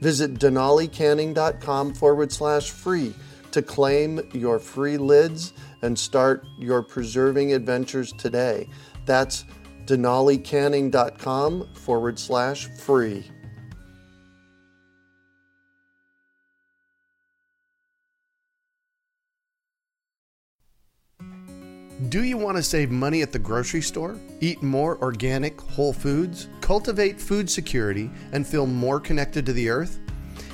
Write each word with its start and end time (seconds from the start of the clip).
Visit 0.00 0.34
denalicanning.com 0.34 1.94
forward 1.94 2.32
slash 2.32 2.70
free 2.70 3.14
to 3.50 3.62
claim 3.62 4.20
your 4.32 4.58
free 4.58 4.96
lids 4.96 5.52
and 5.82 5.98
start 5.98 6.44
your 6.58 6.82
preserving 6.82 7.52
adventures 7.52 8.12
today. 8.12 8.68
That's 9.06 9.44
denalicanning.com 9.86 11.74
forward 11.74 12.18
slash 12.18 12.66
free. 12.78 13.30
Do 22.08 22.22
you 22.22 22.38
want 22.38 22.56
to 22.56 22.62
save 22.62 22.92
money 22.92 23.22
at 23.22 23.32
the 23.32 23.40
grocery 23.40 23.82
store? 23.82 24.16
Eat 24.40 24.62
more 24.62 24.98
organic, 25.02 25.60
whole 25.60 25.92
foods? 25.92 26.48
Cultivate 26.68 27.18
food 27.18 27.48
security 27.48 28.10
and 28.32 28.46
feel 28.46 28.66
more 28.66 29.00
connected 29.00 29.46
to 29.46 29.54
the 29.54 29.70
earth? 29.70 29.98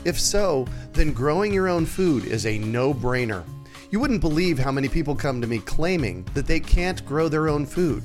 If 0.04 0.20
so, 0.20 0.64
then 0.92 1.12
growing 1.12 1.52
your 1.52 1.66
own 1.66 1.84
food 1.84 2.24
is 2.24 2.46
a 2.46 2.56
no 2.56 2.94
brainer. 2.94 3.42
You 3.90 3.98
wouldn't 3.98 4.20
believe 4.20 4.56
how 4.56 4.70
many 4.70 4.88
people 4.88 5.16
come 5.16 5.40
to 5.40 5.48
me 5.48 5.58
claiming 5.58 6.24
that 6.34 6.46
they 6.46 6.60
can't 6.60 7.04
grow 7.04 7.28
their 7.28 7.48
own 7.48 7.66
food. 7.66 8.04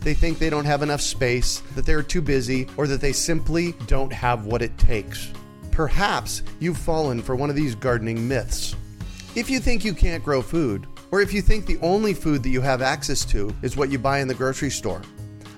They 0.00 0.12
think 0.12 0.38
they 0.38 0.50
don't 0.50 0.66
have 0.66 0.82
enough 0.82 1.00
space, 1.00 1.62
that 1.74 1.86
they're 1.86 2.02
too 2.02 2.20
busy, 2.20 2.66
or 2.76 2.86
that 2.88 3.00
they 3.00 3.12
simply 3.12 3.72
don't 3.86 4.12
have 4.12 4.44
what 4.44 4.60
it 4.60 4.76
takes. 4.76 5.32
Perhaps 5.70 6.42
you've 6.60 6.76
fallen 6.76 7.22
for 7.22 7.36
one 7.36 7.48
of 7.48 7.56
these 7.56 7.74
gardening 7.74 8.28
myths. 8.28 8.76
If 9.34 9.48
you 9.48 9.60
think 9.60 9.82
you 9.82 9.94
can't 9.94 10.22
grow 10.22 10.42
food, 10.42 10.86
or 11.10 11.22
if 11.22 11.32
you 11.32 11.40
think 11.40 11.64
the 11.64 11.78
only 11.80 12.12
food 12.12 12.42
that 12.42 12.50
you 12.50 12.60
have 12.60 12.82
access 12.82 13.24
to 13.24 13.50
is 13.62 13.78
what 13.78 13.88
you 13.88 13.98
buy 13.98 14.18
in 14.18 14.28
the 14.28 14.34
grocery 14.34 14.68
store, 14.68 15.00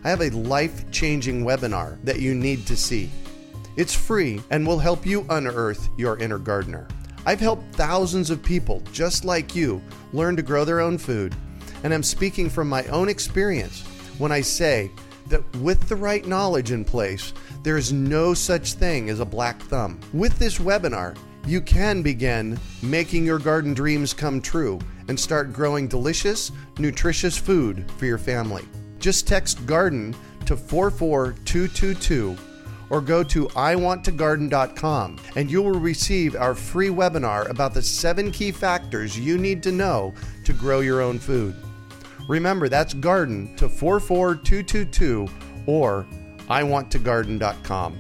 I 0.08 0.10
have 0.10 0.22
a 0.22 0.30
life 0.30 0.90
changing 0.90 1.44
webinar 1.44 2.02
that 2.02 2.18
you 2.18 2.34
need 2.34 2.66
to 2.68 2.76
see. 2.78 3.10
It's 3.76 3.94
free 3.94 4.40
and 4.48 4.66
will 4.66 4.78
help 4.78 5.04
you 5.04 5.26
unearth 5.28 5.90
your 5.98 6.16
inner 6.16 6.38
gardener. 6.38 6.88
I've 7.26 7.40
helped 7.40 7.74
thousands 7.74 8.30
of 8.30 8.42
people 8.42 8.82
just 8.90 9.26
like 9.26 9.54
you 9.54 9.82
learn 10.14 10.34
to 10.36 10.42
grow 10.42 10.64
their 10.64 10.80
own 10.80 10.96
food, 10.96 11.34
and 11.84 11.92
I'm 11.92 12.02
speaking 12.02 12.48
from 12.48 12.70
my 12.70 12.84
own 12.86 13.10
experience 13.10 13.82
when 14.16 14.32
I 14.32 14.40
say 14.40 14.90
that 15.26 15.44
with 15.56 15.90
the 15.90 15.96
right 15.96 16.26
knowledge 16.26 16.70
in 16.70 16.86
place, 16.86 17.34
there 17.62 17.76
is 17.76 17.92
no 17.92 18.32
such 18.32 18.72
thing 18.72 19.10
as 19.10 19.20
a 19.20 19.26
black 19.26 19.60
thumb. 19.64 20.00
With 20.14 20.38
this 20.38 20.56
webinar, 20.56 21.18
you 21.46 21.60
can 21.60 22.00
begin 22.00 22.58
making 22.80 23.26
your 23.26 23.38
garden 23.38 23.74
dreams 23.74 24.14
come 24.14 24.40
true 24.40 24.78
and 25.08 25.20
start 25.20 25.52
growing 25.52 25.86
delicious, 25.86 26.50
nutritious 26.78 27.36
food 27.36 27.84
for 27.98 28.06
your 28.06 28.16
family. 28.16 28.64
Just 28.98 29.28
text 29.28 29.64
garden 29.66 30.14
to 30.46 30.56
44222 30.56 32.36
or 32.90 33.00
go 33.00 33.22
to 33.22 33.46
iwanttogarden.com 33.48 35.18
and 35.36 35.50
you 35.50 35.62
will 35.62 35.78
receive 35.78 36.34
our 36.36 36.54
free 36.54 36.88
webinar 36.88 37.48
about 37.50 37.74
the 37.74 37.82
seven 37.82 38.30
key 38.30 38.50
factors 38.50 39.18
you 39.18 39.36
need 39.38 39.62
to 39.62 39.72
know 39.72 40.14
to 40.44 40.52
grow 40.52 40.80
your 40.80 41.00
own 41.00 41.18
food. 41.18 41.54
Remember, 42.28 42.68
that's 42.68 42.94
garden 42.94 43.54
to 43.56 43.68
44222 43.68 45.28
or 45.66 46.06
iwanttogarden.com. 46.48 47.98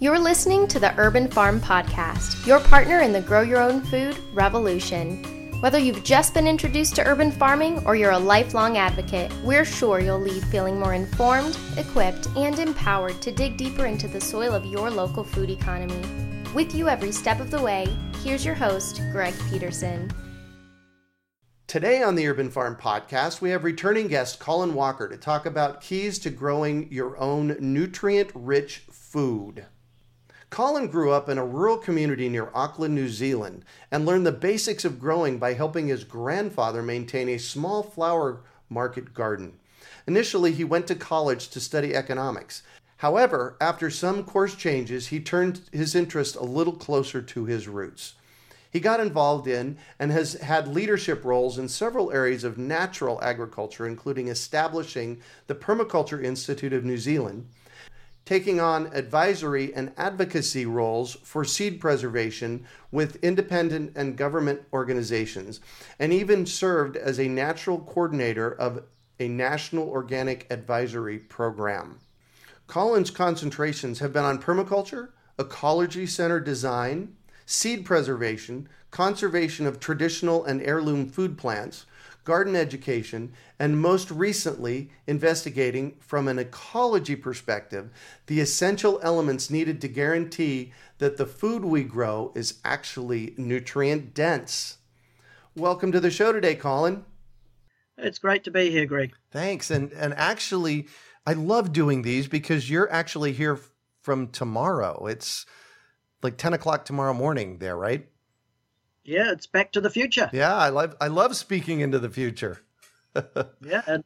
You're 0.00 0.18
listening 0.18 0.68
to 0.68 0.78
the 0.78 0.94
Urban 0.96 1.28
Farm 1.28 1.60
Podcast, 1.60 2.46
your 2.46 2.60
partner 2.60 3.00
in 3.00 3.12
the 3.12 3.20
grow 3.20 3.40
your 3.40 3.60
own 3.60 3.80
food 3.82 4.16
revolution. 4.32 5.37
Whether 5.60 5.80
you've 5.80 6.04
just 6.04 6.34
been 6.34 6.46
introduced 6.46 6.94
to 6.96 7.04
urban 7.04 7.32
farming 7.32 7.84
or 7.84 7.96
you're 7.96 8.12
a 8.12 8.18
lifelong 8.18 8.76
advocate, 8.76 9.32
we're 9.42 9.64
sure 9.64 9.98
you'll 9.98 10.20
leave 10.20 10.44
feeling 10.44 10.78
more 10.78 10.94
informed, 10.94 11.58
equipped, 11.76 12.28
and 12.36 12.56
empowered 12.60 13.20
to 13.22 13.32
dig 13.32 13.56
deeper 13.56 13.84
into 13.84 14.06
the 14.06 14.20
soil 14.20 14.54
of 14.54 14.64
your 14.64 14.88
local 14.88 15.24
food 15.24 15.50
economy. 15.50 16.00
With 16.54 16.76
you 16.76 16.88
every 16.88 17.10
step 17.10 17.40
of 17.40 17.50
the 17.50 17.60
way, 17.60 17.88
here's 18.22 18.44
your 18.44 18.54
host, 18.54 19.02
Greg 19.10 19.34
Peterson. 19.50 20.12
Today 21.66 22.04
on 22.04 22.14
the 22.14 22.28
Urban 22.28 22.50
Farm 22.50 22.76
Podcast, 22.80 23.40
we 23.40 23.50
have 23.50 23.64
returning 23.64 24.06
guest 24.06 24.38
Colin 24.38 24.74
Walker 24.74 25.08
to 25.08 25.16
talk 25.16 25.44
about 25.44 25.80
keys 25.80 26.20
to 26.20 26.30
growing 26.30 26.86
your 26.92 27.18
own 27.18 27.56
nutrient 27.58 28.30
rich 28.32 28.84
food. 28.92 29.66
Colin 30.50 30.88
grew 30.88 31.12
up 31.12 31.28
in 31.28 31.36
a 31.36 31.44
rural 31.44 31.76
community 31.76 32.28
near 32.28 32.50
Auckland, 32.54 32.94
New 32.94 33.08
Zealand, 33.08 33.64
and 33.90 34.06
learned 34.06 34.26
the 34.26 34.32
basics 34.32 34.84
of 34.84 34.98
growing 34.98 35.38
by 35.38 35.52
helping 35.52 35.88
his 35.88 36.04
grandfather 36.04 36.82
maintain 36.82 37.28
a 37.28 37.38
small 37.38 37.82
flower 37.82 38.40
market 38.70 39.12
garden. 39.12 39.52
Initially, 40.06 40.52
he 40.52 40.64
went 40.64 40.86
to 40.86 40.94
college 40.94 41.48
to 41.50 41.60
study 41.60 41.94
economics. 41.94 42.62
However, 42.98 43.56
after 43.60 43.90
some 43.90 44.24
course 44.24 44.54
changes, 44.54 45.08
he 45.08 45.20
turned 45.20 45.60
his 45.70 45.94
interest 45.94 46.34
a 46.34 46.42
little 46.42 46.72
closer 46.72 47.20
to 47.20 47.44
his 47.44 47.68
roots. 47.68 48.14
He 48.70 48.80
got 48.80 49.00
involved 49.00 49.46
in 49.46 49.78
and 49.98 50.10
has 50.10 50.34
had 50.34 50.68
leadership 50.68 51.24
roles 51.24 51.58
in 51.58 51.68
several 51.68 52.10
areas 52.10 52.44
of 52.44 52.58
natural 52.58 53.22
agriculture, 53.22 53.86
including 53.86 54.28
establishing 54.28 55.20
the 55.46 55.54
Permaculture 55.54 56.22
Institute 56.22 56.72
of 56.72 56.84
New 56.84 56.98
Zealand, 56.98 57.46
taking 58.28 58.60
on 58.60 58.90
advisory 58.92 59.74
and 59.74 59.90
advocacy 59.96 60.66
roles 60.66 61.14
for 61.22 61.46
seed 61.46 61.80
preservation 61.80 62.62
with 62.92 63.16
independent 63.24 63.90
and 63.96 64.18
government 64.18 64.60
organizations, 64.70 65.60
and 65.98 66.12
even 66.12 66.44
served 66.44 66.94
as 66.94 67.18
a 67.18 67.26
natural 67.26 67.78
coordinator 67.78 68.50
of 68.52 68.82
a 69.18 69.26
national 69.26 69.88
organic 69.88 70.46
advisory 70.50 71.18
program. 71.18 71.98
Colin's 72.66 73.10
concentrations 73.10 74.00
have 74.00 74.12
been 74.12 74.26
on 74.26 74.42
permaculture, 74.42 75.08
ecology 75.38 76.04
centered 76.04 76.44
design, 76.44 77.16
seed 77.46 77.82
preservation, 77.86 78.68
conservation 78.90 79.66
of 79.66 79.80
traditional 79.80 80.44
and 80.44 80.60
heirloom 80.60 81.08
food 81.08 81.38
plants, 81.38 81.86
garden 82.28 82.54
education, 82.54 83.32
and 83.58 83.80
most 83.80 84.10
recently, 84.10 84.90
investigating 85.06 85.96
from 85.98 86.28
an 86.28 86.38
ecology 86.38 87.16
perspective 87.16 87.88
the 88.26 88.38
essential 88.38 89.00
elements 89.02 89.48
needed 89.48 89.80
to 89.80 89.88
guarantee 89.88 90.70
that 90.98 91.16
the 91.16 91.24
food 91.24 91.64
we 91.64 91.82
grow 91.82 92.30
is 92.34 92.60
actually 92.66 93.32
nutrient 93.38 94.12
dense. 94.12 94.76
Welcome 95.56 95.90
to 95.90 96.00
the 96.00 96.10
show 96.10 96.30
today, 96.30 96.54
Colin. 96.54 97.06
It's 97.96 98.18
great 98.18 98.44
to 98.44 98.50
be 98.50 98.68
here, 98.68 98.84
Greg. 98.84 99.14
Thanks. 99.30 99.70
And 99.70 99.90
and 99.94 100.12
actually, 100.12 100.86
I 101.26 101.32
love 101.32 101.72
doing 101.72 102.02
these 102.02 102.28
because 102.28 102.68
you're 102.68 102.92
actually 102.92 103.32
here 103.32 103.58
from 104.02 104.28
tomorrow. 104.28 105.06
It's 105.06 105.46
like 106.22 106.36
10 106.36 106.52
o'clock 106.52 106.84
tomorrow 106.84 107.14
morning 107.14 107.56
there, 107.56 107.78
right? 107.78 108.06
Yeah, 109.08 109.32
it's 109.32 109.46
back 109.46 109.72
to 109.72 109.80
the 109.80 109.88
future. 109.88 110.28
Yeah, 110.34 110.54
I 110.54 110.68
love 110.68 110.94
I 111.00 111.06
love 111.06 111.34
speaking 111.34 111.80
into 111.80 111.98
the 111.98 112.10
future. 112.10 112.60
yeah. 113.14 113.82
And- 113.86 114.04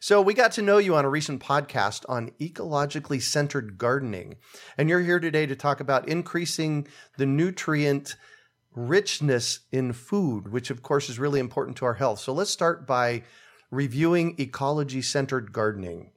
so 0.00 0.22
we 0.22 0.34
got 0.34 0.52
to 0.52 0.62
know 0.62 0.78
you 0.78 0.94
on 0.94 1.04
a 1.04 1.10
recent 1.10 1.42
podcast 1.42 2.04
on 2.08 2.30
ecologically 2.40 3.20
centered 3.20 3.76
gardening. 3.76 4.36
And 4.78 4.88
you're 4.88 5.00
here 5.00 5.18
today 5.18 5.46
to 5.46 5.56
talk 5.56 5.80
about 5.80 6.08
increasing 6.08 6.86
the 7.18 7.26
nutrient 7.26 8.14
richness 8.72 9.60
in 9.72 9.92
food, 9.92 10.52
which 10.52 10.70
of 10.70 10.82
course 10.82 11.10
is 11.10 11.18
really 11.18 11.40
important 11.40 11.76
to 11.78 11.84
our 11.84 11.94
health. 11.94 12.20
So 12.20 12.32
let's 12.32 12.50
start 12.50 12.86
by 12.86 13.24
reviewing 13.70 14.36
ecology 14.38 15.02
centered 15.02 15.52
gardening. 15.52 16.12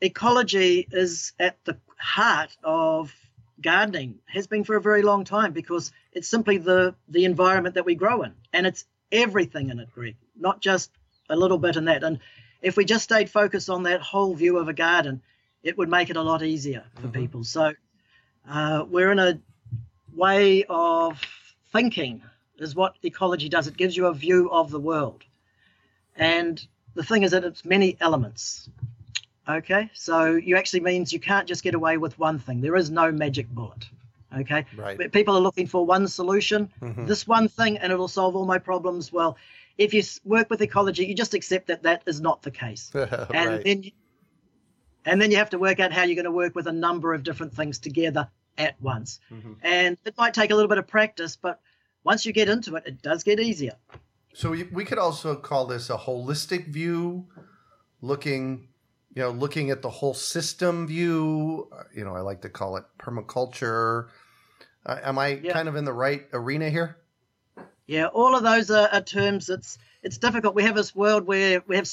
Ecology 0.00 0.86
is 0.92 1.32
at 1.40 1.56
the 1.64 1.76
heart 1.98 2.56
of 2.62 3.12
gardening 3.60 4.20
has 4.26 4.46
been 4.46 4.64
for 4.64 4.76
a 4.76 4.80
very 4.80 5.02
long 5.02 5.24
time 5.24 5.52
because 5.52 5.92
it's 6.18 6.28
simply 6.28 6.58
the 6.58 6.96
the 7.08 7.24
environment 7.24 7.76
that 7.76 7.86
we 7.86 7.94
grow 7.94 8.22
in, 8.22 8.32
and 8.52 8.66
it's 8.66 8.84
everything 9.12 9.70
in 9.70 9.78
it, 9.78 9.88
Greg, 9.94 10.16
not 10.36 10.60
just 10.60 10.90
a 11.30 11.36
little 11.36 11.58
bit 11.58 11.76
in 11.76 11.84
that. 11.84 12.02
And 12.02 12.18
if 12.60 12.76
we 12.76 12.84
just 12.84 13.04
stayed 13.04 13.30
focused 13.30 13.70
on 13.70 13.84
that 13.84 14.00
whole 14.00 14.34
view 14.34 14.58
of 14.58 14.68
a 14.68 14.72
garden, 14.72 15.22
it 15.62 15.78
would 15.78 15.88
make 15.88 16.10
it 16.10 16.16
a 16.16 16.22
lot 16.22 16.42
easier 16.42 16.84
for 16.96 17.02
mm-hmm. 17.02 17.20
people. 17.20 17.44
So 17.44 17.72
uh, 18.50 18.84
we're 18.90 19.12
in 19.12 19.20
a 19.20 19.38
way 20.12 20.64
of 20.68 21.22
thinking 21.72 22.22
is 22.58 22.74
what 22.74 22.96
ecology 23.04 23.48
does. 23.48 23.68
It 23.68 23.76
gives 23.76 23.96
you 23.96 24.06
a 24.06 24.12
view 24.12 24.50
of 24.50 24.72
the 24.72 24.80
world. 24.80 25.22
And 26.16 26.60
the 26.94 27.04
thing 27.04 27.22
is 27.22 27.30
that 27.30 27.44
it's 27.44 27.64
many 27.64 27.96
elements. 28.00 28.68
Okay, 29.48 29.88
so 29.94 30.34
you 30.34 30.56
actually 30.56 30.80
means 30.80 31.12
you 31.12 31.20
can't 31.20 31.46
just 31.46 31.62
get 31.62 31.74
away 31.74 31.96
with 31.96 32.18
one 32.18 32.40
thing. 32.40 32.60
There 32.60 32.74
is 32.74 32.90
no 32.90 33.12
magic 33.12 33.48
bullet. 33.48 33.86
Okay, 34.36 34.66
right. 34.76 35.10
people 35.10 35.36
are 35.36 35.40
looking 35.40 35.66
for 35.66 35.86
one 35.86 36.06
solution, 36.06 36.70
mm-hmm. 36.82 37.06
this 37.06 37.26
one 37.26 37.48
thing, 37.48 37.78
and 37.78 37.92
it'll 37.92 38.08
solve 38.08 38.36
all 38.36 38.44
my 38.44 38.58
problems. 38.58 39.10
Well, 39.10 39.38
if 39.78 39.94
you 39.94 40.02
work 40.24 40.50
with 40.50 40.60
ecology, 40.60 41.06
you 41.06 41.14
just 41.14 41.32
accept 41.32 41.68
that 41.68 41.82
that 41.84 42.02
is 42.06 42.20
not 42.20 42.42
the 42.42 42.50
case, 42.50 42.90
and 42.94 43.10
right. 43.32 43.64
then 43.64 43.82
you, 43.84 43.92
and 45.06 45.22
then 45.22 45.30
you 45.30 45.38
have 45.38 45.50
to 45.50 45.58
work 45.58 45.80
out 45.80 45.92
how 45.92 46.02
you're 46.02 46.14
going 46.14 46.24
to 46.24 46.30
work 46.30 46.54
with 46.54 46.66
a 46.66 46.72
number 46.72 47.14
of 47.14 47.22
different 47.22 47.54
things 47.54 47.78
together 47.78 48.28
at 48.58 48.80
once. 48.82 49.20
Mm-hmm. 49.30 49.54
And 49.62 49.96
it 50.04 50.14
might 50.18 50.34
take 50.34 50.50
a 50.50 50.54
little 50.54 50.68
bit 50.68 50.78
of 50.78 50.86
practice, 50.86 51.36
but 51.36 51.60
once 52.04 52.26
you 52.26 52.32
get 52.32 52.48
into 52.48 52.76
it, 52.76 52.84
it 52.86 53.00
does 53.00 53.22
get 53.22 53.40
easier. 53.40 53.76
So 54.34 54.50
we 54.50 54.84
could 54.84 54.98
also 54.98 55.34
call 55.34 55.66
this 55.66 55.90
a 55.90 55.96
holistic 55.96 56.68
view, 56.68 57.26
looking, 58.02 58.68
you 59.14 59.22
know, 59.22 59.30
looking 59.30 59.70
at 59.70 59.82
the 59.82 59.90
whole 59.90 60.14
system 60.14 60.86
view. 60.86 61.70
You 61.94 62.04
know, 62.04 62.14
I 62.14 62.20
like 62.20 62.42
to 62.42 62.48
call 62.48 62.76
it 62.76 62.84
permaculture. 62.98 64.08
Uh, 64.84 64.98
am 65.02 65.18
I 65.18 65.40
yeah. 65.42 65.52
kind 65.52 65.68
of 65.68 65.76
in 65.76 65.84
the 65.84 65.92
right 65.92 66.26
arena 66.32 66.70
here? 66.70 66.96
Yeah, 67.86 68.06
all 68.06 68.36
of 68.36 68.42
those 68.42 68.70
are, 68.70 68.88
are, 68.92 69.00
terms. 69.00 69.48
It's 69.48 69.78
it's 70.02 70.18
difficult. 70.18 70.54
We 70.54 70.62
have 70.62 70.74
this 70.74 70.94
world 70.94 71.26
where 71.26 71.62
we 71.66 71.76
have 71.76 71.88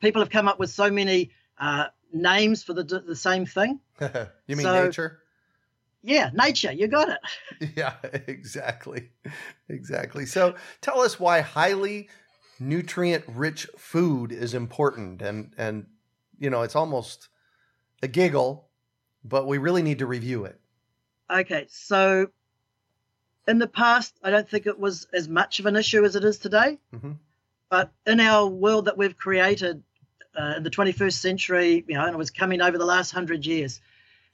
people 0.00 0.22
have 0.22 0.30
come 0.30 0.48
up 0.48 0.58
with 0.58 0.70
so 0.70 0.90
many 0.90 1.30
uh, 1.58 1.86
names 2.12 2.62
for 2.62 2.74
the 2.74 2.84
the 2.84 3.16
same 3.16 3.44
thing. 3.44 3.80
you 4.00 4.56
mean 4.56 4.62
so, 4.62 4.84
nature? 4.84 5.18
Yeah, 6.02 6.30
nature. 6.32 6.72
You 6.72 6.88
got 6.88 7.08
it. 7.08 7.72
Yeah, 7.76 7.94
exactly. 8.26 9.10
Exactly. 9.68 10.26
So 10.26 10.54
tell 10.80 11.00
us 11.00 11.20
why 11.20 11.40
highly 11.40 12.08
nutrient 12.58 13.24
rich 13.28 13.68
food 13.76 14.32
is 14.32 14.54
important 14.54 15.22
and 15.22 15.52
and 15.56 15.86
you 16.42 16.50
know, 16.50 16.62
it's 16.62 16.74
almost 16.74 17.28
a 18.02 18.08
giggle, 18.08 18.66
but 19.24 19.46
we 19.46 19.58
really 19.58 19.82
need 19.82 20.00
to 20.00 20.06
review 20.06 20.44
it. 20.44 20.58
Okay. 21.30 21.66
So 21.70 22.26
in 23.46 23.58
the 23.58 23.68
past, 23.68 24.18
I 24.24 24.30
don't 24.30 24.48
think 24.48 24.66
it 24.66 24.78
was 24.78 25.06
as 25.14 25.28
much 25.28 25.60
of 25.60 25.66
an 25.66 25.76
issue 25.76 26.04
as 26.04 26.16
it 26.16 26.24
is 26.24 26.38
today. 26.38 26.78
Mm-hmm. 26.92 27.12
But 27.70 27.92
in 28.06 28.18
our 28.18 28.48
world 28.48 28.86
that 28.86 28.98
we've 28.98 29.16
created 29.16 29.84
uh, 30.36 30.54
in 30.56 30.64
the 30.64 30.70
21st 30.70 31.12
century, 31.12 31.84
you 31.86 31.94
know, 31.94 32.04
and 32.04 32.12
it 32.12 32.18
was 32.18 32.30
coming 32.30 32.60
over 32.60 32.76
the 32.76 32.84
last 32.84 33.12
hundred 33.12 33.46
years, 33.46 33.80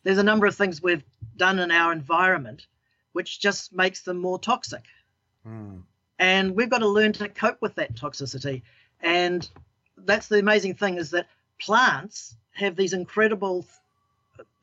there's 0.03 0.19
a 0.19 0.23
number 0.23 0.47
of 0.47 0.55
things 0.55 0.83
we've 0.83 1.05
done 1.37 1.59
in 1.59 1.71
our 1.71 1.93
environment 1.93 2.67
which 3.13 3.39
just 3.39 3.73
makes 3.75 4.03
them 4.03 4.17
more 4.17 4.39
toxic. 4.39 4.85
Mm. 5.47 5.83
And 6.19 6.57
we've 6.57 6.71
got 6.71 6.79
to 6.79 6.89
learn 6.89 7.13
to 7.15 7.29
cope 7.29 7.61
with 7.61 7.75
that 7.75 7.95
toxicity. 7.95 8.63
And 9.01 9.49
that's 9.97 10.29
the 10.29 10.39
amazing 10.39 10.75
thing 10.75 10.97
is 10.97 11.11
that 11.11 11.27
plants 11.59 12.37
have 12.53 12.77
these 12.77 12.93
incredible 12.93 13.67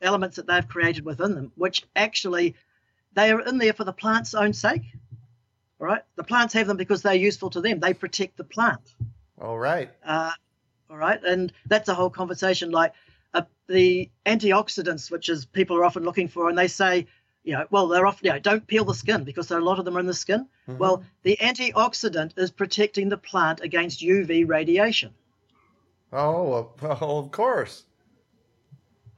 elements 0.02 0.36
that 0.36 0.46
they've 0.46 0.68
created 0.68 1.04
within 1.04 1.34
them, 1.34 1.52
which 1.56 1.84
actually 1.94 2.54
they 3.14 3.30
are 3.30 3.40
in 3.40 3.58
there 3.58 3.72
for 3.72 3.84
the 3.84 3.92
plant's 3.92 4.34
own 4.34 4.52
sake. 4.52 4.82
All 5.80 5.86
right. 5.86 6.02
The 6.16 6.24
plants 6.24 6.54
have 6.54 6.66
them 6.66 6.76
because 6.76 7.02
they're 7.02 7.14
useful 7.14 7.50
to 7.50 7.60
them. 7.60 7.80
They 7.80 7.94
protect 7.94 8.36
the 8.36 8.44
plant. 8.44 8.94
All 9.40 9.58
right. 9.58 9.90
Uh, 10.04 10.32
all 10.88 10.96
right. 10.96 11.22
And 11.22 11.52
that's 11.66 11.88
a 11.88 11.94
whole 11.94 12.10
conversation. 12.10 12.70
Like 12.70 12.92
uh, 13.34 13.42
the 13.66 14.10
antioxidants, 14.24 15.10
which 15.10 15.28
is 15.28 15.44
people 15.44 15.76
are 15.76 15.84
often 15.84 16.04
looking 16.04 16.28
for, 16.28 16.48
and 16.48 16.56
they 16.56 16.68
say, 16.68 17.06
you 17.44 17.52
know, 17.52 17.66
well, 17.70 17.86
they're 17.88 18.06
often, 18.06 18.26
you 18.26 18.32
know, 18.32 18.38
don't 18.38 18.66
peel 18.66 18.84
the 18.84 18.94
skin 18.94 19.24
because 19.24 19.50
a 19.50 19.60
lot 19.60 19.78
of 19.78 19.84
them 19.84 19.96
are 19.96 20.00
in 20.00 20.06
the 20.06 20.14
skin. 20.14 20.48
Mm-hmm. 20.68 20.78
Well, 20.78 21.04
the 21.22 21.36
antioxidant 21.40 22.38
is 22.38 22.50
protecting 22.50 23.08
the 23.08 23.16
plant 23.16 23.60
against 23.60 24.00
UV 24.00 24.48
radiation. 24.48 25.14
Oh, 26.16 26.70
well, 26.82 27.18
of 27.18 27.30
course. 27.30 27.84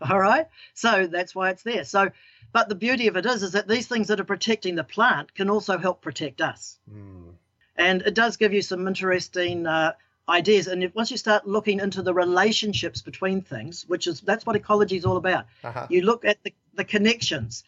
All 0.01 0.19
right. 0.19 0.47
So 0.75 1.07
that's 1.07 1.35
why 1.35 1.51
it's 1.51 1.63
there. 1.63 1.85
So, 1.85 2.11
but 2.53 2.69
the 2.69 2.75
beauty 2.75 3.07
of 3.09 3.17
it 3.17 3.27
is, 3.27 3.43
is 3.43 3.53
that 3.53 3.69
these 3.69 3.87
things 3.87 4.09
that 4.09 4.21
are 4.21 4.25
protecting 4.25 4.75
the 4.75 4.85
plant 4.85 5.35
can 5.35 5.51
also 5.51 5.79
help 5.79 6.03
protect 6.03 6.41
us. 6.41 6.79
Mm. 6.93 7.33
And 7.77 8.03
it 8.03 8.15
does 8.15 8.37
give 8.37 8.53
you 8.53 8.63
some 8.63 8.87
interesting 8.89 9.67
uh, 9.67 9.93
ideas. 10.29 10.67
And 10.67 10.83
if, 10.83 10.95
once 10.95 11.11
you 11.11 11.17
start 11.17 11.47
looking 11.47 11.81
into 11.81 12.03
the 12.03 12.15
relationships 12.15 13.01
between 13.03 13.43
things, 13.43 13.85
which 13.87 14.07
is 14.07 14.21
that's 14.21 14.45
what 14.45 14.57
ecology 14.57 14.97
is 14.97 15.05
all 15.05 15.17
about, 15.17 15.47
uh-huh. 15.63 15.87
you 15.89 16.03
look 16.03 16.25
at 16.25 16.43
the, 16.43 16.53
the 16.75 16.85
connections, 16.85 17.65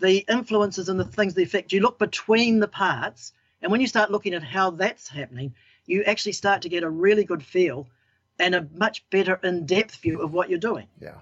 the 0.00 0.18
influences, 0.28 0.88
and 0.88 1.00
the 1.00 1.04
things 1.04 1.34
that 1.34 1.42
affect. 1.42 1.72
You 1.72 1.80
look 1.80 1.98
between 1.98 2.60
the 2.60 2.68
parts, 2.68 3.32
and 3.62 3.72
when 3.72 3.80
you 3.80 3.86
start 3.86 4.10
looking 4.10 4.34
at 4.34 4.42
how 4.42 4.70
that's 4.70 5.08
happening, 5.08 5.54
you 5.86 6.02
actually 6.04 6.32
start 6.32 6.62
to 6.62 6.68
get 6.68 6.82
a 6.82 6.90
really 6.90 7.24
good 7.24 7.42
feel 7.42 7.88
and 8.38 8.54
a 8.54 8.66
much 8.74 9.04
better 9.10 9.38
in-depth 9.42 9.96
view 9.96 10.20
of 10.20 10.32
what 10.32 10.50
you're 10.50 10.58
doing. 10.58 10.86
Yeah, 11.00 11.18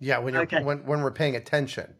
yeah. 0.00 0.18
When 0.18 0.34
you're 0.34 0.42
okay. 0.44 0.62
when 0.62 0.84
when 0.84 1.02
we're 1.02 1.10
paying 1.10 1.36
attention. 1.36 1.94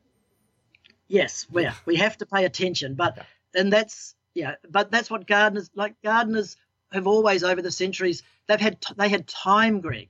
Yes, 1.08 1.46
we 1.50 1.68
we 1.84 1.96
have 1.96 2.16
to 2.18 2.26
pay 2.26 2.44
attention, 2.44 2.94
but 2.94 3.14
yeah. 3.16 3.60
and 3.60 3.72
that's 3.72 4.14
yeah, 4.34 4.54
but 4.68 4.90
that's 4.90 5.10
what 5.10 5.26
gardeners 5.26 5.70
like 5.74 6.00
gardeners 6.02 6.56
have 6.92 7.06
always 7.06 7.42
over 7.44 7.62
the 7.62 7.70
centuries 7.70 8.22
they've 8.46 8.60
had 8.60 8.78
they 8.96 9.08
had 9.08 9.26
time, 9.26 9.80
Greg. 9.80 10.08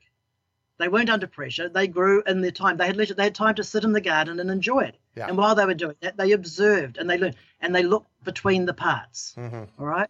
They 0.78 0.88
weren't 0.88 1.10
under 1.10 1.26
pressure. 1.26 1.68
They 1.68 1.86
grew 1.86 2.22
in 2.26 2.40
their 2.40 2.50
time. 2.50 2.76
They 2.76 2.86
had 2.86 2.96
leisure. 2.96 3.14
They 3.14 3.24
had 3.24 3.34
time 3.34 3.54
to 3.56 3.64
sit 3.64 3.84
in 3.84 3.92
the 3.92 4.00
garden 4.00 4.40
and 4.40 4.50
enjoy 4.50 4.80
it. 4.80 4.96
Yeah. 5.14 5.28
And 5.28 5.36
while 5.36 5.54
they 5.54 5.64
were 5.64 5.74
doing 5.74 5.94
that, 6.00 6.16
they 6.16 6.32
observed 6.32 6.98
and 6.98 7.08
they 7.08 7.18
learned 7.18 7.36
and 7.60 7.74
they 7.74 7.82
looked 7.82 8.10
between 8.24 8.66
the 8.66 8.74
parts. 8.74 9.34
Mm-hmm. 9.38 9.64
All 9.78 9.86
right. 9.86 10.08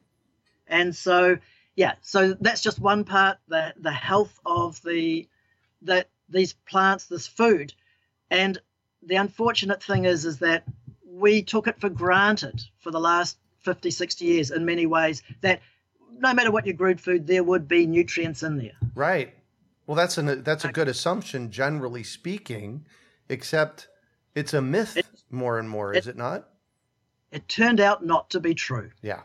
And 0.66 0.96
so, 0.96 1.36
yeah. 1.76 1.94
So 2.02 2.34
that's 2.34 2.60
just 2.60 2.78
one 2.78 3.04
part. 3.04 3.38
The 3.48 3.74
the 3.78 3.92
health 3.92 4.38
of 4.44 4.82
the 4.82 5.28
that 5.82 6.08
these 6.28 6.52
plants, 6.52 7.06
this 7.06 7.26
food, 7.26 7.72
and 8.30 8.58
the 9.02 9.16
unfortunate 9.16 9.82
thing 9.82 10.04
is, 10.04 10.24
is 10.24 10.38
that 10.38 10.64
we 11.04 11.42
took 11.42 11.66
it 11.66 11.80
for 11.80 11.88
granted 11.88 12.62
for 12.80 12.90
the 12.90 13.00
last 13.00 13.36
50, 13.60 13.90
60 13.90 14.24
years 14.24 14.50
in 14.50 14.64
many 14.64 14.86
ways 14.86 15.22
that 15.40 15.60
no 16.18 16.32
matter 16.32 16.50
what 16.50 16.66
you 16.66 16.72
grew 16.72 16.96
food, 16.96 17.26
there 17.26 17.44
would 17.44 17.68
be 17.68 17.86
nutrients 17.86 18.42
in 18.42 18.56
there. 18.56 18.72
Right. 18.94 19.34
Well, 19.86 19.96
that's 19.96 20.18
an 20.18 20.42
that's 20.42 20.64
a 20.64 20.72
good 20.72 20.88
assumption, 20.88 21.50
generally 21.50 22.02
speaking. 22.02 22.86
Except 23.28 23.88
it's 24.34 24.54
a 24.54 24.62
myth 24.62 24.96
it, 24.96 25.06
more 25.30 25.58
and 25.58 25.68
more, 25.68 25.92
is 25.92 26.06
it, 26.06 26.10
it 26.10 26.16
not? 26.16 26.48
It 27.30 27.48
turned 27.48 27.80
out 27.80 28.04
not 28.04 28.30
to 28.30 28.40
be 28.40 28.54
true. 28.54 28.90
Yeah. 29.02 29.22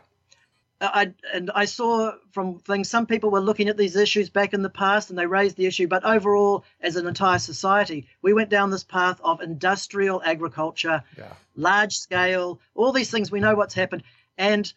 I, 0.80 1.12
and 1.34 1.50
I 1.54 1.64
saw 1.64 2.12
from 2.30 2.58
things 2.60 2.88
some 2.88 3.06
people 3.06 3.30
were 3.30 3.40
looking 3.40 3.68
at 3.68 3.76
these 3.76 3.96
issues 3.96 4.30
back 4.30 4.54
in 4.54 4.62
the 4.62 4.70
past 4.70 5.10
and 5.10 5.18
they 5.18 5.26
raised 5.26 5.56
the 5.56 5.66
issue, 5.66 5.88
but 5.88 6.04
overall, 6.04 6.64
as 6.80 6.96
an 6.96 7.06
entire 7.06 7.40
society, 7.40 8.06
we 8.22 8.32
went 8.32 8.48
down 8.48 8.70
this 8.70 8.84
path 8.84 9.20
of 9.22 9.40
industrial 9.40 10.22
agriculture, 10.22 11.02
yeah. 11.16 11.32
large 11.56 11.96
scale, 11.98 12.60
all 12.74 12.92
these 12.92 13.10
things. 13.10 13.30
We 13.30 13.40
know 13.40 13.56
what's 13.56 13.74
happened, 13.74 14.04
and 14.36 14.72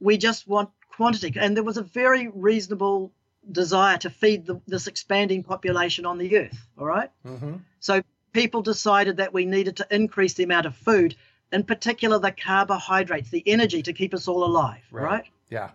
we 0.00 0.16
just 0.16 0.48
want 0.48 0.70
quantity. 0.88 1.34
And 1.38 1.56
there 1.56 1.64
was 1.64 1.76
a 1.76 1.82
very 1.82 2.28
reasonable 2.28 3.12
desire 3.50 3.98
to 3.98 4.10
feed 4.10 4.46
the, 4.46 4.60
this 4.66 4.86
expanding 4.86 5.42
population 5.42 6.06
on 6.06 6.16
the 6.16 6.38
earth. 6.38 6.66
All 6.78 6.86
right? 6.86 7.10
mm-hmm. 7.26 7.56
So 7.80 8.02
people 8.32 8.62
decided 8.62 9.18
that 9.18 9.34
we 9.34 9.44
needed 9.44 9.76
to 9.76 9.86
increase 9.90 10.34
the 10.34 10.44
amount 10.44 10.66
of 10.66 10.74
food, 10.74 11.14
in 11.54 11.64
particular 11.64 12.18
the 12.18 12.32
carbohydrates, 12.32 13.30
the 13.30 13.42
energy 13.46 13.82
to 13.82 13.92
keep 13.92 14.12
us 14.12 14.28
all 14.28 14.44
alive. 14.44 14.82
Right. 14.90 15.04
right? 15.04 15.24
Yeah. 15.50 15.70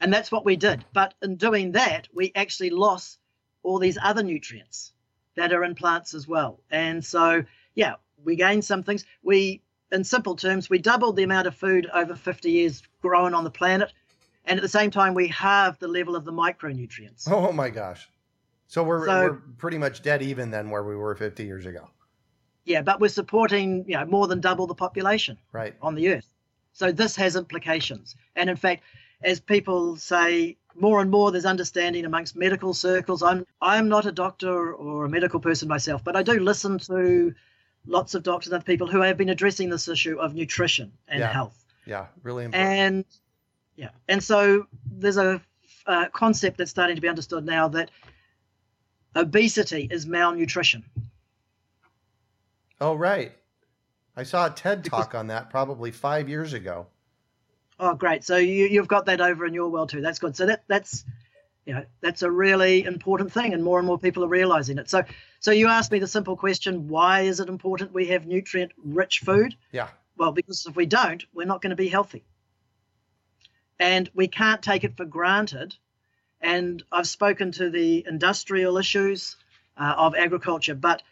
And 0.00 0.12
that's 0.12 0.32
what 0.32 0.44
we 0.44 0.56
did. 0.56 0.84
But 0.92 1.14
in 1.22 1.36
doing 1.36 1.72
that, 1.72 2.08
we 2.12 2.32
actually 2.34 2.70
lost 2.70 3.18
all 3.62 3.78
these 3.78 3.98
other 4.02 4.22
nutrients 4.22 4.92
that 5.36 5.52
are 5.52 5.64
in 5.64 5.74
plants 5.74 6.14
as 6.14 6.26
well. 6.26 6.60
And 6.70 7.04
so, 7.04 7.44
yeah, 7.74 7.94
we 8.24 8.36
gained 8.36 8.64
some 8.64 8.82
things. 8.82 9.04
We, 9.22 9.62
in 9.92 10.04
simple 10.04 10.36
terms, 10.36 10.68
we 10.68 10.78
doubled 10.78 11.16
the 11.16 11.22
amount 11.22 11.46
of 11.46 11.54
food 11.54 11.88
over 11.92 12.14
50 12.14 12.50
years 12.50 12.82
grown 13.00 13.34
on 13.34 13.44
the 13.44 13.50
planet 13.50 13.92
and 14.44 14.58
at 14.58 14.62
the 14.62 14.68
same 14.68 14.90
time 14.90 15.14
we 15.14 15.28
have 15.28 15.78
the 15.78 15.88
level 15.88 16.16
of 16.16 16.24
the 16.24 16.32
micronutrients. 16.32 17.30
Oh 17.30 17.52
my 17.52 17.70
gosh! 17.70 18.08
So 18.68 18.82
we're 18.82 19.06
so, 19.06 19.22
we're 19.22 19.42
pretty 19.58 19.78
much 19.78 20.02
dead 20.02 20.22
even 20.22 20.50
then 20.50 20.70
where 20.70 20.82
we 20.82 20.96
were 20.96 21.14
50 21.14 21.44
years 21.44 21.66
ago. 21.66 21.88
Yeah, 22.70 22.82
but 22.82 23.00
we're 23.00 23.08
supporting 23.08 23.84
you 23.88 23.96
know 23.96 24.06
more 24.06 24.28
than 24.28 24.40
double 24.40 24.68
the 24.68 24.76
population 24.76 25.36
right 25.50 25.74
on 25.82 25.96
the 25.96 26.08
earth. 26.14 26.28
So 26.72 26.92
this 26.92 27.16
has 27.16 27.34
implications, 27.34 28.14
and 28.36 28.48
in 28.48 28.54
fact, 28.54 28.84
as 29.22 29.40
people 29.40 29.96
say 29.96 30.56
more 30.76 31.00
and 31.00 31.10
more, 31.10 31.32
there's 31.32 31.46
understanding 31.46 32.04
amongst 32.04 32.36
medical 32.36 32.72
circles. 32.72 33.24
I'm 33.24 33.44
I'm 33.60 33.88
not 33.88 34.06
a 34.06 34.12
doctor 34.12 34.72
or 34.72 35.04
a 35.04 35.08
medical 35.08 35.40
person 35.40 35.66
myself, 35.66 36.04
but 36.04 36.14
I 36.14 36.22
do 36.22 36.38
listen 36.38 36.78
to 36.78 37.34
lots 37.86 38.14
of 38.14 38.22
doctors 38.22 38.52
and 38.52 38.64
people 38.64 38.86
who 38.86 39.00
have 39.00 39.16
been 39.16 39.30
addressing 39.30 39.68
this 39.68 39.88
issue 39.88 40.16
of 40.20 40.34
nutrition 40.34 40.92
and 41.08 41.20
Yeah. 41.20 41.32
health. 41.32 41.64
Yeah, 41.86 42.06
really 42.22 42.44
important. 42.44 42.70
And 42.78 43.04
yeah, 43.74 43.90
and 44.06 44.22
so 44.22 44.68
there's 44.92 45.16
a 45.16 45.42
uh, 45.86 46.06
concept 46.12 46.58
that's 46.58 46.70
starting 46.70 46.94
to 46.94 47.02
be 47.02 47.08
understood 47.08 47.44
now 47.44 47.66
that 47.68 47.90
obesity 49.16 49.88
is 49.90 50.06
malnutrition. 50.06 50.84
Oh, 52.80 52.94
right. 52.94 53.32
I 54.16 54.22
saw 54.22 54.46
a 54.46 54.50
TED 54.50 54.84
talk 54.84 55.14
on 55.14 55.28
that 55.28 55.50
probably 55.50 55.90
five 55.90 56.28
years 56.28 56.52
ago. 56.52 56.86
Oh, 57.78 57.94
great! 57.94 58.24
So 58.24 58.36
you 58.36 58.66
you've 58.66 58.88
got 58.88 59.06
that 59.06 59.20
over 59.20 59.46
in 59.46 59.54
your 59.54 59.68
world 59.68 59.88
too. 59.88 60.02
That's 60.02 60.18
good. 60.18 60.36
So 60.36 60.46
that 60.46 60.64
that's 60.68 61.04
you 61.64 61.72
know 61.72 61.84
that's 62.02 62.22
a 62.22 62.30
really 62.30 62.84
important 62.84 63.32
thing, 63.32 63.54
and 63.54 63.64
more 63.64 63.78
and 63.78 63.86
more 63.86 63.98
people 63.98 64.24
are 64.24 64.28
realizing 64.28 64.76
it. 64.76 64.90
So 64.90 65.02
so 65.38 65.50
you 65.50 65.68
asked 65.68 65.90
me 65.90 65.98
the 65.98 66.06
simple 66.06 66.36
question: 66.36 66.88
Why 66.88 67.22
is 67.22 67.40
it 67.40 67.48
important 67.48 67.94
we 67.94 68.08
have 68.08 68.26
nutrient-rich 68.26 69.20
food? 69.20 69.56
Yeah. 69.72 69.88
Well, 70.18 70.32
because 70.32 70.66
if 70.66 70.76
we 70.76 70.84
don't, 70.84 71.24
we're 71.32 71.46
not 71.46 71.62
going 71.62 71.70
to 71.70 71.76
be 71.76 71.88
healthy. 71.88 72.24
And 73.78 74.10
we 74.12 74.28
can't 74.28 74.60
take 74.60 74.84
it 74.84 74.98
for 74.98 75.06
granted. 75.06 75.74
And 76.42 76.82
I've 76.92 77.08
spoken 77.08 77.52
to 77.52 77.70
the 77.70 78.04
industrial 78.06 78.76
issues 78.76 79.36
uh, 79.78 79.94
of 79.96 80.14
agriculture, 80.14 80.74
but 80.74 81.02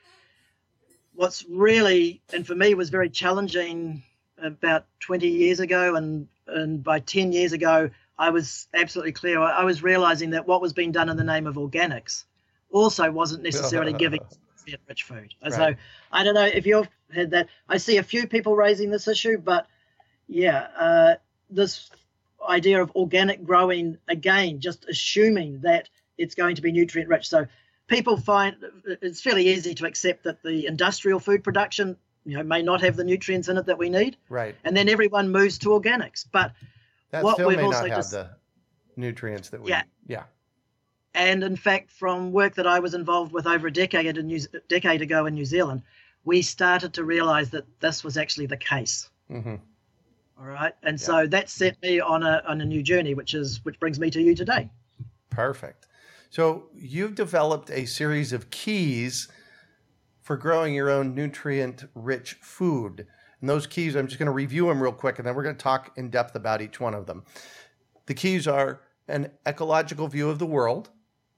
what's 1.18 1.44
really, 1.50 2.22
and 2.32 2.46
for 2.46 2.54
me, 2.54 2.75
was 2.75 2.90
very 2.90 3.10
challenging 3.10 4.04
about 4.40 4.87
20 5.00 5.26
years 5.26 5.58
ago, 5.58 5.96
and, 5.96 6.28
and 6.46 6.84
by 6.84 7.00
10 7.00 7.32
years 7.32 7.52
ago, 7.52 7.90
I 8.16 8.30
was 8.30 8.68
absolutely 8.72 9.10
clear. 9.10 9.40
I, 9.40 9.64
was 9.64 9.82
realizing 9.82 10.30
that 10.30 10.46
what 10.46 10.62
was 10.62 10.72
being 10.72 10.92
done 10.92 11.08
in 11.08 11.16
the 11.16 11.25
name 11.25 11.48
of 11.48 11.56
organics 11.56 12.22
also 12.70 13.10
wasn't 13.10 13.42
necessarily 13.42 13.92
giving 14.04 14.20
nutrient 14.58 14.82
rich 14.88 15.02
food. 15.02 15.34
Right. 15.42 15.52
So 15.52 15.75
I 16.12 16.22
don't 16.22 16.34
know 16.34 16.46
if 16.46 16.66
you've 16.66 16.88
had 17.12 17.32
that. 17.32 17.48
I 17.68 17.78
see 17.78 17.96
a 17.96 18.04
few 18.04 18.28
people 18.28 18.54
raising 18.54 18.90
this 18.90 19.08
issue, 19.08 19.38
but 19.38 19.66
yeah, 20.28 20.68
uh, 20.78 21.14
this 21.50 21.90
idea 22.48 22.80
of 22.80 22.92
organic 22.94 23.42
growing 23.42 23.98
again, 24.06 24.60
just 24.60 24.84
assuming 24.88 25.62
that 25.62 25.88
it's 26.16 26.37
going 26.37 26.54
to 26.54 26.62
be 26.62 26.70
nutrient 26.70 27.10
rich. 27.10 27.28
So 27.28 27.46
people 27.88 28.16
find 28.16 28.57
it's 29.02 29.21
fairly 29.21 29.49
easy 29.49 29.75
to 29.75 29.87
accept 29.87 30.25
that 30.25 30.42
the 30.42 30.66
industrial 30.66 31.18
food 31.18 31.42
production, 31.42 31.97
you 32.25 32.37
know, 32.37 32.42
may 32.42 32.62
not 32.62 32.80
have 32.83 32.97
the 32.97 33.04
nutrients 33.04 33.49
in 33.49 33.57
it 33.57 33.66
that 33.66 33.78
we 33.78 33.88
need, 33.90 34.16
Right. 34.28 34.54
and 34.64 34.76
then 34.76 34.88
everyone 34.88 35.30
moves 35.30 35.59
to 35.59 35.71
organics. 35.71 36.25
But 36.30 36.52
That 37.11 37.25
What 37.25 37.35
still 37.35 37.49
we've 37.49 37.57
may 37.57 37.62
not 37.64 37.75
also 37.75 37.88
have 37.88 37.99
just- 37.99 38.11
the 38.12 38.30
nutrients 38.97 39.49
that 39.49 39.62
we 39.62 39.71
Yeah. 39.71 39.83
Yeah. 40.07 40.25
and 41.14 41.42
in 41.42 41.57
fact, 41.57 41.90
from 41.90 42.33
work 42.33 42.54
that 42.57 42.66
I 42.66 42.78
was 42.80 42.92
involved 42.95 43.33
with 43.33 43.47
over 43.47 43.66
a 43.66 43.73
decade 43.73 44.18
in 44.18 44.26
New, 44.26 44.40
decade 44.68 45.00
ago 45.02 45.25
in 45.26 45.35
New 45.35 45.47
Zealand, 45.47 45.83
we 46.25 46.42
started 46.42 46.92
to 46.95 47.04
realise 47.04 47.49
that 47.50 47.64
this 47.80 48.04
was 48.04 48.16
actually 48.18 48.47
the 48.47 48.59
case. 48.59 49.09
mm-hmm. 49.30 49.57
All 50.38 50.47
right, 50.47 50.73
and 50.85 51.00
so 51.00 51.26
that 51.26 51.49
set 51.50 51.80
me 51.83 51.99
on 51.99 52.23
a 52.23 52.42
on 52.47 52.61
a 52.61 52.64
new 52.64 52.80
journey, 52.83 53.14
which 53.14 53.35
is 53.35 53.64
which 53.64 53.80
brings 53.80 53.99
me 53.99 54.09
to 54.11 54.23
you 54.23 54.37
today. 54.37 54.71
Perfect. 55.30 55.88
So 56.30 56.66
you've 56.75 57.14
developed 57.14 57.70
a 57.70 57.87
series 57.87 58.32
of 58.32 58.50
keys 58.50 59.28
for 60.20 60.37
growing 60.37 60.75
your 60.75 60.90
own 60.90 61.14
nutrient 61.14 61.85
rich 61.94 62.35
food. 62.42 63.06
And 63.40 63.49
those 63.49 63.66
keys, 63.66 63.94
I'm 63.94 64.08
just 64.08 64.18
going 64.18 64.26
to 64.26 64.32
review 64.32 64.66
them 64.66 64.82
real 64.82 64.92
quick 64.92 65.18
and 65.18 65.26
then 65.26 65.35
we're 65.35 65.42
going 65.42 65.56
to 65.56 65.62
talk 65.62 65.92
in 65.97 66.11
depth 66.11 66.35
about 66.35 66.61
each 66.61 66.80
one 66.80 66.94
of 66.94 67.06
them. 67.06 67.25
The 68.06 68.14
keys 68.14 68.47
are 68.47 68.82
an 69.06 69.30
ecological 69.47 70.06
view 70.08 70.28
of 70.28 70.38
the 70.38 70.47
world, 70.47 70.90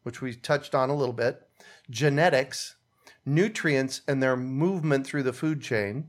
which 0.02 0.20
we 0.20 0.35
touched 0.35 0.75
on 0.75 0.90
a 0.90 0.97
little 0.97 1.14
bit, 1.14 1.49
genetics, 1.88 2.75
nutrients 3.25 4.00
and 4.09 4.20
their 4.20 4.37
movement 4.37 5.06
through 5.06 5.23
the 5.23 5.32
food 5.32 5.61
chain, 5.61 6.09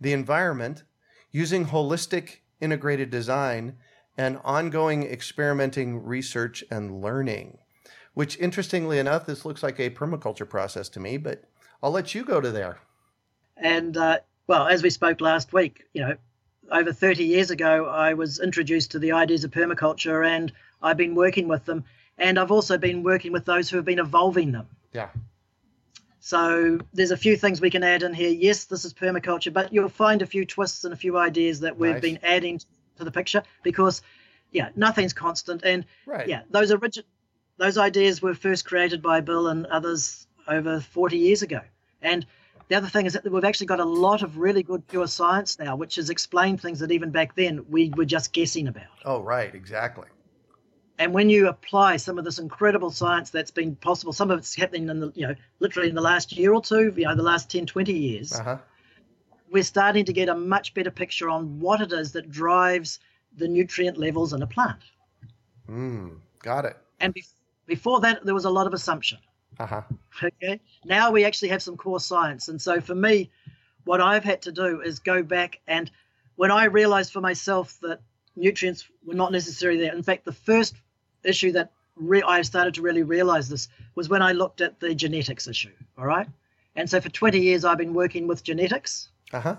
the 0.00 0.12
environment, 0.12 0.82
using 1.30 1.66
holistic 1.66 2.38
integrated 2.60 3.08
design, 3.10 3.76
and 4.18 4.38
ongoing 4.44 5.04
experimenting 5.04 6.04
research 6.04 6.62
and 6.70 7.00
learning. 7.00 7.56
Which, 8.14 8.36
interestingly 8.38 8.98
enough, 8.98 9.26
this 9.26 9.44
looks 9.44 9.62
like 9.62 9.78
a 9.78 9.90
permaculture 9.90 10.48
process 10.48 10.88
to 10.90 11.00
me, 11.00 11.16
but 11.16 11.44
I'll 11.82 11.92
let 11.92 12.14
you 12.14 12.24
go 12.24 12.40
to 12.40 12.50
there. 12.50 12.78
And 13.56 13.96
uh, 13.96 14.18
well, 14.46 14.66
as 14.66 14.82
we 14.82 14.90
spoke 14.90 15.20
last 15.20 15.52
week, 15.52 15.84
you 15.92 16.02
know, 16.02 16.16
over 16.72 16.92
30 16.92 17.24
years 17.24 17.50
ago, 17.50 17.86
I 17.86 18.14
was 18.14 18.40
introduced 18.40 18.92
to 18.92 18.98
the 18.98 19.12
ideas 19.12 19.44
of 19.44 19.50
permaculture, 19.50 20.26
and 20.26 20.52
I've 20.82 20.96
been 20.96 21.14
working 21.14 21.48
with 21.48 21.64
them, 21.64 21.84
and 22.18 22.38
I've 22.38 22.50
also 22.50 22.78
been 22.78 23.02
working 23.02 23.32
with 23.32 23.44
those 23.44 23.70
who 23.70 23.76
have 23.76 23.84
been 23.84 23.98
evolving 23.98 24.52
them. 24.52 24.68
Yeah. 24.92 25.08
So 26.20 26.78
there's 26.92 27.10
a 27.12 27.16
few 27.16 27.36
things 27.36 27.60
we 27.60 27.70
can 27.70 27.82
add 27.82 28.02
in 28.02 28.12
here. 28.12 28.28
Yes, 28.30 28.64
this 28.64 28.84
is 28.84 28.92
permaculture, 28.92 29.52
but 29.52 29.72
you'll 29.72 29.88
find 29.88 30.20
a 30.20 30.26
few 30.26 30.44
twists 30.44 30.84
and 30.84 30.92
a 30.92 30.96
few 30.96 31.16
ideas 31.16 31.60
that 31.60 31.78
we've 31.78 31.92
Nice. 31.92 32.02
been 32.02 32.18
adding 32.22 32.60
to 32.96 33.04
the 33.04 33.10
picture 33.10 33.42
because, 33.62 34.02
yeah, 34.52 34.68
nothing's 34.76 35.14
constant. 35.14 35.62
And 35.64 35.86
Right. 36.06 36.28
yeah, 36.28 36.42
those 36.50 36.70
origin, 36.70 37.04
those 37.60 37.76
ideas 37.76 38.22
were 38.22 38.34
first 38.34 38.64
created 38.64 39.02
by 39.02 39.20
Bill 39.20 39.48
and 39.48 39.66
others 39.66 40.26
over 40.48 40.80
40 40.80 41.18
years 41.18 41.42
ago. 41.42 41.60
And 42.00 42.26
the 42.68 42.76
other 42.76 42.88
thing 42.88 43.04
is 43.04 43.12
that 43.12 43.30
we've 43.30 43.44
actually 43.44 43.66
got 43.66 43.80
a 43.80 43.84
lot 43.84 44.22
of 44.22 44.38
really 44.38 44.62
good 44.62 44.88
pure 44.88 45.06
science 45.06 45.58
now, 45.58 45.76
which 45.76 45.96
has 45.96 46.08
explained 46.08 46.62
things 46.62 46.78
that 46.78 46.90
even 46.90 47.10
back 47.10 47.34
then 47.34 47.66
we 47.68 47.90
were 47.90 48.06
just 48.06 48.32
guessing 48.32 48.66
about. 48.66 48.86
Oh, 49.04 49.20
right. 49.20 49.54
Exactly. 49.54 50.08
And 50.98 51.12
when 51.12 51.28
you 51.28 51.48
apply 51.48 51.98
some 51.98 52.18
of 52.18 52.24
this 52.24 52.38
incredible 52.38 52.90
science 52.90 53.28
that's 53.28 53.50
been 53.50 53.76
possible, 53.76 54.14
some 54.14 54.30
of 54.30 54.38
it's 54.38 54.54
happening 54.54 54.88
in 54.88 55.00
the, 55.00 55.12
you 55.14 55.26
know, 55.26 55.34
literally 55.58 55.90
in 55.90 55.94
the 55.94 56.00
last 56.00 56.32
year 56.32 56.54
or 56.54 56.62
two, 56.62 56.94
you 56.96 57.04
know, 57.04 57.14
the 57.14 57.22
last 57.22 57.50
10, 57.50 57.66
20 57.66 57.92
years, 57.92 58.32
Uh 58.32 58.42
huh. 58.42 58.58
we're 59.50 59.62
starting 59.62 60.06
to 60.06 60.14
get 60.14 60.30
a 60.30 60.34
much 60.34 60.72
better 60.72 60.90
picture 60.90 61.28
on 61.28 61.60
what 61.60 61.82
it 61.82 61.92
is 61.92 62.12
that 62.12 62.30
drives 62.30 63.00
the 63.36 63.48
nutrient 63.48 63.98
levels 63.98 64.32
in 64.32 64.40
a 64.40 64.46
plant. 64.46 64.80
Mm, 65.68 66.20
got 66.42 66.64
it. 66.64 66.76
And 67.00 67.12
be- 67.14 67.24
before 67.74 68.00
that, 68.00 68.24
there 68.26 68.34
was 68.34 68.44
a 68.46 68.50
lot 68.58 68.66
of 68.66 68.74
assumption. 68.74 69.18
Uh 69.58 69.66
huh. 69.66 69.82
Okay. 70.22 70.60
Now 70.84 71.12
we 71.12 71.24
actually 71.24 71.50
have 71.54 71.62
some 71.62 71.76
core 71.76 72.00
science. 72.00 72.48
And 72.48 72.60
so 72.60 72.80
for 72.80 72.94
me, 72.96 73.30
what 73.84 74.00
I've 74.00 74.24
had 74.24 74.42
to 74.42 74.52
do 74.52 74.80
is 74.80 74.98
go 74.98 75.22
back 75.22 75.60
and 75.66 75.90
when 76.36 76.50
I 76.50 76.64
realized 76.64 77.12
for 77.12 77.20
myself 77.20 77.78
that 77.82 78.00
nutrients 78.34 78.88
were 79.06 79.14
not 79.22 79.30
necessarily 79.30 79.80
there, 79.80 79.94
in 79.94 80.02
fact, 80.02 80.24
the 80.24 80.32
first 80.50 80.74
issue 81.22 81.52
that 81.52 81.70
re- 81.96 82.22
I 82.36 82.42
started 82.42 82.74
to 82.74 82.82
really 82.82 83.02
realize 83.04 83.48
this 83.48 83.68
was 83.94 84.08
when 84.08 84.22
I 84.22 84.32
looked 84.32 84.60
at 84.60 84.80
the 84.80 84.94
genetics 84.94 85.46
issue. 85.46 85.74
All 85.98 86.06
right. 86.06 86.26
And 86.76 86.88
so 86.90 87.00
for 87.00 87.08
20 87.10 87.38
years, 87.38 87.64
I've 87.64 87.78
been 87.78 87.94
working 87.94 88.26
with 88.26 88.42
genetics 88.42 89.10
Uh 89.32 89.40
huh. 89.40 89.56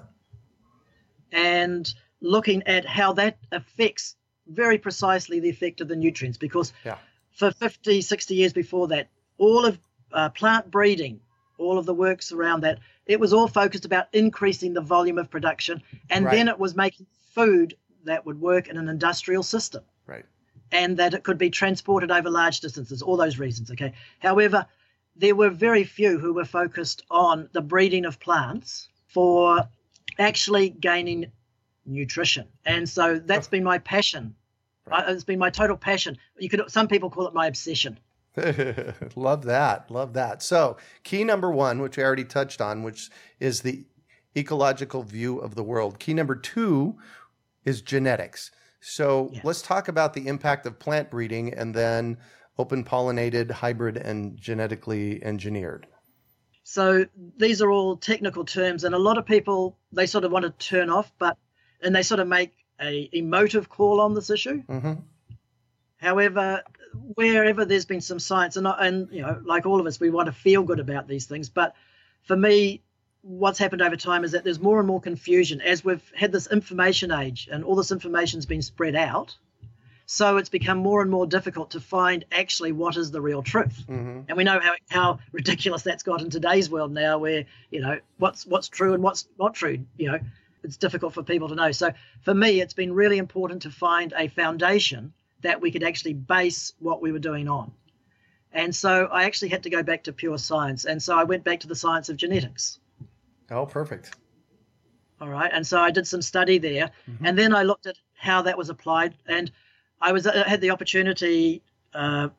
and 1.31 1.93
looking 2.21 2.63
at 2.67 2.85
how 2.85 3.13
that 3.13 3.37
affects 3.51 4.15
very 4.47 4.77
precisely 4.77 5.39
the 5.39 5.49
effect 5.49 5.81
of 5.81 5.87
the 5.87 5.95
nutrients 5.95 6.37
because 6.37 6.73
Yeah. 6.83 6.97
For 7.33 7.51
50 7.51 8.01
60 8.01 8.35
years 8.35 8.53
before 8.53 8.87
that 8.89 9.07
all 9.37 9.65
of 9.65 9.79
uh, 10.11 10.29
plant 10.29 10.69
breeding 10.69 11.19
all 11.57 11.77
of 11.77 11.85
the 11.85 11.93
works 11.93 12.31
around 12.31 12.61
that 12.61 12.79
it 13.05 13.19
was 13.19 13.33
all 13.33 13.47
focused 13.47 13.85
about 13.85 14.07
increasing 14.13 14.73
the 14.73 14.81
volume 14.81 15.17
of 15.17 15.29
production 15.29 15.81
and 16.09 16.25
Right. 16.25 16.35
then 16.35 16.47
it 16.47 16.59
was 16.59 16.75
making 16.75 17.05
food 17.33 17.75
that 18.03 18.25
would 18.25 18.39
work 18.41 18.67
in 18.67 18.77
an 18.77 18.89
industrial 18.89 19.43
system 19.43 19.83
Right. 20.07 20.25
and 20.71 20.97
that 20.97 21.13
it 21.13 21.23
could 21.23 21.37
be 21.37 21.49
transported 21.49 22.11
over 22.11 22.29
large 22.29 22.59
distances, 22.59 23.01
all 23.01 23.17
those 23.17 23.37
reasons. 23.39 23.71
Okay. 23.71 23.93
However, 24.19 24.65
there 25.15 25.35
were 25.35 25.49
very 25.49 25.83
few 25.83 26.17
who 26.19 26.33
were 26.33 26.45
focused 26.45 27.03
on 27.11 27.49
the 27.53 27.61
breeding 27.61 28.05
of 28.05 28.19
plants 28.19 28.87
for 29.07 29.67
actually 30.17 30.69
gaining 30.69 31.31
nutrition. 31.85 32.47
And 32.65 32.87
so 32.87 33.19
that's 33.19 33.47
been 33.47 33.63
my 33.63 33.77
passion. 33.79 34.35
Right. 34.91 35.07
Uh, 35.07 35.11
It's 35.13 35.23
been 35.23 35.39
my 35.39 35.49
total 35.49 35.77
passion. 35.77 36.17
You 36.37 36.49
could 36.49 36.69
some 36.69 36.87
people 36.87 37.09
call 37.09 37.27
it 37.27 37.33
my 37.33 37.47
obsession. 37.47 37.99
love 39.15 39.43
that. 39.45 39.89
Love 39.91 40.13
that. 40.13 40.41
So, 40.41 40.77
key 41.03 41.23
number 41.23 41.51
one, 41.51 41.81
which 41.81 41.97
we 41.97 42.03
already 42.03 42.23
touched 42.23 42.61
on, 42.61 42.83
which 42.83 43.09
is 43.39 43.61
the 43.61 43.85
ecological 44.37 45.03
view 45.03 45.39
of 45.39 45.55
the 45.55 45.63
world. 45.63 45.99
Key 45.99 46.13
number 46.13 46.35
two 46.35 46.95
is 47.65 47.81
genetics. 47.81 48.51
So, 48.79 49.29
Yes. 49.33 49.43
let's 49.45 49.61
talk 49.61 49.87
about 49.89 50.13
the 50.13 50.27
impact 50.27 50.65
of 50.65 50.79
plant 50.79 51.11
breeding 51.11 51.53
and 51.53 51.73
then 51.75 52.17
open 52.57 52.83
pollinated, 52.83 53.51
hybrid, 53.51 53.97
and 53.97 54.37
genetically 54.39 55.23
engineered. 55.23 55.87
So 56.63 57.05
these 57.37 57.61
are 57.61 57.69
all 57.69 57.97
technical 57.97 58.45
terms, 58.45 58.83
and 58.85 58.95
a 58.95 58.99
lot 58.99 59.17
of 59.17 59.25
people 59.25 59.77
they 59.91 60.05
sort 60.05 60.23
of 60.23 60.31
want 60.31 60.45
to 60.45 60.51
turn 60.51 60.89
off, 60.89 61.11
but 61.19 61.37
and 61.81 61.93
they 61.93 62.03
sort 62.03 62.19
of 62.21 62.27
make 62.27 62.53
a 62.81 63.09
emotive 63.11 63.69
call 63.69 64.01
on 64.01 64.13
this 64.13 64.29
issue. 64.29 64.61
hmm 64.63 64.93
However, 65.97 66.63
wherever 67.13 67.63
there's 67.63 67.85
been 67.85 68.01
some 68.01 68.17
science, 68.17 68.57
and 68.57 68.65
and 68.67 69.07
you 69.11 69.21
know, 69.21 69.39
like 69.45 69.67
all 69.67 69.79
of 69.79 69.85
us, 69.85 69.99
we 69.99 70.09
want 70.09 70.25
to 70.25 70.31
feel 70.31 70.63
good 70.63 70.79
about 70.79 71.07
these 71.07 71.27
things. 71.27 71.49
But 71.49 71.75
for 72.23 72.35
me, 72.35 72.81
what's 73.21 73.59
happened 73.59 73.83
over 73.83 73.95
time 73.95 74.23
is 74.23 74.31
that 74.31 74.43
there's 74.43 74.59
more 74.59 74.79
and 74.79 74.87
more 74.87 74.99
confusion 74.99 75.61
as 75.61 75.85
we've 75.85 76.11
had 76.15 76.31
this 76.31 76.47
information 76.47 77.11
age, 77.11 77.47
and 77.51 77.63
all 77.63 77.75
this 77.75 77.91
information's 77.91 78.47
been 78.47 78.63
spread 78.63 78.95
out. 78.95 79.35
So 80.07 80.37
it's 80.37 80.49
become 80.49 80.79
more 80.79 81.01
and 81.01 81.09
more 81.09 81.25
difficult 81.25 81.71
to 81.71 81.79
find 81.79 82.25
actually 82.33 82.73
what 82.73 82.97
is 82.97 83.11
the 83.11 83.21
real 83.21 83.41
truth. 83.41 83.85
Mm-hmm. 83.87 84.21
And 84.27 84.35
we 84.35 84.43
know 84.43 84.59
how, 84.59 84.73
how 84.89 85.19
ridiculous 85.31 85.83
that's 85.83 86.03
got 86.03 86.21
in 86.21 86.29
today's 86.29 86.69
world 86.69 86.91
now, 86.91 87.19
where 87.19 87.45
you 87.69 87.79
know 87.79 87.99
what's 88.17 88.45
what's 88.45 88.67
true 88.67 88.93
and 88.93 89.01
what's 89.01 89.27
not 89.39 89.53
true. 89.53 89.85
You 89.97 90.11
know, 90.11 90.19
it's 90.63 90.77
difficult 90.77 91.13
for 91.13 91.23
people 91.23 91.49
to 91.49 91.55
know. 91.55 91.71
So 91.71 91.91
for 92.21 92.33
me, 92.33 92.61
it's 92.61 92.73
been 92.73 92.93
really 92.93 93.17
important 93.17 93.61
to 93.63 93.71
find 93.71 94.13
a 94.17 94.27
foundation 94.27 95.13
that 95.41 95.59
we 95.59 95.71
could 95.71 95.83
actually 95.83 96.13
base 96.13 96.73
what 96.79 97.01
we 97.01 97.11
were 97.11 97.19
doing 97.19 97.47
on. 97.47 97.71
And 98.53 98.75
so 98.75 99.05
I 99.05 99.23
actually 99.23 99.49
had 99.49 99.63
to 99.63 99.69
go 99.69 99.81
back 99.81 100.03
to 100.03 100.13
pure 100.13 100.37
science. 100.37 100.85
And 100.85 101.01
so 101.01 101.17
I 101.17 101.23
went 101.23 101.43
back 101.43 101.61
to 101.61 101.67
the 101.67 101.75
science 101.75 102.09
of 102.09 102.17
genetics. 102.17 102.79
Oh, 103.49 103.65
perfect. 103.65 104.15
All 105.19 105.29
right. 105.29 105.49
And 105.53 105.65
so 105.65 105.79
I 105.79 105.91
did 105.91 106.07
some 106.07 106.21
study 106.21 106.57
there. 106.57 106.91
And 107.23 107.37
then 107.37 107.53
I 107.53 107.63
looked 107.63 107.85
at 107.85 107.97
how 108.13 108.41
that 108.43 108.57
was 108.57 108.69
applied. 108.69 109.15
And 109.25 109.51
I 110.01 110.11
was 110.11 110.27
I 110.27 110.47
had 110.47 110.61
the 110.61 110.71
opportunity. 110.71 111.63
Uh, 111.93 112.29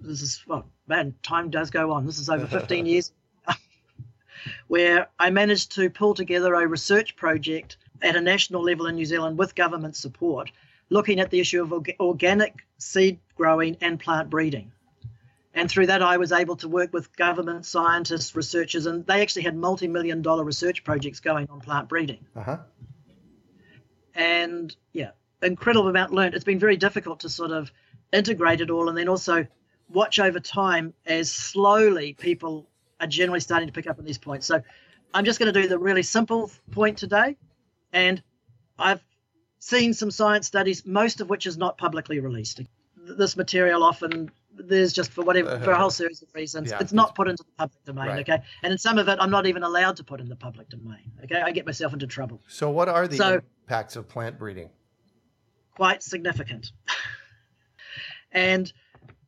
this 0.00 0.22
is, 0.22 0.42
well, 0.46 0.66
man, 0.86 1.14
time 1.22 1.50
does 1.50 1.70
go 1.70 1.92
on. 1.92 2.06
This 2.06 2.18
is 2.18 2.28
over 2.28 2.46
15 2.46 2.86
years 2.92 3.12
where 4.68 5.08
I 5.18 5.30
managed 5.30 5.72
to 5.72 5.90
pull 5.90 6.14
together 6.14 6.54
a 6.54 6.66
research 6.66 7.16
project 7.16 7.76
at 8.02 8.16
a 8.16 8.20
national 8.20 8.62
level 8.62 8.86
in 8.86 8.94
New 8.96 9.06
Zealand 9.06 9.38
with 9.38 9.54
government 9.54 9.96
support, 9.96 10.50
looking 10.90 11.20
at 11.20 11.30
the 11.30 11.40
issue 11.40 11.62
of 11.62 11.70
orga- 11.70 11.96
organic 12.00 12.64
seed 12.78 13.18
growing 13.34 13.76
and 13.80 13.98
plant 13.98 14.30
breeding. 14.30 14.72
And 15.54 15.70
through 15.70 15.86
that, 15.86 16.02
I 16.02 16.18
was 16.18 16.32
able 16.32 16.56
to 16.56 16.68
work 16.68 16.92
with 16.92 17.16
government 17.16 17.64
scientists, 17.64 18.36
researchers, 18.36 18.84
and 18.84 19.06
they 19.06 19.22
actually 19.22 19.42
had 19.42 19.56
multi 19.56 19.88
million 19.88 20.20
dollar 20.20 20.44
research 20.44 20.84
projects 20.84 21.20
going 21.20 21.48
on 21.48 21.60
plant 21.60 21.88
breeding. 21.88 22.26
Uh 22.36 22.42
huh. 22.42 22.58
And 24.14 24.76
yeah, 24.92 25.12
incredible 25.42 25.88
amount 25.88 26.12
learned. 26.12 26.34
It's 26.34 26.44
been 26.44 26.58
very 26.58 26.76
difficult 26.76 27.20
to 27.20 27.30
sort 27.30 27.52
of 27.52 27.72
integrate 28.12 28.60
it 28.60 28.70
all 28.70 28.88
and 28.88 28.96
then 28.96 29.08
also 29.08 29.46
watch 29.88 30.18
over 30.18 30.40
time 30.40 30.92
as 31.06 31.30
slowly 31.30 32.14
people 32.14 32.68
are 33.00 33.06
generally 33.06 33.40
starting 33.40 33.68
to 33.68 33.72
pick 33.72 33.86
up 33.86 33.98
on 33.98 34.04
these 34.04 34.18
points. 34.18 34.46
So 34.46 34.62
I'm 35.12 35.24
just 35.24 35.38
going 35.38 35.52
to 35.52 35.62
do 35.62 35.68
the 35.68 35.78
really 35.78 36.02
simple 36.02 36.50
point 36.70 36.98
today. 36.98 37.36
And 37.92 38.22
I've 38.78 39.02
seen 39.58 39.94
some 39.94 40.10
science 40.10 40.46
studies, 40.46 40.86
most 40.86 41.20
of 41.20 41.28
which 41.28 41.46
is 41.46 41.56
not 41.56 41.78
publicly 41.78 42.20
released. 42.20 42.60
This 42.96 43.36
material 43.36 43.82
often 43.82 44.30
there's 44.58 44.92
just 44.92 45.12
for 45.12 45.22
whatever 45.22 45.58
for 45.60 45.72
a 45.72 45.76
whole 45.76 45.86
uh-huh. 45.86 45.90
series 45.90 46.22
of 46.22 46.28
reasons. 46.34 46.70
Yeah, 46.70 46.78
it's 46.80 46.92
not 46.92 47.14
put 47.14 47.28
into 47.28 47.42
the 47.42 47.52
public 47.58 47.84
domain, 47.84 48.08
Right. 48.08 48.28
okay? 48.28 48.42
And 48.62 48.72
in 48.72 48.78
some 48.78 48.96
of 48.96 49.06
it 49.08 49.18
I'm 49.20 49.30
not 49.30 49.46
even 49.46 49.62
allowed 49.62 49.96
to 49.96 50.04
put 50.04 50.20
in 50.20 50.28
the 50.28 50.36
public 50.36 50.70
domain. 50.70 51.12
Okay. 51.24 51.40
I 51.40 51.52
get 51.52 51.66
myself 51.66 51.92
into 51.92 52.06
trouble. 52.06 52.42
So, 52.48 52.70
what 52.70 52.88
are 52.88 53.06
the 53.06 53.16
So- 53.16 53.40
impacts 53.64 53.96
of 53.96 54.08
plant 54.08 54.38
breeding? 54.38 54.70
quite 55.76 56.02
significant. 56.02 56.72
and 58.32 58.72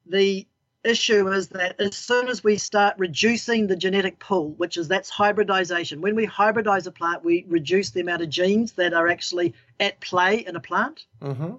the 0.07 0.47
issue 0.89 1.29
is 1.29 1.49
that 1.49 1.81
as 1.81 1.97
soon 1.97 2.29
as 2.29 2.43
we 2.43 2.57
start 2.57 2.95
reducing 2.99 3.67
the 3.67 3.77
genetic 3.77 4.19
pool, 4.19 4.55
which 4.57 4.77
is 4.77 4.89
that's 4.89 5.11
hybridization, 5.11 6.01
when 6.01 6.17
we 6.17 6.27
hybridize 6.27 6.87
a 6.87 6.91
plant, 6.91 7.25
we 7.25 7.45
reduce 7.49 7.91
the 7.91 8.01
amount 8.01 8.23
of 8.23 8.31
genes 8.31 8.73
that 8.73 8.95
are 8.95 9.09
actually 9.09 9.55
at 9.79 10.01
play 10.01 10.39
in 10.39 10.57
a 10.57 10.61
plant. 10.61 11.07
Mm-hmm. 11.21 11.55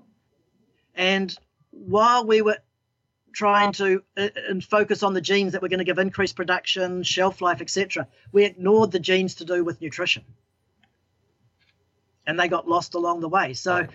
And 0.95 1.37
while 1.71 2.25
we 2.25 2.41
were 2.41 2.57
trying 3.31 3.71
to 3.73 4.03
uh, 4.17 4.29
and 4.49 4.63
focus 4.63 5.03
on 5.03 5.13
the 5.13 5.21
genes 5.21 5.53
that 5.53 5.61
were 5.61 5.69
going 5.69 5.79
to 5.79 5.85
give 5.85 5.99
increased 5.99 6.35
production, 6.35 7.03
shelf 7.03 7.41
life, 7.41 7.61
etc., 7.61 8.07
we 8.31 8.43
ignored 8.45 8.91
the 8.91 8.99
genes 8.99 9.35
to 9.35 9.45
do 9.45 9.63
with 9.63 9.81
nutrition. 9.81 10.23
And 12.25 12.39
they 12.39 12.47
got 12.47 12.67
lost 12.67 12.95
along 12.95 13.21
the 13.21 13.29
way. 13.29 13.53
So 13.53 13.87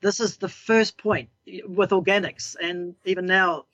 this 0.00 0.20
is 0.20 0.36
the 0.36 0.48
first 0.48 0.98
point 0.98 1.28
with 1.66 1.90
organics 1.90 2.56
and 2.60 2.94
even 3.04 3.26
now 3.26 3.64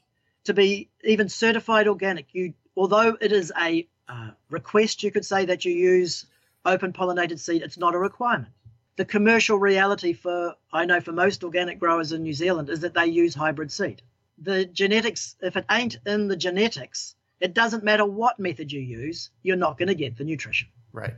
to 0.45 0.55
be 0.55 0.89
even 1.05 1.29
certified 1.29 1.89
organic. 1.89 2.27
You 2.33 2.55
although 2.77 3.17
it 3.21 3.33
is 3.33 3.53
a 3.61 3.87
uh, 4.09 4.31
request 4.51 5.03
you 5.03 5.11
could 5.11 5.25
say 5.25 5.47
that 5.47 5.65
you 5.65 5.73
use 5.73 6.27
open 6.65 6.93
pollinated 6.93 7.39
seed 7.39 7.63
it's 7.63 7.79
not 7.79 7.95
a 7.95 7.99
requirement. 7.99 8.53
The 8.97 9.05
commercial 9.05 9.59
reality 9.59 10.13
for 10.13 10.55
i 10.73 10.85
know 10.85 11.01
for 11.01 11.13
most 11.13 11.45
organic 11.45 11.79
growers 11.79 12.13
in 12.13 12.23
new 12.23 12.35
zealand 12.35 12.69
is 12.69 12.81
that 12.81 12.95
they 12.95 13.07
use 13.07 13.35
hybrid 13.35 13.73
seed. 13.73 14.03
The 14.39 14.65
genetics 14.65 15.37
if 15.41 15.57
it 15.57 15.65
ain't 15.71 15.99
in 16.07 16.29
the 16.29 16.37
genetics 16.37 17.15
it 17.41 17.55
doesn't 17.55 17.85
matter 17.85 18.05
what 18.05 18.39
method 18.39 18.71
you 18.71 18.81
use 18.81 19.31
you're 19.43 19.57
not 19.57 19.79
going 19.79 19.89
to 19.89 19.95
get 19.95 20.17
the 20.17 20.25
nutrition. 20.25 20.69
Right. 20.93 21.15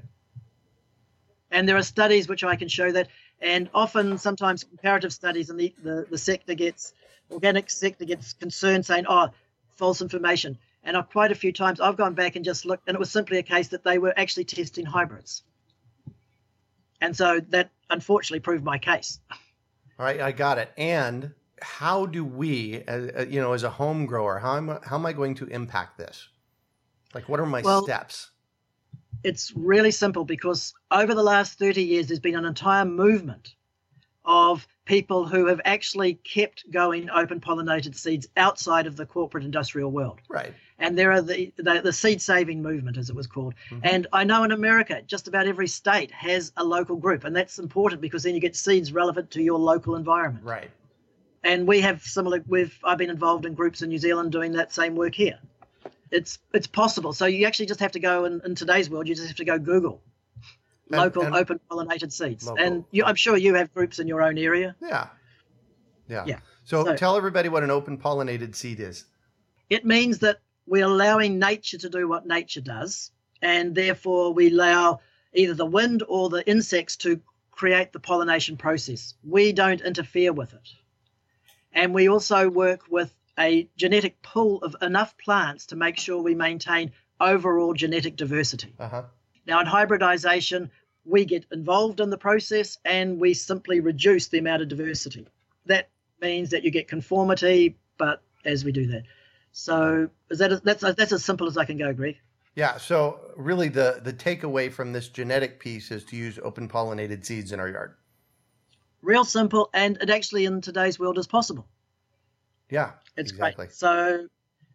and 1.50 1.68
there 1.68 1.76
are 1.76 1.82
studies 1.82 2.28
which 2.28 2.44
I 2.44 2.56
can 2.56 2.68
show 2.68 2.90
that, 2.92 3.08
and 3.40 3.70
often 3.72 4.18
sometimes 4.18 4.64
comparative 4.64 5.12
studies, 5.12 5.50
and 5.50 5.58
the, 5.58 5.74
the, 5.82 6.06
the 6.10 6.18
sector 6.18 6.54
gets, 6.54 6.92
organic 7.30 7.70
sector 7.70 8.04
gets 8.04 8.32
concerned 8.32 8.86
saying, 8.86 9.04
oh, 9.08 9.30
false 9.76 10.02
information. 10.02 10.58
And 10.82 10.96
I've 10.96 11.08
quite 11.08 11.32
a 11.32 11.34
few 11.34 11.52
times 11.52 11.80
I've 11.80 11.96
gone 11.96 12.14
back 12.14 12.36
and 12.36 12.44
just 12.44 12.66
looked, 12.66 12.88
and 12.88 12.94
it 12.94 12.98
was 12.98 13.10
simply 13.10 13.38
a 13.38 13.42
case 13.42 13.68
that 13.68 13.84
they 13.84 13.98
were 13.98 14.12
actually 14.16 14.44
testing 14.44 14.84
hybrids. 14.84 15.42
And 17.00 17.16
so 17.16 17.40
that 17.48 17.70
unfortunately 17.90 18.40
proved 18.40 18.64
my 18.64 18.78
case. 18.78 19.18
All 19.98 20.06
right, 20.06 20.20
I 20.20 20.32
got 20.32 20.58
it. 20.58 20.72
And 20.76 21.32
how 21.60 22.06
do 22.06 22.24
we, 22.24 22.82
as, 22.86 23.10
uh, 23.16 23.26
you 23.28 23.40
know, 23.40 23.52
as 23.52 23.62
a 23.62 23.70
home 23.70 24.06
grower, 24.06 24.38
how 24.38 24.56
am, 24.56 24.78
how 24.82 24.96
am 24.96 25.06
I 25.06 25.12
going 25.12 25.34
to 25.36 25.46
impact 25.46 25.98
this? 25.98 26.28
Like, 27.14 27.28
what 27.28 27.40
are 27.40 27.46
my 27.46 27.62
Well- 27.62 27.84
steps? 27.84 28.30
it's 29.22 29.52
really 29.56 29.90
simple 29.90 30.24
because 30.24 30.74
over 30.90 31.14
the 31.14 31.22
last 31.22 31.58
30 31.58 31.82
years, 31.82 32.06
there's 32.08 32.20
been 32.20 32.36
an 32.36 32.44
entire 32.44 32.84
movement 32.84 33.54
of 34.26 34.66
people 34.84 35.26
who 35.26 35.46
have 35.46 35.60
actually 35.64 36.14
kept 36.14 36.70
going 36.70 37.08
open 37.10 37.40
pollinated 37.40 37.96
seeds 37.96 38.28
outside 38.36 38.86
of 38.86 38.96
the 38.96 39.06
corporate 39.06 39.44
industrial 39.44 39.90
world. 39.90 40.20
Right. 40.28 40.52
And 40.78 40.98
there 40.98 41.12
are 41.12 41.22
the, 41.22 41.52
the, 41.56 41.80
the 41.82 41.92
seed 41.92 42.20
saving 42.20 42.60
movement, 42.60 42.96
as 42.96 43.08
it 43.08 43.16
was 43.16 43.26
called. 43.26 43.54
Mm-hmm. 43.70 43.80
And 43.84 44.06
I 44.12 44.24
know 44.24 44.42
in 44.42 44.52
America, 44.52 45.00
just 45.06 45.28
about 45.28 45.46
every 45.46 45.68
state 45.68 46.10
has 46.10 46.52
a 46.56 46.64
local 46.64 46.96
group. 46.96 47.24
And 47.24 47.34
that's 47.34 47.58
important 47.58 48.00
because 48.00 48.24
then 48.24 48.34
you 48.34 48.40
get 48.40 48.56
seeds 48.56 48.92
relevant 48.92 49.30
to 49.32 49.42
your 49.42 49.58
local 49.58 49.94
environment. 49.94 50.44
Right. 50.44 50.70
And 51.44 51.66
we 51.66 51.80
have 51.80 52.02
similar, 52.02 52.42
we've, 52.48 52.76
I've 52.82 52.98
been 52.98 53.10
involved 53.10 53.46
in 53.46 53.54
groups 53.54 53.82
in 53.82 53.90
New 53.90 53.98
Zealand 53.98 54.32
doing 54.32 54.52
that 54.52 54.72
same 54.72 54.96
work 54.96 55.14
here. 55.14 55.38
It's, 56.10 56.38
it's 56.52 56.66
possible. 56.66 57.12
So 57.12 57.26
you 57.26 57.46
actually 57.46 57.66
just 57.66 57.80
have 57.80 57.92
to 57.92 58.00
go 58.00 58.24
in, 58.24 58.40
in 58.44 58.54
today's 58.54 58.90
world, 58.90 59.08
you 59.08 59.14
just 59.14 59.28
have 59.28 59.36
to 59.36 59.44
go 59.44 59.58
Google 59.58 60.00
And- 60.90 61.00
local 61.00 61.22
and- 61.22 61.34
open 61.34 61.60
pollinated 61.70 62.12
seeds. 62.12 62.46
Local. 62.46 62.64
And 62.64 62.84
you, 62.90 63.04
I'm 63.04 63.14
sure 63.14 63.36
you 63.36 63.54
have 63.54 63.72
groups 63.72 63.98
in 63.98 64.08
your 64.08 64.22
own 64.22 64.38
area. 64.38 64.76
Yeah. 64.82 65.08
Yeah. 66.08 66.24
Yeah. 66.26 66.38
So, 66.64 66.84
So- 66.84 66.96
tell 66.96 67.16
everybody 67.16 67.48
what 67.48 67.62
an 67.62 67.70
open 67.70 67.98
pollinated 67.98 68.54
seed 68.54 68.80
is. 68.80 69.04
It 69.70 69.84
means 69.84 70.18
that 70.20 70.40
we're 70.66 70.84
allowing 70.84 71.38
nature 71.38 71.78
to 71.78 71.88
do 71.88 72.08
what 72.08 72.26
nature 72.26 72.60
does, 72.60 73.10
and 73.40 73.74
therefore 73.74 74.32
we 74.32 74.48
allow 74.50 75.00
either 75.34 75.54
the 75.54 75.66
wind 75.66 76.02
or 76.06 76.28
the 76.28 76.46
insects 76.48 76.96
to 76.96 77.20
create 77.50 77.92
the 77.92 78.00
pollination 78.00 78.56
process. 78.56 79.14
We 79.22 79.52
don't 79.52 79.80
interfere 79.80 80.32
with 80.32 80.52
it. 80.54 80.68
And 81.72 81.94
we 81.94 82.08
also 82.08 82.48
work 82.48 82.82
with 82.88 83.12
a 83.38 83.68
genetic 83.76 84.22
pool 84.22 84.58
of 84.62 84.76
enough 84.80 85.16
plants 85.18 85.66
to 85.66 85.76
make 85.76 85.98
sure 85.98 86.22
we 86.22 86.34
maintain 86.34 86.92
overall 87.20 87.74
genetic 87.74 88.16
diversity. 88.16 88.74
Uh 88.78 88.88
huh. 88.88 89.02
Now, 89.46 89.60
in 89.60 89.66
hybridization, 89.66 90.70
we 91.04 91.24
get 91.24 91.44
involved 91.52 92.00
in 92.00 92.10
the 92.10 92.18
process 92.18 92.78
and 92.84 93.20
we 93.20 93.34
simply 93.34 93.80
reduce 93.80 94.28
the 94.28 94.38
amount 94.38 94.62
of 94.62 94.68
diversity. 94.68 95.26
That 95.66 95.90
means 96.20 96.50
that 96.50 96.64
you 96.64 96.70
get 96.70 96.88
conformity, 96.88 97.76
but 97.98 98.22
as 98.44 98.64
we 98.64 98.72
do 98.72 98.86
that. 98.88 99.04
So 99.52 100.08
is 100.30 100.38
that 100.38 100.64
that's 100.64 100.80
that's 100.80 101.12
as 101.12 101.24
simple 101.24 101.46
as 101.46 101.56
I 101.56 101.64
can 101.64 101.78
go, 101.78 101.92
Greg. 101.92 102.16
Yeah. 102.56 102.76
So, 102.76 103.20
really, 103.36 103.68
the 103.68 104.00
the 104.02 104.12
takeaway 104.12 104.72
from 104.72 104.92
this 104.92 105.08
genetic 105.08 105.60
piece 105.60 105.90
is 105.90 106.04
to 106.06 106.16
use 106.16 106.38
open 106.42 106.68
pollinated 106.68 107.24
seeds 107.24 107.52
in 107.52 107.60
our 107.60 107.68
yard. 107.68 107.94
Real 109.02 109.24
simple, 109.24 109.70
and 109.74 109.98
it 110.00 110.10
actually 110.10 110.44
in 110.44 110.60
today's 110.60 110.98
world 110.98 111.18
is 111.18 111.26
possible. 111.26 111.66
Yeah. 112.70 112.92
It's 113.16 113.30
exactly. 113.30 113.66
great. 113.66 113.74
So, 113.74 114.26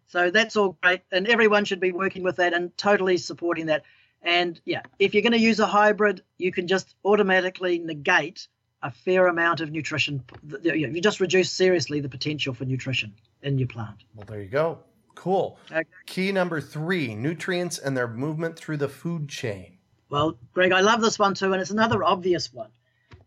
so 0.08 0.32
that's 0.32 0.56
all 0.56 0.78
great, 0.82 1.02
and 1.12 1.28
everyone 1.28 1.66
should 1.66 1.80
be 1.80 1.92
working 1.92 2.24
with 2.24 2.38
that 2.38 2.54
and 2.54 2.76
totally 2.78 3.18
supporting 3.18 3.66
that. 3.68 3.84
And 4.22 4.60
yeah, 4.66 4.82
if 5.00 5.14
you're 5.14 5.24
going 5.24 5.34
to 5.34 5.40
use 5.40 5.60
a 5.60 5.68
hybrid, 5.68 6.24
you 6.38 6.52
can 6.52 6.68
just 6.68 6.96
automatically 7.06 7.80
negate 7.80 8.48
a 8.82 8.92
fair 8.92 9.28
amount 9.28 9.62
of 9.62 9.72
nutrition. 9.72 10.24
You 10.64 11.02
just 11.02 11.20
reduce 11.20 11.52
seriously 11.52 12.00
the 12.00 12.10
potential 12.10 12.54
for 12.54 12.66
nutrition 12.66 13.14
in 13.42 13.58
your 13.58 13.68
plant. 13.68 14.04
Well, 14.16 14.26
there 14.28 14.42
you 14.42 14.50
go. 14.50 14.80
Cool. 15.16 15.60
Okay. 15.72 15.84
Key 16.06 16.32
number 16.32 16.62
three 16.62 17.14
nutrients 17.14 17.78
and 17.78 17.96
their 17.96 18.08
movement 18.08 18.58
through 18.58 18.78
the 18.78 18.88
food 18.88 19.28
chain. 19.28 19.78
Well, 20.10 20.38
Greg, 20.54 20.72
I 20.72 20.82
love 20.82 21.02
this 21.02 21.20
one 21.20 21.34
too, 21.34 21.52
and 21.52 21.62
it's 21.62 21.72
another 21.72 22.04
obvious 22.04 22.54
one. 22.54 22.70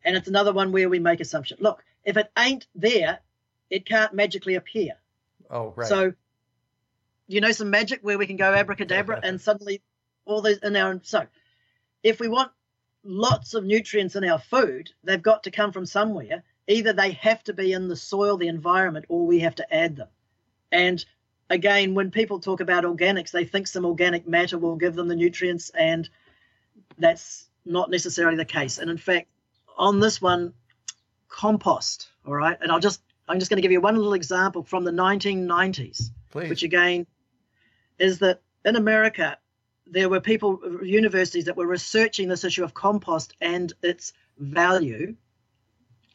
And 0.05 0.17
it's 0.17 0.27
another 0.27 0.53
one 0.53 0.73
where 0.73 0.89
we 0.89 0.99
make 0.99 1.21
assumption. 1.21 1.59
Look, 1.61 1.85
if 2.05 2.17
it 2.17 2.31
ain't 2.37 2.67
there, 2.75 3.21
it 3.71 3.87
can't 3.87 4.13
magically 4.15 4.57
appear. 4.57 4.95
Oh, 5.51 5.73
right. 5.77 5.89
So, 5.89 6.13
you 7.29 7.41
know, 7.41 7.53
some 7.53 7.71
magic 7.71 8.01
where 8.03 8.19
we 8.19 8.27
can 8.27 8.37
go 8.37 8.53
abracadabra 8.53 9.21
and 9.23 9.41
suddenly 9.41 9.83
all 10.25 10.43
these 10.43 10.59
in 10.59 10.77
our. 10.77 11.01
So, 11.03 11.27
if 12.03 12.21
we 12.21 12.29
want 12.29 12.51
lots 13.05 13.55
of 13.55 13.65
nutrients 13.65 14.17
in 14.17 14.25
our 14.25 14.39
food, 14.39 14.91
they've 15.05 15.23
got 15.23 15.45
to 15.45 15.51
come 15.51 15.73
from 15.73 15.87
somewhere. 15.87 16.43
either 16.69 16.93
they 16.93 17.11
have 17.13 17.43
to 17.43 17.53
be 17.53 17.73
in 17.73 17.89
the 17.89 17.97
soil, 17.97 18.37
the 18.37 18.47
environment, 18.49 19.05
or 19.09 19.27
we 19.27 19.41
have 19.41 19.57
to 19.57 19.75
add 19.75 19.97
them. 19.97 20.09
And 20.71 21.05
again, 21.51 21.95
when 21.95 22.11
people 22.11 22.39
talk 22.39 22.61
about 22.61 22.85
organics, 22.85 23.31
they 23.31 23.45
think 23.45 23.67
some 23.67 23.85
organic 23.85 24.27
matter 24.29 24.59
will 24.59 24.77
give 24.77 24.95
them 24.95 25.09
the 25.09 25.17
nutrients, 25.17 25.71
and 25.71 26.09
that's 26.99 27.49
not 27.65 27.91
necessarily 27.91 28.37
the 28.37 28.45
case. 28.45 28.79
And 28.79 28.91
in 28.91 28.99
fact, 28.99 29.29
on 29.77 30.01
this 30.01 30.23
one, 30.23 30.55
compost, 31.29 32.11
all 32.27 32.35
right, 32.35 32.57
and 32.61 32.71
I'll 32.71 32.81
just 32.81 33.03
I'm 33.29 33.39
just 33.39 33.51
going 33.51 33.59
to 33.59 33.63
give 33.63 33.73
you 33.73 33.81
one 33.81 33.97
little 33.97 34.15
example 34.15 34.63
from 34.63 34.85
the 34.85 34.91
1990s, 34.91 36.11
Please. 36.31 36.51
which 36.51 36.63
again 36.63 37.07
is 37.99 38.19
that 38.19 38.41
in 38.65 38.77
America 38.77 39.39
there 39.93 40.09
were 40.09 40.21
people, 40.21 40.59
universities 40.83 41.45
that 41.45 41.57
were 41.57 41.67
researching 41.67 42.29
this 42.29 42.45
issue 42.45 42.65
of 42.65 42.73
compost 42.73 43.35
and 43.41 43.73
its 43.83 44.15
value, 44.39 45.15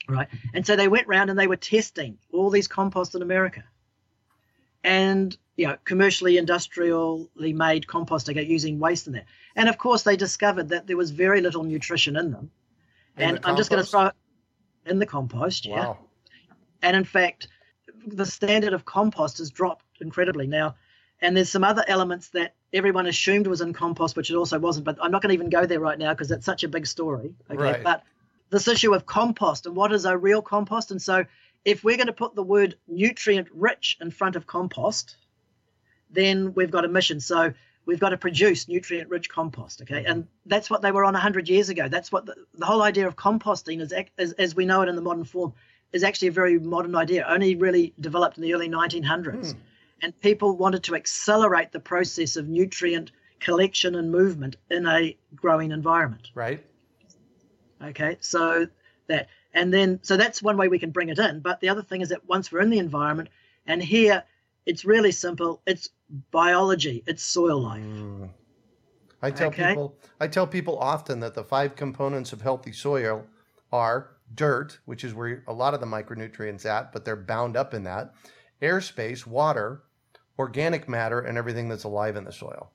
right? 0.09 0.27
And 0.53 0.65
so 0.65 0.75
they 0.75 0.87
went 0.87 1.07
around 1.07 1.29
and 1.29 1.37
they 1.37 1.47
were 1.47 1.55
testing 1.55 2.17
all 2.33 2.49
these 2.49 2.67
composts 2.67 3.13
in 3.13 3.21
America, 3.21 3.63
and 4.83 5.37
you 5.57 5.67
know, 5.67 5.77
commercially, 5.85 6.37
industrially 6.37 7.53
made 7.53 7.87
compost 7.87 8.29
again 8.29 8.47
using 8.47 8.79
waste 8.79 9.07
in 9.07 9.13
there. 9.13 9.25
And 9.55 9.69
of 9.69 9.77
course, 9.77 10.03
they 10.03 10.15
discovered 10.15 10.69
that 10.69 10.87
there 10.87 10.97
was 10.97 11.11
very 11.11 11.41
little 11.41 11.63
nutrition 11.63 12.15
in 12.15 12.31
them. 12.31 12.51
In 13.17 13.29
and 13.29 13.37
the 13.37 13.47
I'm 13.47 13.57
just 13.57 13.69
going 13.69 13.83
to 13.83 13.89
throw 13.89 14.11
in 14.85 14.99
the 14.99 15.05
compost, 15.05 15.65
yeah. 15.65 15.93
And 16.81 16.95
in 16.95 17.03
fact, 17.03 17.47
the 18.05 18.25
standard 18.25 18.73
of 18.73 18.85
compost 18.85 19.37
has 19.37 19.51
dropped 19.51 19.85
incredibly 20.01 20.47
now. 20.47 20.75
And 21.21 21.35
there's 21.35 21.49
some 21.49 21.63
other 21.63 21.83
elements 21.87 22.29
that 22.29 22.53
everyone 22.71 23.07
assumed 23.07 23.47
was 23.47 23.61
in 23.61 23.73
compost, 23.73 24.15
which 24.15 24.29
it 24.29 24.35
also 24.35 24.59
wasn't. 24.59 24.85
But 24.85 24.97
I'm 25.01 25.11
not 25.11 25.21
going 25.21 25.29
to 25.29 25.33
even 25.33 25.49
go 25.49 25.65
there 25.65 25.79
right 25.79 25.97
now 25.97 26.13
because 26.13 26.31
it's 26.31 26.45
such 26.45 26.63
a 26.63 26.67
big 26.67 26.85
story. 26.85 27.33
Okay. 27.49 27.61
Right. 27.61 27.83
But 27.83 28.03
this 28.49 28.67
issue 28.67 28.93
of 28.93 29.05
compost 29.05 29.65
and 29.65 29.75
what 29.75 29.91
is 29.91 30.05
a 30.05 30.17
real 30.17 30.41
compost. 30.41 30.91
And 30.91 31.01
so 31.01 31.25
if 31.65 31.83
we're 31.83 31.97
going 31.97 32.07
to 32.07 32.13
put 32.13 32.35
the 32.35 32.43
word 32.43 32.75
nutrient 32.87 33.47
rich 33.51 33.97
in 33.99 34.11
front 34.11 34.35
of 34.35 34.45
compost, 34.45 35.17
then 36.11 36.53
we've 36.53 36.71
got 36.71 36.85
a 36.85 36.87
mission. 36.87 37.19
So 37.19 37.53
we've 37.85 37.99
got 37.99 38.09
to 38.09 38.17
produce 38.17 38.67
nutrient 38.67 39.09
rich 39.09 39.27
compost. 39.27 39.81
Okay. 39.81 40.05
And 40.05 40.27
that's 40.45 40.69
what 40.69 40.81
they 40.81 40.91
were 40.91 41.03
on 41.03 41.13
100 41.13 41.49
years 41.49 41.69
ago. 41.69 41.87
That's 41.87 42.11
what 42.11 42.27
the, 42.27 42.35
the 42.53 42.65
whole 42.65 42.83
idea 42.83 43.07
of 43.07 43.15
composting 43.15 43.81
is, 43.81 43.93
is, 44.17 44.33
as 44.33 44.55
we 44.55 44.65
know 44.65 44.83
it 44.83 44.89
in 44.89 44.95
the 44.95 45.01
modern 45.01 45.23
form, 45.23 45.53
is 45.91 46.03
actually 46.03 46.27
a 46.27 46.31
very 46.33 46.59
modern 46.59 46.95
idea, 46.95 47.25
only 47.27 47.55
really 47.55 47.93
developed 47.99 48.37
in 48.37 48.43
the 48.43 48.53
early 48.53 48.69
1900s. 48.69 49.55
And 50.01 50.19
people 50.21 50.57
wanted 50.57 50.83
to 50.83 50.95
accelerate 50.95 51.71
the 51.71 51.79
process 51.79 52.35
of 52.35 52.47
nutrient 52.47 53.11
collection 53.39 53.95
and 53.95 54.11
movement 54.11 54.57
in 54.69 54.85
a 54.85 55.17
growing 55.35 55.71
environment. 55.71 56.29
Right. 56.35 56.63
Okay, 57.83 58.17
so 58.19 58.67
that, 59.07 59.29
and 59.53 59.73
then, 59.73 59.99
so 60.01 60.17
that's 60.17 60.41
one 60.41 60.57
way 60.57 60.67
we 60.67 60.79
can 60.79 60.91
bring 60.91 61.09
it 61.09 61.19
in. 61.19 61.39
But 61.39 61.59
the 61.59 61.69
other 61.69 61.83
thing 61.83 62.01
is 62.01 62.09
that 62.09 62.27
once 62.27 62.51
we're 62.51 62.61
in 62.61 62.69
the 62.69 62.79
environment, 62.79 63.29
and 63.65 63.81
here 63.81 64.23
it's 64.65 64.85
really 64.85 65.11
simple 65.11 65.61
it's 65.65 65.89
biology, 66.31 67.03
it's 67.07 67.23
soil 67.23 67.61
life. 67.61 67.81
Mm. 67.81 68.29
I 69.21 69.31
tell 69.31 69.47
Okay. 69.47 69.69
people 69.69 69.97
I 70.19 70.27
tell 70.27 70.47
people 70.47 70.77
often 70.77 71.19
that 71.21 71.33
the 71.33 71.43
five 71.43 71.75
components 71.75 72.33
of 72.33 72.41
healthy 72.41 72.71
soil 72.71 73.25
are 73.71 74.17
dirt, 74.35 74.79
which 74.85 75.03
is 75.03 75.13
where 75.13 75.43
a 75.47 75.53
lot 75.53 75.73
of 75.73 75.79
the 75.79 75.85
micronutrients 75.85 76.65
at, 76.65 76.91
but 76.91 77.05
they're 77.05 77.15
bound 77.15 77.55
up 77.55 77.73
in 77.73 77.83
that, 77.83 78.13
airspace, 78.61 79.25
water, 79.25 79.83
organic 80.37 80.87
matter, 80.87 81.19
and 81.19 81.37
everything 81.37 81.69
that's 81.69 81.83
alive 81.83 82.15
in 82.15 82.23
the 82.23 82.31
soil. 82.31 82.71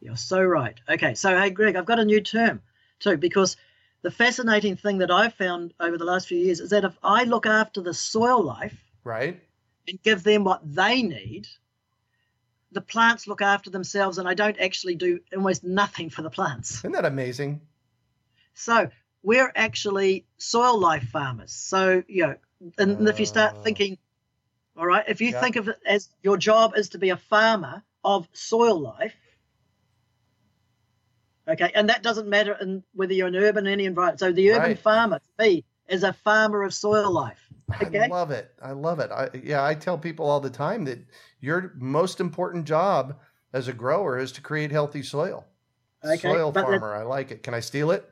You're 0.00 0.16
so 0.16 0.42
right. 0.42 0.78
Okay, 0.88 1.14
so 1.14 1.38
hey, 1.38 1.50
Greg, 1.50 1.76
I've 1.76 1.86
got 1.86 1.98
a 1.98 2.04
new 2.04 2.20
term 2.20 2.62
too, 2.98 3.16
because 3.16 3.56
the 4.02 4.10
fascinating 4.10 4.76
thing 4.76 4.98
that 4.98 5.10
I've 5.10 5.34
found 5.34 5.74
over 5.80 5.98
the 5.98 6.04
last 6.04 6.28
few 6.28 6.38
years 6.38 6.60
is 6.60 6.70
that 6.70 6.84
if 6.84 6.96
I 7.02 7.24
look 7.24 7.46
after 7.46 7.80
the 7.80 7.94
soil 7.94 8.42
life 8.42 8.76
Right? 9.04 9.40
and 9.88 10.02
give 10.02 10.22
them 10.22 10.44
what 10.44 10.60
they 10.64 11.02
need, 11.02 11.48
the 12.72 12.80
plants 12.80 13.26
look 13.26 13.40
after 13.42 13.70
themselves, 13.70 14.18
and 14.18 14.28
I 14.28 14.34
don't 14.34 14.58
actually 14.60 14.96
do 14.96 15.20
almost 15.34 15.64
nothing 15.64 16.10
for 16.10 16.22
the 16.22 16.30
plants. 16.30 16.78
Isn't 16.78 16.92
that 16.92 17.04
amazing? 17.04 17.60
So 18.54 18.90
we're 19.22 19.52
actually 19.54 20.26
soil 20.36 20.78
life 20.78 21.08
farmers. 21.08 21.52
So, 21.52 22.02
you 22.06 22.26
know, 22.26 22.36
and 22.78 23.08
if 23.08 23.18
you 23.20 23.26
start 23.26 23.54
Ah. 23.56 23.62
thinking, 23.62 23.98
all 24.76 24.86
right, 24.86 25.04
if 25.08 25.20
you 25.20 25.30
Yeah. 25.30 25.40
think 25.40 25.56
of 25.56 25.68
it 25.68 25.78
as 25.86 26.10
your 26.22 26.36
job 26.36 26.76
is 26.76 26.88
to 26.90 26.98
be 26.98 27.10
a 27.10 27.16
farmer 27.16 27.82
of 28.04 28.28
soil 28.32 28.78
life, 28.78 29.14
okay, 31.48 31.70
and 31.74 31.88
that 31.88 32.02
doesn't 32.02 32.28
matter 32.28 32.56
in 32.60 32.82
whether 32.92 33.12
you're 33.12 33.28
an 33.28 33.36
urban 33.36 33.66
or 33.66 33.70
any 33.70 33.84
environment. 33.84 34.20
So 34.20 34.32
the 34.32 34.50
urban 34.52 34.70
Right. 34.70 34.78
farmer, 34.78 35.18
to 35.18 35.44
me, 35.44 35.64
is 35.88 36.02
a 36.02 36.12
farmer 36.12 36.62
of 36.62 36.74
soil 36.74 37.10
life. 37.10 37.40
Okay. 37.80 38.04
I 38.04 38.06
love 38.06 38.30
it. 38.30 38.52
I 38.62 38.72
love 38.72 39.00
it. 39.00 39.10
I, 39.10 39.30
yeah, 39.42 39.64
I 39.64 39.74
tell 39.74 39.98
people 39.98 40.26
all 40.26 40.40
the 40.40 40.50
time 40.50 40.84
that 40.84 40.98
your 41.40 41.72
most 41.76 42.20
important 42.20 42.64
job 42.64 43.18
as 43.52 43.68
a 43.68 43.72
grower 43.72 44.18
is 44.18 44.32
to 44.32 44.40
create 44.40 44.70
healthy 44.70 45.02
soil. 45.02 45.44
Okay, 46.04 46.18
Soil 46.18 46.52
farmer. 46.52 46.94
I 46.94 47.02
like 47.02 47.30
it. 47.30 47.42
Can 47.42 47.54
I 47.54 47.60
steal 47.60 47.90
it? 47.90 48.08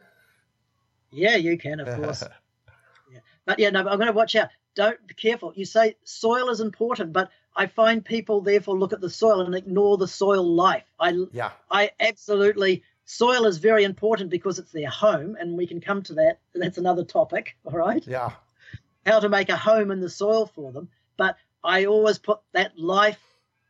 Yeah, 1.13 1.37
you 1.37 1.57
can, 1.57 1.81
of 1.81 1.95
course. 1.95 2.23
yeah. 3.13 3.21
But 3.47 3.59
yeah, 3.59 3.71
no, 3.71 3.85
but 3.85 3.93
I'm 3.93 3.99
going 3.99 4.09
to 4.09 4.13
watch 4.13 4.35
out. 4.37 4.49
Don't 4.75 5.07
be 5.07 5.15
careful. 5.15 5.53
You 5.55 5.65
say 5.65 5.97
soil 6.05 6.51
is 6.51 6.61
important, 6.61 7.13
but 7.13 7.31
I 7.57 7.67
find 7.67 8.05
people 8.05 8.41
therefore 8.41 8.77
look 8.79 8.93
at 8.93 9.01
the 9.01 9.11
soil 9.11 9.41
and 9.43 9.55
ignore 9.55 9.97
the 9.97 10.09
soil 10.09 10.45
life. 10.45 10.85
I, 10.99 11.15
yeah. 11.33 11.53
I 11.71 11.91
absolutely 12.01 12.83
soil 13.05 13.47
is 13.47 13.59
very 13.59 13.85
important 13.85 14.31
because 14.31 14.59
it's 14.59 14.73
their 14.73 14.89
home, 14.91 15.37
and 15.39 15.57
we 15.57 15.67
can 15.67 15.81
come 15.81 16.03
to 16.05 16.15
that. 16.15 16.39
That's 16.55 16.79
another 16.79 17.05
topic. 17.05 17.57
All 17.65 17.79
right, 17.79 18.05
Yeah. 18.07 18.33
how 19.07 19.21
to 19.21 19.29
make 19.29 19.49
a 19.49 19.57
home 19.57 19.91
in 19.91 20.01
the 20.01 20.11
soil 20.11 20.47
for 20.47 20.73
them. 20.73 20.89
But 21.17 21.37
I 21.63 21.85
always 21.87 22.19
put 22.19 22.41
that 22.53 22.79
life 22.79 23.21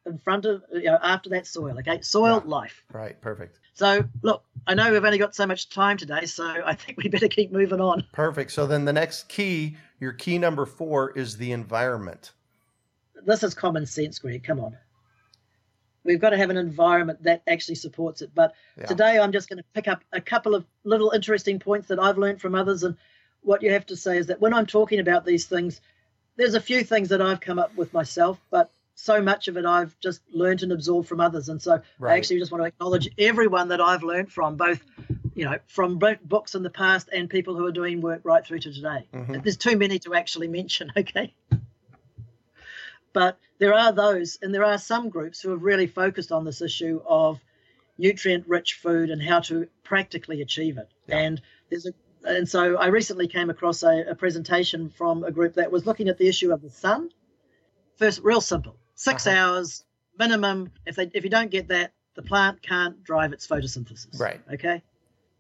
in 0.07 0.19
front 0.19 0.45
of 0.45 0.63
you 0.73 0.85
know 0.85 0.99
after 1.03 1.31
that 1.31 1.47
soil. 1.47 1.79
Okay, 1.79 2.01
soil 2.03 2.43
Yeah. 2.45 2.51
life. 2.51 2.85
Right. 2.93 3.21
Perfect. 3.21 3.59
So 3.75 4.05
look, 4.23 4.45
I 4.67 4.75
know 4.75 4.93
we've 4.93 5.05
only 5.05 5.19
got 5.19 5.35
so 5.35 5.47
much 5.47 5.69
time 5.71 5.97
today, 5.97 6.27
so 6.27 6.45
I 6.65 6.75
think 6.75 6.99
we 7.03 7.09
better 7.09 7.29
keep 7.29 7.51
moving 7.53 7.81
on. 7.81 8.05
Perfect. 8.13 8.53
So 8.53 8.67
then 8.67 8.85
the 8.85 8.93
next 8.93 9.29
key, 9.29 9.77
your 10.01 10.13
key 10.13 10.39
number 10.39 10.67
four 10.67 11.11
is 11.17 11.37
the 11.37 11.53
environment. 11.53 12.33
this 13.27 13.43
is 13.43 13.55
common 13.55 13.87
sense, 13.87 14.19
Greg. 14.19 14.45
Come 14.45 14.61
on. 14.61 14.77
We've 16.05 16.21
got 16.21 16.31
to 16.31 16.37
have 16.37 16.51
an 16.51 16.59
environment 16.59 17.23
that 17.23 17.43
actually 17.47 17.77
supports 17.77 18.21
it. 18.21 18.31
But 18.35 18.55
Yeah. 18.79 18.87
today 18.87 19.19
I'm 19.19 19.33
just 19.33 19.49
going 19.49 19.57
to 19.59 19.65
pick 19.75 19.89
up 19.89 20.05
a 20.13 20.21
couple 20.21 20.55
of 20.55 20.67
little 20.85 21.11
interesting 21.13 21.59
points 21.59 21.89
that 21.89 21.99
I've 21.99 22.19
learned 22.19 22.43
from 22.43 22.55
others. 22.55 22.83
And 22.83 22.97
what 23.41 23.63
you 23.63 23.73
have 23.73 23.87
to 23.87 23.97
say 23.97 24.19
is 24.19 24.27
that 24.27 24.41
when 24.41 24.53
I'm 24.53 24.67
talking 24.67 25.01
about 25.01 25.25
these 25.25 25.47
things, 25.47 25.81
there's 26.37 26.55
a 26.55 26.61
few 26.61 26.85
things 26.85 27.09
that 27.09 27.23
I've 27.23 27.41
come 27.41 27.59
up 27.59 27.75
with 27.77 27.95
myself, 27.95 28.39
but 28.51 28.71
so 28.95 29.21
much 29.21 29.49
of 29.49 29.57
it 29.57 29.65
I've 29.65 29.99
just 30.01 30.23
learned 30.33 30.63
and 30.63 30.73
absorbed 30.73 31.09
from 31.09 31.21
others. 31.21 31.49
And 31.49 31.61
so 31.61 31.81
Right. 31.99 32.15
I 32.15 32.17
actually 32.17 32.39
just 32.39 32.53
want 32.53 32.63
to 32.63 32.67
acknowledge 32.67 33.09
everyone 33.19 33.69
that 33.69 33.81
I've 33.81 34.03
learned 34.03 34.33
from, 34.33 34.57
both, 34.57 34.81
you 35.35 35.45
know, 35.45 35.59
from 35.67 35.99
books 35.99 36.55
in 36.55 36.63
the 36.63 36.71
past 36.71 37.09
and 37.13 37.29
people 37.29 37.57
who 37.57 37.67
are 37.67 37.73
doing 37.73 38.01
work 38.01 38.21
right 38.25 38.45
through 38.45 38.61
to 38.61 38.73
today. 38.73 39.07
Mhm. 39.13 39.43
There's 39.43 39.57
too 39.57 39.77
many 39.77 39.99
to 40.01 40.15
actually 40.15 40.49
mention, 40.49 40.93
okay? 40.97 41.35
But 43.13 43.39
there 43.59 43.75
are 43.75 43.93
those, 43.93 44.39
and 44.43 44.53
there 44.55 44.65
are 44.65 44.79
some 44.79 45.09
groups 45.09 45.41
who 45.41 45.51
have 45.51 45.63
really 45.63 45.87
focused 45.87 46.33
on 46.33 46.45
this 46.45 46.61
issue 46.61 47.01
of 47.07 47.41
nutrient 47.99 48.49
rich 48.49 48.75
food 48.75 49.11
and 49.11 49.23
how 49.23 49.41
to 49.41 49.69
practically 49.85 50.43
achieve 50.43 50.79
it. 50.79 50.89
Yeah. 51.07 51.19
And 51.19 51.43
there's 51.71 51.87
a 51.87 51.93
and 52.27 52.49
so 52.49 52.77
I 52.79 52.87
recently 52.87 53.29
came 53.29 53.51
across 53.51 53.83
a, 53.83 54.03
a 54.09 54.15
presentation 54.15 54.89
from 54.89 55.25
a 55.25 55.31
group 55.31 55.55
that 55.57 55.71
was 55.71 55.85
looking 55.85 56.09
at 56.09 56.17
the 56.17 56.27
issue 56.27 56.55
of 56.55 56.63
the 56.63 56.71
sun. 56.71 57.11
First, 57.97 58.23
real 58.23 58.41
simple, 58.41 58.77
6 58.95 59.27
Uh-huh. 59.27 59.37
hours 59.37 59.85
minimum. 60.19 60.71
If 60.87 60.97
they 60.97 61.11
if 61.15 61.25
you 61.25 61.31
don't 61.31 61.51
get 61.51 61.69
that, 61.69 61.93
the 62.15 62.23
plant 62.23 62.63
can't 62.63 63.03
drive 63.03 63.33
its 63.33 63.47
photosynthesis. 63.47 64.19
Right. 64.21 64.41
Okay. 64.53 64.83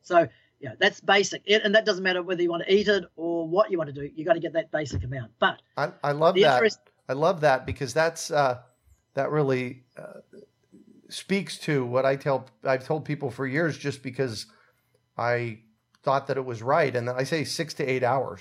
So 0.02 0.28
yeah, 0.60 0.74
that's 0.78 1.00
basic, 1.00 1.42
It- 1.44 1.62
and 1.64 1.74
that 1.74 1.84
doesn't 1.84 2.02
matter 2.02 2.22
whether 2.22 2.42
you 2.42 2.50
want 2.50 2.62
to 2.64 2.72
eat 2.74 2.88
it 2.88 3.04
or 3.16 3.46
what 3.46 3.70
you 3.70 3.78
want 3.78 3.88
to 3.88 4.00
do. 4.00 4.10
You 4.14 4.24
got 4.24 4.32
to 4.34 4.40
get 4.40 4.52
that 4.54 4.70
basic 4.70 5.04
amount. 5.04 5.32
But 5.38 5.60
I, 5.76 5.92
I 6.02 6.12
love 6.12 6.34
that. 6.36 6.54
interest- 6.54 6.80
I 7.08 7.12
love 7.12 7.42
that 7.42 7.66
because 7.66 7.92
that's 7.92 8.30
uh, 8.30 8.60
that 9.14 9.30
really 9.30 9.84
uh, 9.98 10.20
speaks 11.08 11.58
to 11.60 11.84
what 11.84 12.06
I 12.06 12.16
tell. 12.16 12.46
I've 12.64 12.84
told 12.84 13.04
people 13.04 13.30
for 13.30 13.46
years, 13.46 13.76
just 13.76 14.02
because 14.02 14.46
I 15.18 15.58
thought 16.02 16.26
that 16.28 16.36
it 16.36 16.44
was 16.44 16.62
right, 16.62 16.94
and 16.94 17.08
I 17.10 17.24
say 17.24 17.44
six 17.44 17.74
to 17.74 17.84
eight 17.84 18.02
hours. 18.02 18.40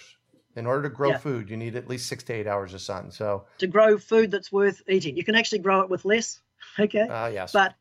In 0.56 0.66
order 0.68 0.84
to 0.84 0.96
grow 0.96 1.10
Yeah. 1.10 1.18
food, 1.18 1.50
you 1.50 1.58
need 1.58 1.76
at 1.76 1.88
least 1.88 2.08
six 2.08 2.24
to 2.26 2.34
eight 2.34 2.48
hours 2.48 2.74
of 2.74 2.82
sun. 2.82 3.12
So, 3.12 3.46
to 3.58 3.68
grow 3.68 3.98
food 3.98 4.30
that's 4.32 4.52
worth 4.52 4.82
eating, 4.88 5.18
you 5.18 5.24
can 5.24 5.36
actually 5.36 5.60
grow 5.60 5.82
it 5.82 5.90
with 5.90 6.06
less. 6.06 6.42
Okay. 6.80 7.02
uh, 7.02 7.30
yes, 7.32 7.52
But 7.52 7.76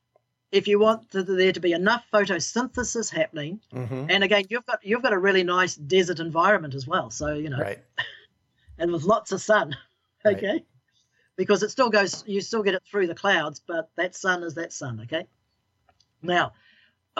if 0.50 0.66
you 0.68 0.78
want 0.78 1.10
to, 1.12 1.22
there 1.22 1.52
to 1.52 1.60
be 1.60 1.72
enough 1.72 2.04
photosynthesis 2.12 3.10
happening, 3.10 3.60
hmm 3.72 4.06
and 4.08 4.24
again, 4.24 4.44
you've 4.50 4.66
got 4.66 4.84
you've 4.84 5.02
got 5.02 5.12
a 5.12 5.18
really 5.18 5.44
nice 5.44 5.76
desert 5.76 6.18
environment 6.20 6.74
as 6.74 6.86
well. 6.86 7.08
So 7.10 7.34
you 7.34 7.48
know, 7.48 7.58
right, 7.60 7.78
and 8.78 8.92
with 8.92 9.04
lots 9.04 9.32
of 9.32 9.40
sun. 9.40 9.76
Right. 10.24 10.36
Okay. 10.36 10.64
Because 11.34 11.64
it 11.64 11.72
still 11.72 11.90
goes, 11.90 12.22
you 12.28 12.40
still 12.40 12.62
get 12.62 12.74
it 12.74 12.82
through 12.88 13.08
the 13.08 13.14
clouds, 13.14 13.60
but 13.66 13.90
that 13.96 14.14
sun 14.14 14.44
is 14.44 14.54
that 14.54 14.72
sun. 14.72 15.00
Okay. 15.00 15.26
Now, 16.22 16.52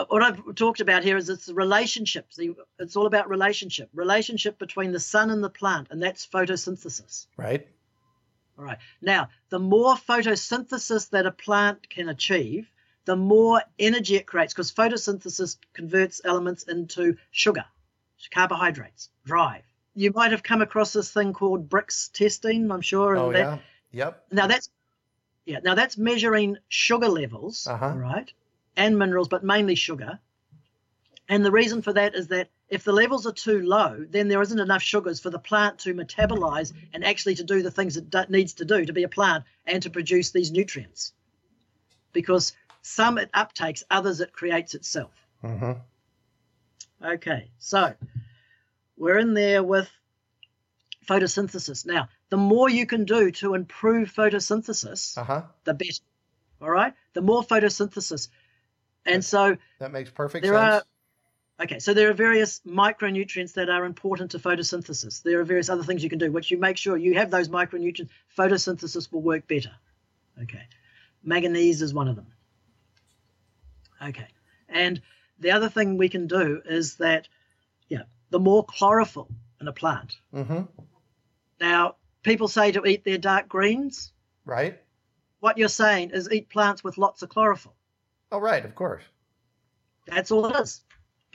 what 0.07 0.23
I've 0.23 0.55
talked 0.55 0.81
about 0.81 1.03
here 1.03 1.17
is 1.17 1.29
it's 1.29 1.49
relationships. 1.49 2.39
It's 2.79 2.95
all 2.95 3.05
about 3.05 3.29
relationship, 3.29 3.89
relationship 3.93 4.57
between 4.57 4.91
the 4.91 4.99
sun 4.99 5.29
and 5.29 5.43
the 5.43 5.49
plant, 5.49 5.87
and 5.91 6.01
that's 6.01 6.25
photosynthesis. 6.25 7.27
Right. 7.37 7.67
All 8.57 8.65
right. 8.65 8.77
Now, 9.01 9.29
the 9.49 9.59
more 9.59 9.95
photosynthesis 9.95 11.09
that 11.11 11.25
a 11.25 11.31
plant 11.31 11.89
can 11.89 12.09
achieve, 12.09 12.69
the 13.05 13.15
more 13.15 13.61
energy 13.79 14.15
it 14.15 14.25
creates, 14.25 14.53
because 14.53 14.71
photosynthesis 14.71 15.57
converts 15.73 16.21
elements 16.23 16.63
into 16.63 17.17
sugar, 17.31 17.65
carbohydrates, 18.31 19.09
drive. 19.25 19.63
You 19.95 20.11
might 20.11 20.31
have 20.31 20.41
come 20.43 20.61
across 20.61 20.93
this 20.93 21.11
thing 21.11 21.33
called 21.33 21.69
Brix 21.69 22.11
testing, 22.11 22.71
I'm 22.71 22.81
sure. 22.81 23.15
Oh, 23.15 23.31
that, 23.31 23.39
yeah. 23.39 23.57
Yep. 23.91 24.25
Now 24.31 24.47
that's 24.47 24.69
yeah. 25.45 25.59
Now 25.63 25.75
that's 25.75 25.97
measuring 25.97 26.57
sugar 26.67 27.09
levels, 27.09 27.67
Uh-huh. 27.67 27.93
right, 27.95 28.31
and 28.75 28.97
minerals, 28.97 29.27
but 29.27 29.43
mainly 29.43 29.75
sugar. 29.75 30.19
And 31.29 31.45
the 31.45 31.51
reason 31.51 31.81
for 31.81 31.93
that 31.93 32.15
is 32.15 32.27
that 32.29 32.49
if 32.69 32.83
the 32.83 32.91
levels 32.91 33.25
are 33.25 33.31
too 33.33 33.61
low, 33.61 34.05
then 34.09 34.27
there 34.27 34.41
isn't 34.41 34.59
enough 34.59 34.81
sugars 34.81 35.19
for 35.19 35.29
the 35.29 35.39
plant 35.39 35.79
to 35.79 35.93
metabolize 35.93 36.73
and 36.93 37.05
actually 37.05 37.35
to 37.35 37.43
do 37.43 37.61
the 37.61 37.71
things 37.71 37.97
it 37.97 38.29
needs 38.29 38.53
to 38.55 38.65
do 38.65 38.83
to 38.85 38.93
be 38.93 39.03
a 39.03 39.09
plant 39.09 39.43
and 39.65 39.81
to 39.83 39.89
produce 39.89 40.31
these 40.31 40.51
nutrients. 40.51 41.13
Because 42.11 42.53
some 42.81 43.17
it 43.17 43.31
uptakes, 43.31 43.83
others 43.89 44.19
it 44.21 44.33
creates 44.33 44.75
itself. 44.75 45.11
Mm-hmm. 45.43 45.73
Okay, 47.05 47.49
so 47.59 47.93
we're 48.97 49.17
in 49.19 49.33
there 49.33 49.63
with 49.63 49.89
photosynthesis. 51.05 51.85
Now, 51.85 52.09
the 52.29 52.37
more 52.37 52.69
you 52.69 52.85
can 52.85 53.05
do 53.05 53.31
to 53.31 53.55
improve 53.55 54.13
photosynthesis, 54.13 55.17
Uh 55.17 55.23
huh. 55.23 55.41
the 55.63 55.73
better. 55.73 56.01
All 56.61 56.69
right, 56.69 56.93
the 57.13 57.21
more 57.21 57.43
photosynthesis, 57.43 58.29
and 59.05 59.23
so 59.23 59.57
That 59.79 59.91
makes 59.91 60.09
perfect 60.09 60.45
sense. 60.45 60.55
are. 60.55 60.83
Okay, 61.61 61.79
so 61.79 61.93
there 61.93 62.09
are 62.09 62.13
various 62.13 62.61
micronutrients 62.65 63.53
that 63.53 63.69
are 63.69 63.85
important 63.85 64.31
to 64.31 64.39
photosynthesis. 64.39 65.21
There 65.21 65.39
are 65.39 65.43
various 65.43 65.69
other 65.69 65.83
things 65.83 66.03
you 66.03 66.09
can 66.09 66.17
do, 66.17 66.31
which 66.31 66.49
you 66.49 66.57
make 66.57 66.77
sure 66.77 66.97
you 66.97 67.13
have 67.13 67.29
those 67.29 67.47
micronutrients. 67.49 68.09
Photosynthesis 68.37 69.11
will 69.11 69.21
work 69.21 69.47
better. 69.47 69.71
Okay, 70.41 70.63
manganese 71.23 71.81
is 71.81 71.93
one 71.93 72.07
of 72.07 72.15
them. 72.15 72.27
Okay, 74.01 74.27
and 74.67 75.01
the 75.39 75.51
other 75.51 75.69
thing 75.69 75.97
we 75.97 76.09
can 76.09 76.27
do 76.27 76.61
is 76.65 76.95
that, 76.95 77.27
yeah, 77.87 78.03
the 78.31 78.39
more 78.39 78.65
chlorophyll 78.65 79.29
in 79.61 79.67
a 79.67 79.73
plant. 79.73 80.17
Mm-hmm. 80.33 80.61
Now, 81.59 81.95
people 82.23 82.47
say 82.47 82.71
to 82.71 82.85
eat 82.85 83.03
their 83.03 83.17
dark 83.17 83.47
greens. 83.47 84.11
Right. 84.45 84.79
What 85.39 85.57
you're 85.57 85.69
saying 85.69 86.11
is 86.11 86.31
eat 86.31 86.49
plants 86.49 86.83
with 86.83 86.97
lots 86.97 87.21
of 87.21 87.29
chlorophyll. 87.29 87.75
Oh, 88.33 88.39
right. 88.39 88.65
Of 88.65 88.73
course. 88.73 89.03
That's 90.07 90.31
all 90.31 90.47
it 90.47 90.59
is. 90.59 90.81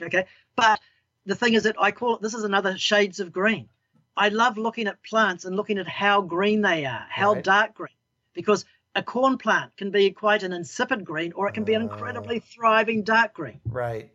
Okay. 0.01 0.25
But 0.55 0.81
the 1.25 1.33
thing 1.33 1.53
is 1.53 1.63
that 1.63 1.77
I 1.79 1.91
call 1.91 2.15
it 2.15 2.21
this 2.21 2.33
is 2.33 2.43
another 2.43 2.77
shades 2.77 3.21
of 3.21 3.31
green. 3.31 3.69
I 4.17 4.27
love 4.29 4.57
looking 4.57 4.87
at 4.87 5.01
plants 5.01 5.45
and 5.45 5.55
looking 5.55 5.77
at 5.77 5.87
how 5.87 6.21
green 6.21 6.61
they 6.61 6.85
are, 6.85 7.05
how 7.09 7.35
Right. 7.35 7.43
dark 7.43 7.73
green, 7.73 7.95
because 8.33 8.65
a 8.95 9.01
corn 9.01 9.37
plant 9.37 9.77
can 9.77 9.91
be 9.91 10.11
quite 10.11 10.43
an 10.43 10.51
insipid 10.51 11.05
green 11.05 11.31
or 11.33 11.47
it 11.47 11.53
can 11.53 11.63
be 11.63 11.73
an 11.73 11.81
incredibly 11.81 12.37
oh. 12.37 12.43
thriving 12.53 13.03
dark 13.03 13.33
green. 13.33 13.61
Right. 13.63 14.11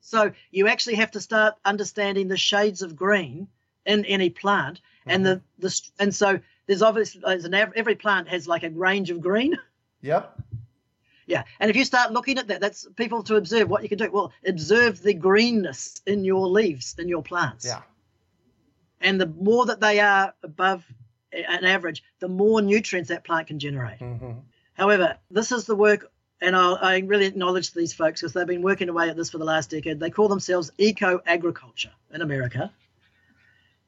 So 0.00 0.32
you 0.50 0.66
actually 0.66 0.96
have 0.96 1.12
to 1.12 1.20
start 1.20 1.54
understanding 1.64 2.26
the 2.26 2.36
shades 2.36 2.82
of 2.82 2.96
green 2.96 3.46
in 3.84 4.04
any 4.04 4.30
plant, 4.30 4.80
and 5.04 5.24
the 5.24 5.36
mm-hmm. 5.36 5.62
the 5.66 5.80
and 6.00 6.14
so 6.14 6.40
there's 6.66 6.82
obviously 6.82 7.22
there's 7.24 7.44
an, 7.44 7.54
every 7.54 7.94
plant 7.94 8.28
has 8.28 8.48
like 8.48 8.64
a 8.64 8.70
range 8.70 9.10
of 9.10 9.20
green. 9.20 9.56
Yep. 10.02 10.42
Yeah, 11.26 11.42
and 11.58 11.70
if 11.70 11.76
you 11.76 11.84
start 11.84 12.12
looking 12.12 12.38
at 12.38 12.46
that, 12.48 12.60
that's 12.60 12.86
people 12.94 13.22
to 13.24 13.34
observe 13.34 13.68
what 13.68 13.82
you 13.82 13.88
can 13.88 13.98
do. 13.98 14.10
Well, 14.10 14.32
observe 14.46 15.02
the 15.02 15.12
greenness 15.12 16.00
in 16.06 16.24
your 16.24 16.46
leaves 16.46 16.94
in 16.98 17.08
your 17.08 17.22
plants. 17.22 17.66
Yeah. 17.66 17.82
And 19.00 19.20
the 19.20 19.26
more 19.26 19.66
that 19.66 19.80
they 19.80 20.00
are 20.00 20.34
above 20.42 20.84
an 21.32 21.64
average, 21.64 22.02
the 22.20 22.28
more 22.28 22.62
nutrients 22.62 23.08
that 23.08 23.24
plant 23.24 23.48
can 23.48 23.58
generate. 23.58 23.98
Mm-hmm. 23.98 24.32
However, 24.74 25.18
this 25.30 25.52
is 25.52 25.64
the 25.64 25.74
work, 25.74 26.10
and 26.40 26.54
I'll, 26.54 26.78
I 26.80 26.98
really 26.98 27.26
acknowledge 27.26 27.72
these 27.72 27.92
folks 27.92 28.20
because 28.20 28.32
they've 28.32 28.46
been 28.46 28.62
working 28.62 28.88
away 28.88 29.08
at 29.08 29.16
this 29.16 29.30
for 29.30 29.38
the 29.38 29.44
last 29.44 29.70
decade. 29.70 29.98
They 29.98 30.10
call 30.10 30.28
themselves 30.28 30.70
eco 30.78 31.20
agriculture 31.26 31.92
in 32.12 32.22
America. 32.22 32.72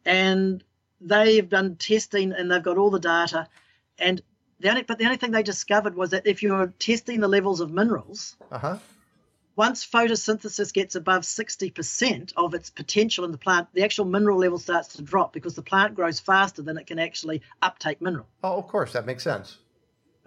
And 0.05 0.65
they've 1.01 1.49
done 1.49 1.77
testing 1.77 2.33
and 2.33 2.51
they've 2.51 2.63
got 2.63 2.79
all 2.79 2.91
the 2.91 2.99
data. 2.99 3.49
And 3.99 4.23
the 4.61 4.69
only, 4.69 4.83
but 4.83 4.99
the 4.99 5.05
only 5.05 5.17
thing 5.17 5.31
they 5.31 5.43
discovered 5.43 5.95
was 5.95 6.11
that 6.11 6.27
if 6.27 6.43
you're 6.43 6.73
testing 6.79 7.21
the 7.21 7.29
levels 7.29 7.61
of 7.61 7.71
minerals, 7.71 8.37
Uh 8.51 8.59
huh. 8.59 8.79
once 9.57 9.87
photosynthesis 9.87 10.73
gets 10.73 10.95
above 10.95 11.23
60% 11.23 12.33
of 12.37 12.55
its 12.55 12.71
potential 12.71 13.25
in 13.25 13.33
the 13.33 13.39
plant, 13.39 13.69
the 13.73 13.83
actual 13.85 14.05
mineral 14.05 14.39
level 14.39 14.59
starts 14.59 14.89
to 14.97 15.03
drop 15.03 15.33
because 15.33 15.55
the 15.55 15.63
plant 15.63 15.95
grows 15.95 16.21
faster 16.21 16.63
than 16.63 16.77
it 16.77 16.87
can 16.87 16.99
actually 16.99 17.43
uptake 17.63 18.01
mineral. 18.01 18.27
Oh, 18.43 18.59
of 18.59 18.69
course. 18.69 18.93
That 18.93 19.07
makes 19.07 19.23
sense. 19.23 19.59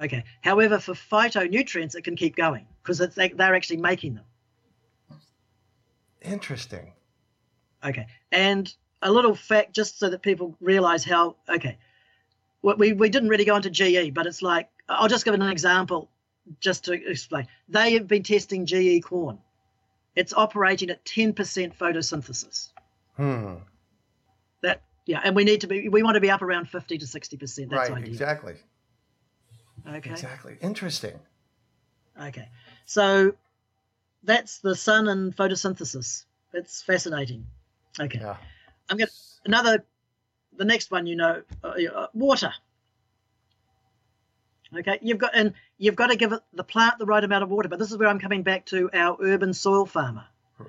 Okay. 0.02 0.24
However, 0.42 0.80
for 0.80 0.94
phytonutrients, 0.94 1.96
it 1.96 2.04
can 2.04 2.16
keep 2.16 2.36
going 2.36 2.66
because 2.84 3.00
they're 3.00 3.56
actually 3.56 3.78
making 3.78 4.16
them. 4.16 4.26
Interesting. 6.22 6.94
Okay. 7.84 8.08
And 8.32 8.74
a 9.02 9.12
little 9.12 9.36
fact, 9.36 9.74
just 9.74 10.00
so 10.00 10.10
that 10.10 10.22
people 10.22 10.56
realize 10.60 11.04
how, 11.04 11.36
okay, 11.50 11.78
we, 12.62 12.94
we 12.94 13.10
didn't 13.10 13.30
really 13.30 13.46
go 13.46 13.56
into 13.56 13.70
GE, 13.70 14.14
but 14.14 14.26
it's 14.26 14.42
like, 14.42 14.70
I'll 14.88 15.08
just 15.08 15.26
give 15.26 15.34
an 15.34 15.42
example 15.42 16.10
just 16.60 16.86
to 16.86 16.94
explain. 16.94 17.48
They 17.70 17.94
have 17.94 18.08
been 18.08 18.24
testing 18.24 18.66
GE 18.66 19.04
corn. 19.04 19.40
It's 20.16 20.34
operating 20.34 20.90
at 20.90 21.04
10% 21.06 21.34
photosynthesis. 21.76 22.70
Hmm. 23.16 23.56
That, 24.62 24.82
yeah, 25.06 25.22
and 25.24 25.36
we 25.36 25.44
need 25.44 25.62
to 25.62 25.68
be, 25.68 25.90
we 25.90 26.04
want 26.04 26.16
to 26.16 26.22
be 26.22 26.30
up 26.30 26.42
around 26.42 26.70
50 26.70 26.98
to 26.98 27.06
60%. 27.06 27.40
That's 27.40 27.90
right. 27.90 27.92
ideal. 27.92 28.10
Exactly. 28.10 28.56
Okay. 29.88 30.12
Exactly. 30.12 30.58
Interesting. 30.62 31.20
Okay. 32.22 32.48
So 32.86 33.34
that's 34.24 34.60
the 34.60 34.76
sun 34.76 35.08
and 35.08 35.36
photosynthesis. 35.36 36.26
It's 36.54 36.82
fascinating. 36.84 37.48
Okay. 38.00 38.20
Yeah. 38.22 38.36
I'm 38.90 38.98
going 38.98 39.08
to 39.08 39.14
another 39.46 39.86
the 40.62 40.66
next 40.74 40.92
one 40.92 41.08
you 41.08 41.16
know 41.16 41.42
uh, 41.64 41.68
uh, 41.68 42.08
water. 42.14 42.54
Okay, 44.78 45.00
you've 45.02 45.18
got 45.18 45.32
and 45.34 45.54
you've 45.80 45.96
got 45.96 46.08
to 46.08 46.16
give 46.16 46.32
it 46.32 46.42
the 46.54 46.64
plant 46.64 47.00
the 47.00 47.06
right 47.06 47.24
amount 47.24 47.44
of 47.44 47.50
water. 47.50 47.68
But 47.68 47.80
this 47.80 47.92
is 47.92 47.98
where 47.98 48.08
I'm 48.08 48.20
coming 48.20 48.44
back 48.44 48.68
to 48.68 48.90
our 48.94 49.18
urban 49.20 49.54
soil 49.54 49.86
farmer. 49.86 50.26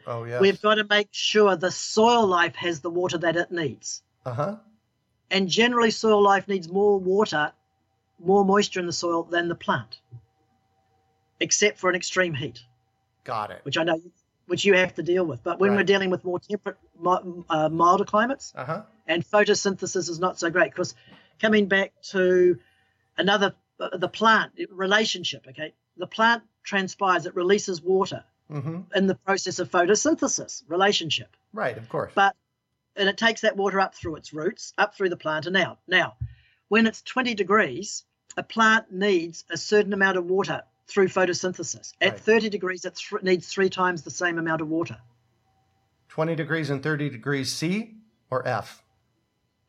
Oh, 0.07 0.25
yeah. 0.25 0.41
We've 0.41 0.61
got 0.61 0.77
to 0.77 0.85
make 0.89 1.09
sure 1.13 1.55
the 1.55 1.71
soil 1.71 2.27
life 2.27 2.55
has 2.57 2.81
the 2.81 2.89
water 2.91 3.19
that 3.19 3.37
it 3.37 3.53
needs. 3.53 4.03
Uh 4.25 4.33
huh. 4.33 4.57
And 5.31 5.49
generally, 5.49 5.91
soil 5.91 6.23
life 6.23 6.49
needs 6.49 6.69
more 6.69 6.99
water, 6.99 7.53
more 8.19 8.45
moisture 8.45 8.81
in 8.81 8.87
the 8.87 8.93
soil 8.93 9.23
than 9.25 9.49
the 9.49 9.55
plant, 9.55 10.01
except 11.41 11.79
for 11.79 11.91
an 11.91 11.97
extreme 11.97 12.35
heat. 12.35 12.61
Got 13.25 13.51
it. 13.51 13.61
which 13.63 13.77
I 13.77 13.85
know 13.85 14.01
which 14.47 14.65
you 14.65 14.75
have 14.75 14.95
to 14.95 15.03
deal 15.03 15.25
with. 15.25 15.45
But 15.45 15.61
when 15.61 15.77
we're 15.77 15.85
dealing 15.85 16.11
with 16.11 16.25
more 16.25 16.41
temperate, 16.41 16.77
uh, 17.07 17.69
milder 17.69 18.05
climates, 18.05 18.53
Uh 18.57 18.65
huh. 18.65 18.83
And 19.07 19.25
photosynthesis 19.29 20.09
is 20.09 20.19
not 20.19 20.39
so 20.39 20.51
great 20.51 20.71
because 20.73 20.95
coming 21.41 21.67
back 21.67 21.93
to 22.11 22.59
another 23.17 23.55
uh, 23.81 23.97
the 23.97 24.09
plant 24.09 24.53
relationship. 24.71 25.47
Okay, 25.49 25.75
the 25.97 26.07
plant 26.07 26.43
transpires; 26.63 27.27
it 27.27 27.35
releases 27.35 27.81
water 27.83 28.25
Mm-hmm. 28.51 28.81
in 28.95 29.07
the 29.07 29.15
process 29.15 29.61
of 29.61 29.71
photosynthesis 29.71 30.63
relationship, 30.69 31.35
Right. 31.55 31.79
Of 31.79 31.89
course. 31.89 32.13
but 32.15 32.37
and 32.97 33.09
it 33.09 33.17
takes 33.17 33.41
that 33.43 33.57
water 33.57 33.81
up 33.81 33.95
through 33.95 34.17
its 34.17 34.35
roots, 34.35 34.75
up 34.77 34.95
through 34.95 35.09
the 35.09 35.17
plant, 35.17 35.47
and 35.47 35.57
out. 35.57 35.79
Now, 35.89 36.17
when 36.69 36.87
it's 36.87 37.01
20 37.01 37.33
degrees, 37.35 38.05
a 38.37 38.43
plant 38.43 38.93
needs 38.93 39.45
a 39.49 39.57
certain 39.57 39.95
amount 39.95 40.19
of 40.19 40.27
water 40.27 40.63
through 40.87 41.09
photosynthesis. 41.09 41.95
At 42.03 42.11
Right. 42.13 42.21
30 42.21 42.51
degrees, 42.51 42.85
it 42.85 42.95
th- 42.97 43.23
needs 43.23 43.49
three 43.49 43.71
times 43.71 44.03
the 44.03 44.11
same 44.11 44.39
amount 44.39 44.61
of 44.61 44.69
water. 44.69 44.99
20 46.09 46.35
degrees 46.35 46.69
and 46.69 46.83
30 46.83 47.09
degrees 47.09 47.51
C 47.51 47.95
or 48.29 48.47
F? 48.47 48.83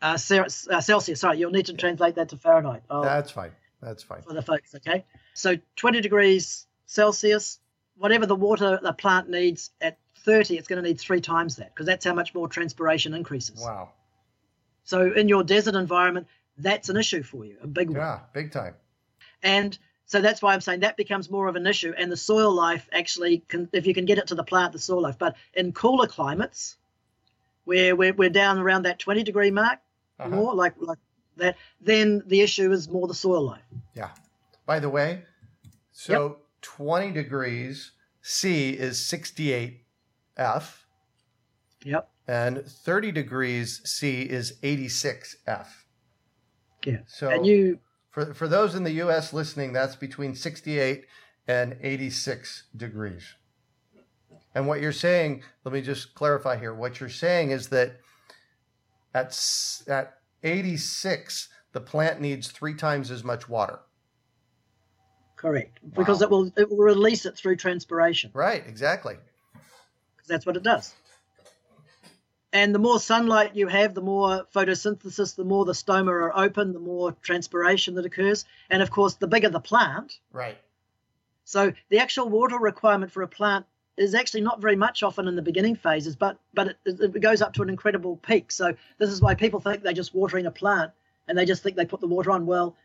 Uh, 0.04 0.18
uh, 0.18 0.82
Celsius, 0.82 1.22
sorry, 1.22 1.39
you'll 1.39 1.52
need 1.52 1.68
to 1.68 1.74
translate 1.74 2.16
that 2.16 2.30
to 2.30 2.38
Fahrenheit 2.38 2.84
oh, 2.89 3.04
That's 3.04 3.32
fine. 3.32 3.52
That's 3.82 4.04
fine. 4.04 4.22
for 4.22 4.34
the 4.34 4.42
folks, 4.42 4.76
okay? 4.76 5.06
So 5.34 5.58
20 5.78 6.02
degrees 6.02 6.68
Celsius, 6.86 7.60
whatever 7.96 8.26
the 8.26 8.36
water 8.36 8.80
the 8.84 8.92
plant 8.92 9.30
needs 9.30 9.72
at 9.80 9.98
30, 10.26 10.58
it's 10.58 10.68
going 10.68 10.84
to 10.84 10.88
need 10.88 11.00
three 11.00 11.22
times 11.22 11.56
that 11.56 11.74
because 11.74 11.86
that's 11.86 12.04
how 12.04 12.13
much 12.13 12.36
more 12.36 12.50
transpiration 12.50 13.13
increases. 13.13 13.62
Wow. 13.62 13.92
So 14.84 15.12
in 15.13 15.30
your 15.30 15.44
desert 15.44 15.76
environment, 15.76 16.28
that's 16.58 16.89
an 16.89 16.98
issue 16.98 17.24
for 17.24 17.46
you, 17.46 17.58
a 17.63 17.68
big 17.68 17.89
one. 17.89 18.00
Yeah. 18.00 18.20
Big 18.34 18.52
time. 18.52 18.76
And 19.42 19.78
so 20.06 20.20
that's 20.20 20.42
why 20.42 20.54
I'm 20.54 20.62
saying 20.62 20.82
that 20.82 20.98
becomes 20.98 21.32
more 21.32 21.48
of 21.48 21.56
an 21.56 21.66
issue. 21.66 21.94
And 21.98 22.12
the 22.12 22.18
soil 22.18 22.52
life 22.52 22.89
actually, 22.92 23.39
can, 23.48 23.70
if 23.72 23.88
you 23.88 23.94
can 23.94 24.04
get 24.04 24.18
it 24.18 24.28
to 24.28 24.36
the 24.36 24.44
plant, 24.44 24.74
the 24.74 24.80
soil 24.80 25.02
life. 25.02 25.18
But 25.18 25.38
in 25.54 25.72
cooler 25.72 26.08
climates, 26.08 26.76
where 27.63 27.96
we're, 27.96 28.13
we're 28.13 28.30
down 28.30 28.60
around 28.60 28.84
that 28.84 29.00
20 29.00 29.24
degree 29.24 29.52
mark, 29.52 29.80
Uh-huh. 30.19 30.30
more 30.30 30.54
like 30.54 30.73
like 30.80 30.99
that, 31.38 31.56
then 31.82 32.21
the 32.28 32.41
issue 32.41 32.71
is 32.71 32.89
more 32.89 33.08
the 33.08 33.13
soil 33.13 33.43
life. 33.43 33.62
Yeah. 33.95 34.10
By 34.65 34.80
the 34.80 34.89
way, 34.89 35.23
so 35.91 36.38
20 36.62 37.12
degrees 37.12 37.91
C 38.21 38.71
is 38.71 38.99
68 39.06 39.82
F. 40.38 40.86
Yep. 41.84 42.10
And 42.28 42.65
30 42.65 43.12
degrees 43.12 43.82
C 43.84 44.21
is 44.21 44.58
86 44.63 45.36
F. 45.45 45.86
Yeah. 46.86 46.99
So 47.08 47.30
and 47.30 47.45
you 47.45 47.80
for 48.12 48.34
for 48.34 48.47
those 48.47 48.76
in 48.76 48.84
the 48.84 48.91
US 49.04 49.34
listening, 49.34 49.73
that's 49.73 49.95
between 49.95 50.36
68 50.36 51.06
and 51.47 51.78
86 51.82 52.63
degrees. 52.76 53.23
And 54.56 54.67
what 54.67 54.82
you're 54.82 54.91
saying, 54.91 55.43
let 55.63 55.73
me 55.73 55.82
just 55.82 56.13
clarify 56.13 56.58
here. 56.58 56.73
What 56.73 56.99
you're 56.99 57.10
saying 57.10 57.52
is 57.52 57.69
that 57.69 57.99
at 59.13 59.38
at 59.88 60.17
86, 60.43 61.49
the 61.71 61.82
plant 61.82 62.19
needs 62.21 62.49
3 62.49 62.73
times 62.76 63.12
as 63.12 63.23
much 63.23 63.47
water. 63.49 63.80
correct 65.36 65.80
because 65.93 66.21
it 66.21 66.30
will 66.30 66.52
it 66.58 66.69
will 66.69 66.78
release 66.78 67.26
it 67.26 67.36
through 67.36 67.56
transpiration. 67.58 68.32
Right, 68.34 68.63
exactly. 68.65 69.17
because 70.15 70.28
that's 70.28 70.45
what 70.45 70.58
it 70.58 70.63
does. 70.63 70.93
And 72.54 72.73
the 72.73 72.80
more 72.80 72.99
sunlight 72.99 73.56
you 73.56 73.67
have, 73.67 73.95
the 73.95 74.02
more 74.02 74.45
photosynthesis, 74.54 75.36
the 75.36 75.43
more 75.43 75.65
the 75.65 75.73
stoma 75.73 76.12
are 76.12 76.38
open, 76.38 76.71
the 76.71 76.80
more 76.80 77.12
transpiration 77.23 77.95
that 77.95 78.06
occurs. 78.06 78.45
And 78.69 78.84
of 78.84 78.91
course, 78.91 79.15
the 79.15 79.28
bigger 79.28 79.49
the 79.49 79.60
plant. 79.60 80.19
Right. 80.32 80.58
So 81.45 81.73
the 81.89 81.97
actual 81.97 82.30
water 82.30 82.58
requirement 82.58 83.12
for 83.12 83.23
a 83.23 83.28
plant 83.28 83.65
is 83.98 84.16
actually 84.16 84.42
not 84.42 84.60
very 84.62 84.76
much 84.76 85.04
often 85.04 85.28
in 85.28 85.36
the 85.36 85.42
beginning 85.42 85.76
phases, 85.76 86.16
but 86.16 86.38
but 86.54 86.70
it, 86.70 86.78
it 86.86 87.22
goes 87.22 87.42
up 87.42 87.54
to 87.54 87.62
an 87.62 87.70
incredible 87.70 88.18
peak. 88.18 88.52
So 88.52 88.74
this 88.98 89.10
is 89.10 89.22
why 89.22 89.36
people 89.36 89.60
think 89.60 89.84
they're 89.84 89.94
just 89.94 90.16
watering 90.16 90.46
a 90.46 90.52
plant 90.52 90.92
and 91.28 91.38
they 91.38 91.46
just 91.46 91.64
think 91.64 91.76
they 91.76 91.86
put 91.86 92.02
the 92.02 92.08
water 92.08 92.32
on. 92.32 92.46
Well, 92.46 92.76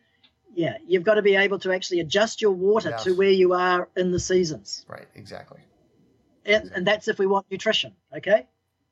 yeah, 0.55 0.77
you've 0.87 1.05
got 1.05 1.15
to 1.15 1.23
be 1.23 1.35
able 1.37 1.59
to 1.61 1.73
actually 1.73 2.01
adjust 2.01 2.43
your 2.43 2.53
water 2.53 2.91
Yes. 2.91 3.05
to 3.05 3.15
where 3.15 3.31
you 3.31 3.53
are 3.55 3.89
in 3.97 4.13
the 4.13 4.21
seasons, 4.21 4.85
Right, 4.89 5.07
exactly. 5.15 5.61
and, 6.45 6.71
and 6.75 6.87
that's 6.87 7.09
if 7.09 7.19
we 7.19 7.27
want 7.27 7.47
nutrition. 7.51 7.93
Okay. 8.17 8.47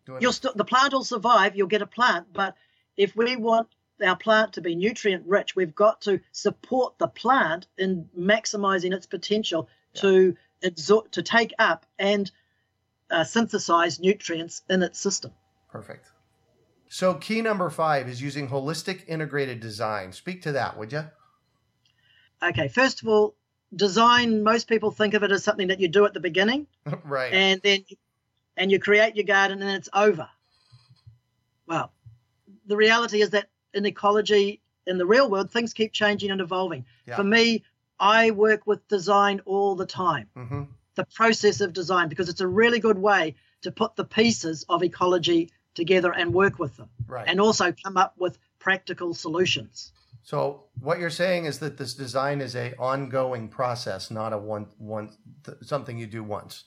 Doing 0.07 0.23
you'll 0.23 0.33
still 0.33 0.53
the 0.55 0.65
plant 0.65 0.93
will 0.93 1.03
survive 1.05 1.57
you'll 1.57 1.67
get 1.67 1.83
a 1.83 1.87
plant 1.87 2.29
but 2.33 2.55
if 2.97 3.17
we 3.17 3.35
want 3.37 3.67
our 4.05 4.15
plant 4.17 4.53
to 4.53 4.61
be 4.61 4.77
nutrient 4.77 5.27
rich 5.27 5.57
we've 5.57 5.75
got 5.75 6.01
to 6.03 6.21
support 6.31 6.97
the 6.99 7.09
plant 7.09 7.67
in 7.77 8.09
maximizing 8.17 8.93
its 8.95 9.07
potential 9.07 9.69
to 9.95 10.37
absorb 10.62 11.11
to 11.12 11.23
take 11.23 11.53
up 11.59 11.87
and 11.99 12.31
uh, 13.11 13.25
synthesize 13.25 14.01
nutrients 14.01 14.62
in 14.69 14.83
its 14.83 14.99
system 14.99 15.33
Perfect. 15.71 16.07
So 16.88 17.14
key 17.14 17.42
number 17.42 17.69
5 17.69 18.09
is 18.09 18.23
using 18.23 18.49
holistic 18.49 19.03
integrated 19.09 19.61
design. 19.61 20.12
Speak 20.12 20.40
to 20.42 20.53
that, 20.53 20.79
would 20.79 20.92
you? 20.92 21.05
okay 22.42 22.69
first 22.69 23.01
of 23.01 23.09
all 23.09 23.35
design 23.75 24.42
most 24.42 24.69
people 24.69 24.90
think 24.90 25.14
of 25.14 25.23
it 25.23 25.33
as 25.33 25.42
something 25.42 25.69
that 25.69 25.81
you 25.81 25.88
do 25.88 26.05
at 26.05 26.12
the 26.12 26.21
beginning 26.21 26.66
right. 27.05 27.33
and 27.33 27.62
then 27.62 27.83
and 28.57 28.71
you 28.73 28.79
create 28.79 29.16
your 29.16 29.25
garden 29.25 29.62
and 29.62 29.71
it's 29.71 29.88
over. 29.92 30.29
Well, 31.66 31.92
the 32.66 32.77
reality 32.77 33.21
is 33.21 33.31
that 33.31 33.49
in 33.75 33.85
ecology, 33.87 34.61
in 34.87 34.99
the 34.99 35.07
real 35.07 35.31
world, 35.31 35.51
things 35.51 35.73
keep 35.73 35.92
changing 35.92 36.31
and 36.31 36.40
evolving. 36.40 36.87
Yeah. 37.07 37.16
For 37.16 37.25
me, 37.25 37.64
I 37.99 38.31
work 38.31 38.67
with 38.67 38.87
design 38.89 39.41
all 39.45 39.75
the 39.75 39.87
time, 39.87 40.29
hmm 40.35 40.63
the 40.95 41.05
process 41.15 41.61
of 41.61 41.75
design, 41.75 42.09
because 42.09 42.31
it's 42.31 42.41
a 42.41 42.49
really 42.49 42.81
good 42.81 42.97
way 42.97 43.35
to 43.61 43.71
put 43.71 43.97
the 43.97 44.05
pieces 44.05 44.65
of 44.67 44.83
ecology 44.83 45.51
together 45.75 46.11
and 46.11 46.33
work 46.33 46.59
with 46.59 46.75
them, 46.79 46.89
Right. 47.07 47.29
and 47.29 47.39
also 47.39 47.71
come 47.71 47.99
up 47.99 48.15
with 48.17 48.39
practical 48.59 49.13
solutions. 49.13 49.93
So 50.23 50.65
what 50.81 50.99
you're 50.99 51.11
saying 51.11 51.45
is 51.45 51.59
that 51.59 51.77
this 51.77 51.93
design 51.93 52.41
is 52.41 52.57
a 52.57 52.75
ongoing 52.79 53.49
process, 53.49 54.11
not 54.11 54.33
a 54.33 54.39
one 54.39 54.69
one 54.79 55.11
th- 55.45 55.59
something 55.61 55.99
you 55.99 56.07
do 56.07 56.25
once. 56.25 56.65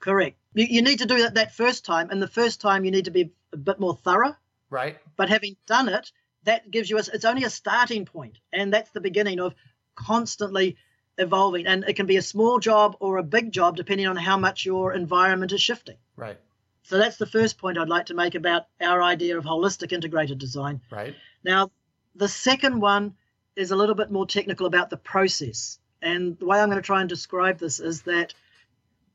Correct. 0.00 0.36
You, 0.54 0.66
you 0.66 0.82
need 0.82 0.98
to 0.98 1.06
do 1.06 1.22
that 1.22 1.34
that 1.34 1.54
first 1.54 1.84
time, 1.86 2.10
and 2.10 2.20
the 2.22 2.28
first 2.28 2.60
time 2.60 2.84
you 2.84 2.90
need 2.90 3.06
to 3.06 3.10
be 3.10 3.32
a 3.54 3.56
bit 3.56 3.80
more 3.80 3.96
thorough. 3.96 4.36
Right? 4.68 4.98
but 5.16 5.28
having 5.28 5.56
done 5.66 5.88
it 5.88 6.12
that 6.44 6.70
gives 6.70 6.88
you 6.88 6.96
a, 6.96 7.00
it's 7.12 7.24
only 7.24 7.44
a 7.44 7.50
starting 7.50 8.04
point 8.04 8.38
and 8.52 8.72
that's 8.72 8.90
the 8.92 9.00
beginning 9.00 9.40
of 9.40 9.52
constantly 9.94 10.76
evolving 11.18 11.66
and 11.66 11.84
it 11.86 11.96
can 11.96 12.06
be 12.06 12.16
a 12.16 12.22
small 12.22 12.58
job 12.58 12.96
or 13.00 13.18
a 13.18 13.22
big 13.22 13.52
job 13.52 13.76
depending 13.76 14.06
on 14.06 14.16
how 14.16 14.38
much 14.38 14.64
your 14.64 14.92
environment 14.94 15.52
is 15.52 15.60
shifting 15.60 15.96
Right. 16.16 16.38
so 16.82 16.96
that's 16.98 17.16
the 17.18 17.26
first 17.26 17.58
point 17.58 17.76
i'd 17.78 17.88
like 17.88 18.06
to 18.06 18.14
make 18.14 18.34
about 18.34 18.66
our 18.80 19.02
idea 19.02 19.36
of 19.36 19.44
holistic 19.44 19.92
integrated 19.92 20.38
design 20.38 20.80
Right. 20.90 21.14
now 21.44 21.70
the 22.14 22.28
second 22.28 22.80
one 22.80 23.14
is 23.56 23.70
a 23.70 23.76
little 23.76 23.94
bit 23.94 24.10
more 24.10 24.26
technical 24.26 24.66
about 24.66 24.88
the 24.88 24.96
process 24.96 25.78
and 26.00 26.38
the 26.38 26.46
way 26.46 26.58
i'm 26.60 26.70
going 26.70 26.80
to 26.80 26.86
try 26.86 27.00
and 27.00 27.08
describe 27.08 27.58
this 27.58 27.80
is 27.80 28.02
that 28.02 28.32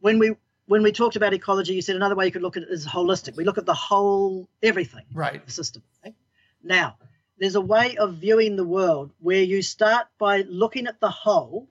when 0.02 0.20
we 0.20 0.36
when 0.68 0.84
we 0.84 0.92
talked 0.92 1.16
about 1.16 1.34
ecology 1.34 1.74
you 1.74 1.82
said 1.82 1.96
another 1.96 2.16
way 2.16 2.26
you 2.26 2.32
could 2.32 2.42
look 2.44 2.58
at 2.58 2.64
it 2.64 2.70
is 2.70 2.86
holistic 2.86 3.36
we 3.36 3.44
look 3.46 3.58
at 3.58 3.66
the 3.66 3.74
whole 3.74 4.48
everything 4.62 5.06
Right. 5.14 5.44
The 5.44 5.52
system. 5.52 5.82
okay? 6.04 6.14
Now, 6.64 6.98
there's 7.38 7.56
a 7.56 7.62
way 7.62 7.98
of 7.98 8.16
viewing 8.16 8.56
the 8.56 8.64
world 8.66 9.12
where 9.20 9.42
you 9.44 9.62
start 9.62 10.08
by 10.18 10.42
looking 10.44 10.88
at 10.88 11.00
the 11.00 11.10
whole 11.10 11.70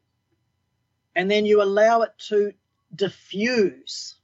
and 1.14 1.30
then 1.30 1.46
you 1.46 1.62
allow 1.62 2.02
it 2.02 2.12
to 2.18 2.52
diffuse, 2.94 4.16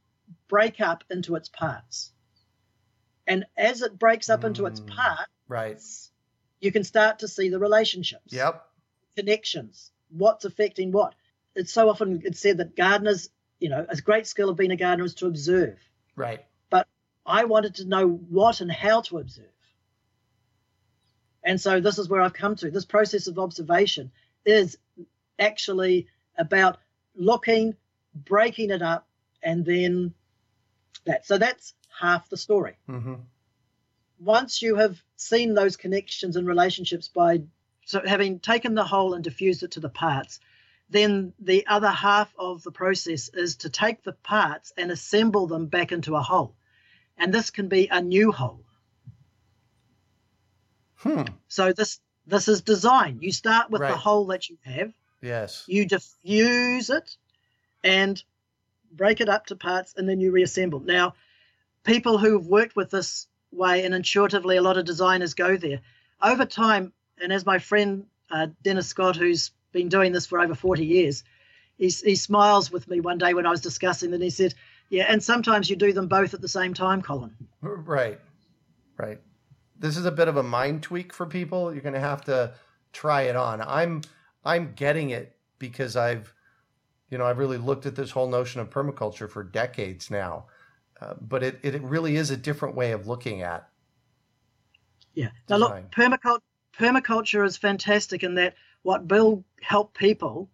break 0.49 0.81
up 0.81 1.05
into 1.11 1.37
its 1.37 1.49
parts. 1.49 2.13
And 3.27 3.45
as 3.57 3.83
it 3.83 3.99
breaks 3.99 4.29
up 4.29 4.45
into 4.45 4.67
its 4.67 4.81
Mm. 4.81 4.87
parts, 4.89 5.31
Right. 5.49 5.81
you 6.61 6.73
can 6.73 6.85
start 6.85 7.21
to 7.21 7.29
see 7.29 7.49
the 7.49 7.59
relationships, 7.59 8.33
Yep. 8.33 8.67
connections, 9.17 9.93
what's 10.11 10.45
affecting 10.45 10.91
what. 10.93 11.15
It's 11.55 11.73
so 11.73 11.89
often 11.89 12.23
it's 12.25 12.41
said 12.41 12.59
that 12.59 12.77
gardeners, 12.77 13.31
you 13.61 13.69
know, 13.69 13.87
a 13.89 13.97
great 14.01 14.27
skill 14.27 14.49
of 14.51 14.57
being 14.57 14.71
a 14.73 14.77
gardener 14.77 15.05
is 15.05 15.15
to 15.17 15.27
observe. 15.27 15.79
Right. 16.17 16.45
but 16.69 16.87
I 17.25 17.45
wanted 17.45 17.77
to 17.77 17.85
know 17.87 18.07
what 18.09 18.61
and 18.61 18.71
how 18.71 19.01
to 19.03 19.19
observe. 19.19 19.53
And 21.43 21.61
so 21.61 21.81
this 21.81 21.99
is 21.99 22.09
where 22.09 22.21
I've 22.21 22.35
come 22.35 22.57
to. 22.57 22.71
This 22.71 22.85
process 22.85 23.27
of 23.27 23.39
observation 23.39 24.11
is 24.45 24.77
actually 25.39 26.07
about 26.37 26.79
looking, 27.15 27.77
breaking 28.15 28.71
it 28.71 28.83
up, 28.83 29.09
and 29.43 29.65
then 29.65 30.15
that. 31.07 31.27
So 31.27 31.39
that's 31.39 31.75
half 31.99 32.29
the 32.29 32.37
story. 32.37 32.77
hmm 32.87 33.15
Once 34.19 34.61
you 34.61 34.77
have 34.77 35.03
seen 35.17 35.55
those 35.55 35.77
connections 35.77 36.37
and 36.37 36.47
relationships 36.47 37.09
by 37.09 37.43
so 37.87 38.03
having 38.07 38.39
taken 38.39 38.75
the 38.75 38.85
whole 38.85 39.15
and 39.15 39.25
diffused 39.25 39.63
it 39.63 39.73
to 39.73 39.81
the 39.81 39.89
parts, 39.89 40.39
then 40.91 41.33
the 41.41 41.67
other 41.67 41.91
half 41.91 42.33
of 42.39 42.63
the 42.63 42.71
process 42.71 43.29
is 43.31 43.57
to 43.57 43.71
take 43.71 44.03
the 44.03 44.13
parts 44.13 44.73
and 44.77 44.91
assemble 44.91 45.47
them 45.47 45.67
back 45.67 45.91
into 45.91 46.15
a 46.15 46.23
whole. 46.23 46.55
And 47.17 47.33
this 47.33 47.51
can 47.51 47.69
be 47.69 47.89
a 47.89 48.01
new 48.01 48.31
whole. 48.33 48.65
Hmm. 51.03 51.23
So 51.49 51.73
this 51.73 52.01
this 52.27 52.49
is 52.49 52.63
design. 52.63 53.19
You 53.21 53.33
start 53.33 53.71
with 53.71 53.81
Right. 53.81 53.91
the 53.91 53.97
whole 53.97 54.27
that 54.27 54.49
you 54.49 54.59
have, 54.63 54.93
Yes. 55.21 55.65
you 55.67 55.87
diffuse 55.87 56.91
it 56.91 57.17
and 57.83 58.23
break 58.93 59.21
it 59.21 59.29
up 59.29 59.47
to 59.47 59.57
parts 59.57 59.95
and 59.97 60.09
then 60.09 60.21
you 60.21 60.31
reassemble. 60.31 60.81
Now, 60.81 61.15
people 61.83 62.19
who've 62.19 62.47
worked 62.47 62.77
with 62.77 62.91
this 62.91 63.27
way 63.51 63.85
and 63.85 63.95
intuitively 63.95 64.57
a 64.57 64.63
lot 64.63 64.77
of 64.77 64.85
designers 64.85 65.35
go 65.35 65.57
there. 65.57 65.81
Over 66.23 66.45
time, 66.45 66.93
and 67.21 67.33
as 67.33 67.47
my 67.47 67.59
friend 67.59 68.07
uh, 68.31 68.49
Dennis 68.63 68.87
Scott, 68.89 69.17
who's 69.17 69.51
been 69.73 69.89
doing 69.89 70.13
this 70.13 70.27
for 70.27 70.41
over 70.41 70.55
40 70.55 70.85
years, 70.85 71.25
he, 71.79 71.89
he 71.89 72.15
smiles 72.15 72.71
with 72.71 72.87
me 72.87 73.01
one 73.01 73.19
day 73.19 73.35
when 73.35 73.47
I 73.47 73.51
was 73.51 73.61
discussing 73.61 74.13
and 74.13 74.23
he 74.23 74.31
said, 74.31 74.55
yeah, 74.91 75.07
and 75.09 75.23
sometimes 75.23 75.71
you 75.71 75.77
do 75.77 75.93
them 75.93 76.07
both 76.09 76.35
at 76.35 76.41
the 76.41 76.49
same 76.49 76.75
time, 76.75 77.01
Colin. 77.01 77.35
Right. 77.63 78.21
Right. 78.97 79.21
This 79.81 79.97
is 79.97 80.05
a 80.05 80.13
bit 80.13 80.29
of 80.29 80.37
a 80.37 80.43
mind 80.43 80.83
tweak 80.83 81.13
for 81.13 81.27
people. 81.27 81.73
You're 81.73 81.83
going 81.83 81.95
to 81.95 82.01
have 82.01 82.25
to 82.27 82.53
try 82.93 83.23
it 83.23 83.35
on. 83.35 83.61
I'm 83.61 84.03
I'm 84.45 84.75
getting 84.75 85.11
it 85.11 85.37
because 85.59 85.97
I've 85.97 86.33
you 87.11 87.19
know, 87.19 87.27
I've 87.27 87.39
really 87.39 87.59
looked 87.59 87.87
at 87.87 87.97
this 87.97 88.13
whole 88.13 88.29
notion 88.29 88.61
of 88.61 88.71
permaculture 88.71 89.29
for 89.29 89.43
decades 89.43 90.13
now. 90.13 90.45
Uh, 91.01 91.15
but 91.21 91.43
it, 91.43 91.59
it 91.65 91.83
really 91.83 92.15
is 92.15 92.31
a 92.31 92.37
different 92.37 92.77
way 92.77 92.93
of 92.93 93.09
looking 93.09 93.43
at 93.43 93.69
Yeah. 95.15 95.31
Now 95.49 95.59
Design. 95.59 95.83
look, 95.83 95.91
permaculture 95.91 96.43
permaculture 96.79 97.45
is 97.45 97.57
fantastic 97.57 98.23
in 98.23 98.35
that 98.37 98.55
what 98.83 99.09
Bill 99.09 99.45
helped 99.61 99.99
people 99.99 100.49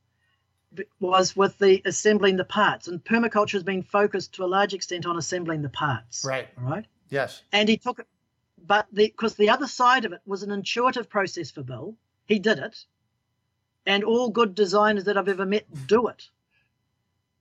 was 1.00 1.36
with 1.36 1.58
the 1.58 1.80
assembling 1.84 2.36
the 2.36 2.44
parts, 2.44 2.88
and 2.88 3.02
permaculture 3.02 3.52
has 3.52 3.62
been 3.62 3.82
focused 3.82 4.34
to 4.34 4.44
a 4.44 4.46
large 4.46 4.74
extent 4.74 5.06
on 5.06 5.16
assembling 5.16 5.62
the 5.62 5.68
parts. 5.68 6.24
Right. 6.24 6.48
All 6.58 6.70
right. 6.70 6.86
Yes. 7.08 7.42
And 7.52 7.68
he 7.68 7.76
took 7.76 8.00
it, 8.00 8.06
but 8.66 8.86
the 8.92 9.06
because 9.06 9.34
the 9.34 9.50
other 9.50 9.66
side 9.66 10.04
of 10.04 10.12
it 10.12 10.20
was 10.26 10.42
an 10.42 10.50
intuitive 10.50 11.08
process 11.08 11.50
for 11.50 11.62
Bill. 11.62 11.96
He 12.26 12.38
did 12.38 12.58
it, 12.58 12.84
and 13.84 14.04
all 14.04 14.30
good 14.30 14.54
designers 14.54 15.04
that 15.04 15.16
I've 15.16 15.28
ever 15.28 15.46
met 15.46 15.66
do 15.86 16.08
it. 16.08 16.28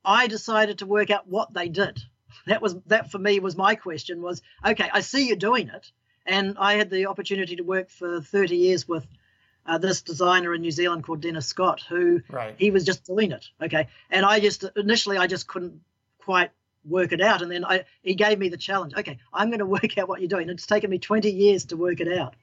I 0.03 0.27
decided 0.27 0.79
to 0.79 0.85
work 0.85 1.09
out 1.09 1.27
what 1.27 1.53
they 1.53 1.69
did. 1.69 2.03
That 2.45 2.61
was 2.61 2.75
that 2.87 3.11
for 3.11 3.17
me 3.17 3.39
was 3.39 3.55
my 3.55 3.75
question 3.75 4.21
was 4.21 4.41
okay. 4.65 4.89
I 4.93 5.01
see 5.01 5.27
you 5.27 5.35
doing 5.35 5.69
it, 5.69 5.91
and 6.25 6.57
I 6.59 6.75
had 6.75 6.89
the 6.89 7.07
opportunity 7.07 7.55
to 7.55 7.63
work 7.63 7.89
for 7.89 8.21
30 8.21 8.55
years 8.55 8.87
with 8.87 9.07
uh, 9.65 9.77
this 9.79 10.01
designer 10.01 10.53
in 10.53 10.61
New 10.61 10.71
Zealand 10.71 11.03
called 11.03 11.21
Dennis 11.21 11.47
Scott, 11.47 11.81
who 11.87 12.21
right. 12.29 12.55
he 12.57 12.69
was 12.69 12.83
just 12.83 13.05
doing 13.05 13.31
it. 13.31 13.49
Okay, 13.61 13.87
and 14.11 14.25
I 14.25 14.39
just 14.39 14.63
initially 14.75 15.17
I 15.17 15.27
just 15.27 15.47
couldn't 15.47 15.81
quite 16.19 16.51
work 16.87 17.11
it 17.11 17.21
out, 17.21 17.41
and 17.41 17.51
then 17.51 17.65
I 17.65 17.85
he 18.01 18.15
gave 18.15 18.39
me 18.39 18.49
the 18.49 18.57
challenge. 18.57 18.93
Okay, 18.95 19.17
I'm 19.33 19.49
going 19.49 19.59
to 19.65 19.65
work 19.65 19.97
out 19.97 20.07
what 20.07 20.21
you're 20.21 20.29
doing. 20.29 20.49
It's 20.49 20.65
taken 20.65 20.89
me 20.89 20.99
20 20.99 21.29
years 21.31 21.65
to 21.65 21.77
work 21.77 21.99
it 21.99 22.17
out. 22.17 22.35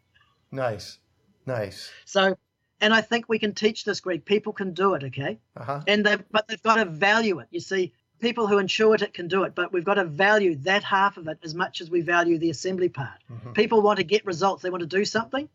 Nice, 0.51 0.99
nice. 1.47 1.90
So, 2.05 2.36
and 2.80 2.93
I 2.93 3.01
think 3.01 3.28
we 3.28 3.38
can 3.38 3.55
teach 3.55 3.84
this, 3.84 4.01
Greg. 4.01 4.24
People 4.24 4.53
can 4.53 4.74
do 4.74 4.95
it. 4.95 5.05
Okay, 5.05 5.38
uh-huh. 5.57 5.82
and 5.86 6.05
they 6.05 6.16
but 6.30 6.49
they've 6.49 6.62
got 6.62 6.76
to 6.76 6.84
value 6.84 7.38
it. 7.38 7.49
You 7.51 7.61
see, 7.61 7.93
people 8.20 8.47
who 8.47 8.57
intuit 8.57 9.03
it 9.03 9.14
can 9.14 9.28
do 9.28 9.45
it, 9.45 9.55
but 9.55 9.72
we've 9.72 9.84
got 9.84 9.95
to 9.95 10.05
value 10.05 10.57
that 10.57 10.84
half 10.84 11.16
of 11.16 11.28
it 11.28 11.38
as 11.43 11.55
much 11.55 11.80
as 11.80 11.90
we 11.90 12.01
value 12.01 12.38
the 12.38 12.51
assembly 12.51 12.88
part. 12.88 13.22
Mm-hmm. 13.30 13.53
People 13.53 13.82
want 13.82 13.99
to 13.99 14.05
get 14.05 14.26
results. 14.26 14.62
They 14.62 14.70
want 14.70 14.82
to 14.82 14.86
do 14.86 15.05
something 15.05 15.49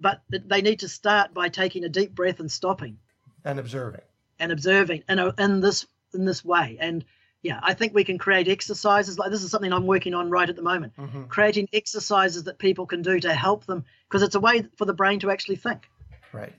but 0.00 0.22
they 0.30 0.62
need 0.62 0.80
to 0.80 0.88
start 0.88 1.34
by 1.34 1.48
taking 1.48 1.84
a 1.84 1.88
deep 1.88 2.14
breath 2.14 2.40
and 2.40 2.50
stopping 2.50 2.98
and 3.44 3.58
observing 3.58 4.02
and 4.38 4.52
observing 4.52 5.02
in, 5.08 5.18
a, 5.18 5.34
in 5.38 5.60
this 5.60 5.86
in 6.14 6.24
this 6.24 6.44
way 6.44 6.78
and 6.80 7.04
yeah 7.48 7.60
i 7.62 7.72
think 7.72 7.94
we 7.94 8.04
can 8.04 8.18
create 8.18 8.46
exercises 8.48 9.18
like 9.18 9.30
this 9.30 9.42
is 9.42 9.50
something 9.50 9.72
i'm 9.72 9.86
working 9.86 10.14
on 10.14 10.28
right 10.30 10.48
at 10.48 10.56
the 10.56 10.62
moment 10.62 10.92
mm-hmm. 10.96 11.24
creating 11.24 11.68
exercises 11.72 12.44
that 12.44 12.58
people 12.58 12.86
can 12.86 13.02
do 13.02 13.18
to 13.18 13.32
help 13.32 13.64
them 13.66 13.84
because 14.08 14.22
it's 14.22 14.34
a 14.34 14.40
way 14.40 14.66
for 14.76 14.84
the 14.84 14.92
brain 14.92 15.18
to 15.18 15.30
actually 15.30 15.56
think 15.56 15.88
right 16.32 16.54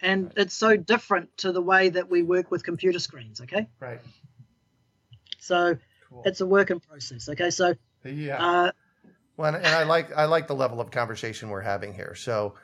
and 0.00 0.24
right. 0.24 0.32
it's 0.36 0.54
so 0.54 0.76
different 0.76 1.36
to 1.36 1.50
the 1.52 1.62
way 1.62 1.88
that 1.88 2.08
we 2.08 2.22
work 2.22 2.50
with 2.50 2.62
computer 2.62 3.00
screens 3.00 3.40
okay 3.40 3.66
right 3.80 4.00
so 5.38 5.76
cool. 6.08 6.22
it's 6.24 6.40
a 6.40 6.46
work 6.46 6.70
in 6.70 6.78
process 6.80 7.28
okay 7.28 7.50
so 7.50 7.74
yeah 8.04 8.36
uh, 8.44 8.70
well, 9.36 9.54
and 9.54 9.66
I 9.66 9.82
like 9.82 10.16
I 10.16 10.24
like 10.24 10.46
the 10.46 10.54
level 10.54 10.80
of 10.80 10.90
conversation 10.90 11.50
we're 11.50 11.60
having 11.60 11.92
here. 11.92 12.14
So, 12.14 12.54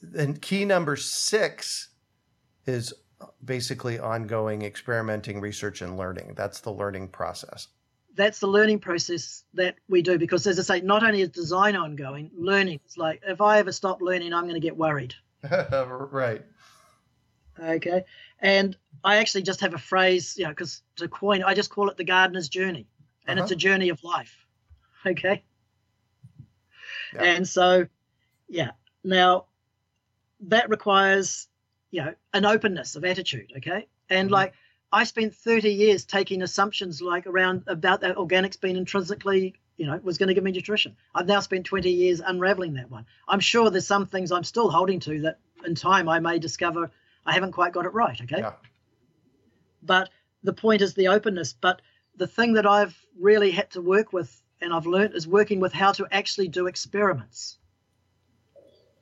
then 0.00 0.34
key 0.34 0.64
number 0.64 0.96
six 0.96 1.90
is 2.66 2.94
basically 3.44 3.98
ongoing 3.98 4.62
experimenting, 4.62 5.40
research, 5.40 5.82
and 5.82 5.96
learning. 5.96 6.34
That's 6.36 6.60
the 6.60 6.72
learning 6.72 7.08
process. 7.08 7.68
That's 8.14 8.40
the 8.40 8.46
learning 8.46 8.78
process 8.78 9.44
that 9.54 9.76
we 9.88 10.02
do 10.02 10.18
because, 10.18 10.46
as 10.46 10.58
I 10.58 10.62
say, 10.62 10.80
not 10.80 11.02
only 11.02 11.20
is 11.20 11.28
design 11.28 11.76
ongoing, 11.76 12.30
learning 12.34 12.80
is 12.86 12.96
like 12.96 13.22
if 13.26 13.40
I 13.40 13.58
ever 13.58 13.72
stop 13.72 14.00
learning, 14.00 14.32
I'm 14.32 14.44
going 14.44 14.54
to 14.54 14.60
get 14.60 14.76
worried. 14.76 15.14
right. 15.70 16.42
Okay. 17.58 18.04
And 18.40 18.76
I 19.02 19.16
actually 19.16 19.42
just 19.42 19.60
have 19.60 19.74
a 19.74 19.78
phrase, 19.78 20.34
you 20.36 20.44
know, 20.44 20.50
because 20.50 20.82
to 20.96 21.08
coin, 21.08 21.42
I 21.42 21.54
just 21.54 21.70
call 21.70 21.88
it 21.88 21.96
the 21.96 22.04
gardener's 22.04 22.48
journey, 22.48 22.86
and 23.26 23.38
uh-huh. 23.38 23.44
it's 23.44 23.52
a 23.52 23.56
journey 23.56 23.88
of 23.88 24.02
life. 24.04 24.34
Okay. 25.06 25.42
Yeah. 27.14 27.22
And 27.22 27.48
so, 27.48 27.86
yeah. 28.48 28.72
Now, 29.04 29.46
that 30.40 30.68
requires, 30.68 31.48
you 31.90 32.04
know, 32.04 32.14
an 32.32 32.44
openness 32.44 32.96
of 32.96 33.04
attitude. 33.04 33.52
Okay. 33.56 33.86
And 34.08 34.26
mm-hmm. 34.26 34.34
like, 34.34 34.52
I 34.92 35.04
spent 35.04 35.34
30 35.34 35.72
years 35.72 36.04
taking 36.04 36.42
assumptions 36.42 37.02
like 37.02 37.26
around 37.26 37.64
about 37.66 38.00
that 38.02 38.16
organics 38.16 38.60
being 38.60 38.76
intrinsically, 38.76 39.54
you 39.76 39.86
know, 39.86 39.98
was 40.02 40.16
going 40.16 40.28
to 40.28 40.34
give 40.34 40.44
me 40.44 40.52
nutrition. 40.52 40.96
I've 41.14 41.26
now 41.26 41.40
spent 41.40 41.66
20 41.66 41.90
years 41.90 42.20
unraveling 42.20 42.74
that 42.74 42.90
one. 42.90 43.06
I'm 43.26 43.40
sure 43.40 43.68
there's 43.70 43.86
some 43.86 44.06
things 44.06 44.30
I'm 44.30 44.44
still 44.44 44.70
holding 44.70 45.00
to 45.00 45.20
that 45.22 45.38
in 45.64 45.74
time 45.74 46.08
I 46.08 46.20
may 46.20 46.38
discover 46.38 46.90
I 47.24 47.32
haven't 47.32 47.52
quite 47.52 47.72
got 47.72 47.86
it 47.86 47.92
right. 47.92 48.18
Okay. 48.20 48.38
Yeah. 48.38 48.52
But 49.82 50.10
the 50.44 50.52
point 50.52 50.82
is 50.82 50.94
the 50.94 51.08
openness. 51.08 51.52
But 51.52 51.82
the 52.16 52.28
thing 52.28 52.54
that 52.54 52.66
I've 52.66 52.96
really 53.18 53.50
had 53.50 53.70
to 53.72 53.80
work 53.80 54.12
with 54.12 54.40
and 54.60 54.72
I've 54.72 54.86
learned 54.86 55.14
is 55.14 55.28
working 55.28 55.60
with 55.60 55.72
how 55.72 55.92
to 55.92 56.06
actually 56.10 56.48
do 56.48 56.66
experiments. 56.66 57.58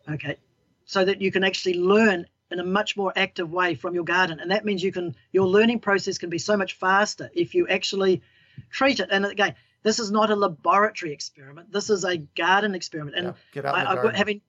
Okay, 0.08 0.36
so 0.84 1.04
that 1.04 1.20
you 1.22 1.32
can 1.32 1.44
actually 1.44 1.74
learn 1.74 2.26
in 2.50 2.60
a 2.60 2.64
much 2.64 2.96
more 2.96 3.12
active 3.16 3.50
way 3.50 3.74
from 3.74 3.94
your 3.94 4.04
garden, 4.04 4.40
and 4.40 4.50
that 4.50 4.64
means 4.64 4.82
you 4.82 4.92
can 4.92 5.14
your 5.32 5.46
learning 5.46 5.80
process 5.80 6.18
can 6.18 6.30
be 6.30 6.38
so 6.38 6.56
much 6.56 6.74
faster 6.74 7.30
if 7.34 7.54
you 7.54 7.66
actually 7.68 8.22
treat 8.70 9.00
it. 9.00 9.08
And 9.10 9.24
again, 9.26 9.54
this 9.82 9.98
is 9.98 10.10
not 10.10 10.30
a 10.30 10.36
laboratory 10.36 11.12
experiment. 11.12 11.72
This 11.72 11.90
is 11.90 12.04
a 12.04 12.16
garden 12.16 12.74
experiment, 12.74 13.16
and 13.16 13.34
yeah, 13.54 13.72
I, 13.72 13.94
garden. 13.94 14.14
having 14.14 14.40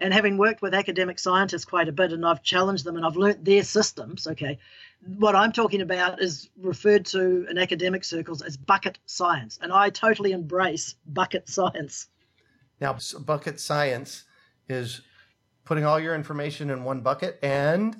and 0.00 0.14
having 0.14 0.38
worked 0.38 0.62
with 0.62 0.74
academic 0.74 1.18
scientists 1.18 1.64
quite 1.64 1.88
a 1.88 1.92
bit, 1.92 2.12
and 2.12 2.24
I've 2.24 2.42
challenged 2.42 2.84
them 2.84 2.96
and 2.96 3.04
I've 3.04 3.16
learnt 3.16 3.44
their 3.44 3.64
systems. 3.64 4.26
Okay, 4.26 4.58
what 5.06 5.34
I'm 5.34 5.52
talking 5.52 5.80
about 5.80 6.22
is 6.22 6.50
referred 6.56 7.06
to 7.06 7.46
in 7.50 7.58
academic 7.58 8.04
circles 8.04 8.42
as 8.42 8.56
bucket 8.56 8.98
science, 9.06 9.58
and 9.60 9.72
I 9.72 9.90
totally 9.90 10.32
embrace 10.32 10.94
bucket 11.06 11.48
science. 11.48 12.08
Now, 12.80 12.96
bucket 13.24 13.58
science 13.58 14.24
is 14.68 15.00
putting 15.68 15.84
all 15.84 16.00
your 16.00 16.14
information 16.14 16.70
in 16.70 16.82
one 16.82 17.02
bucket 17.02 17.38
and 17.42 17.94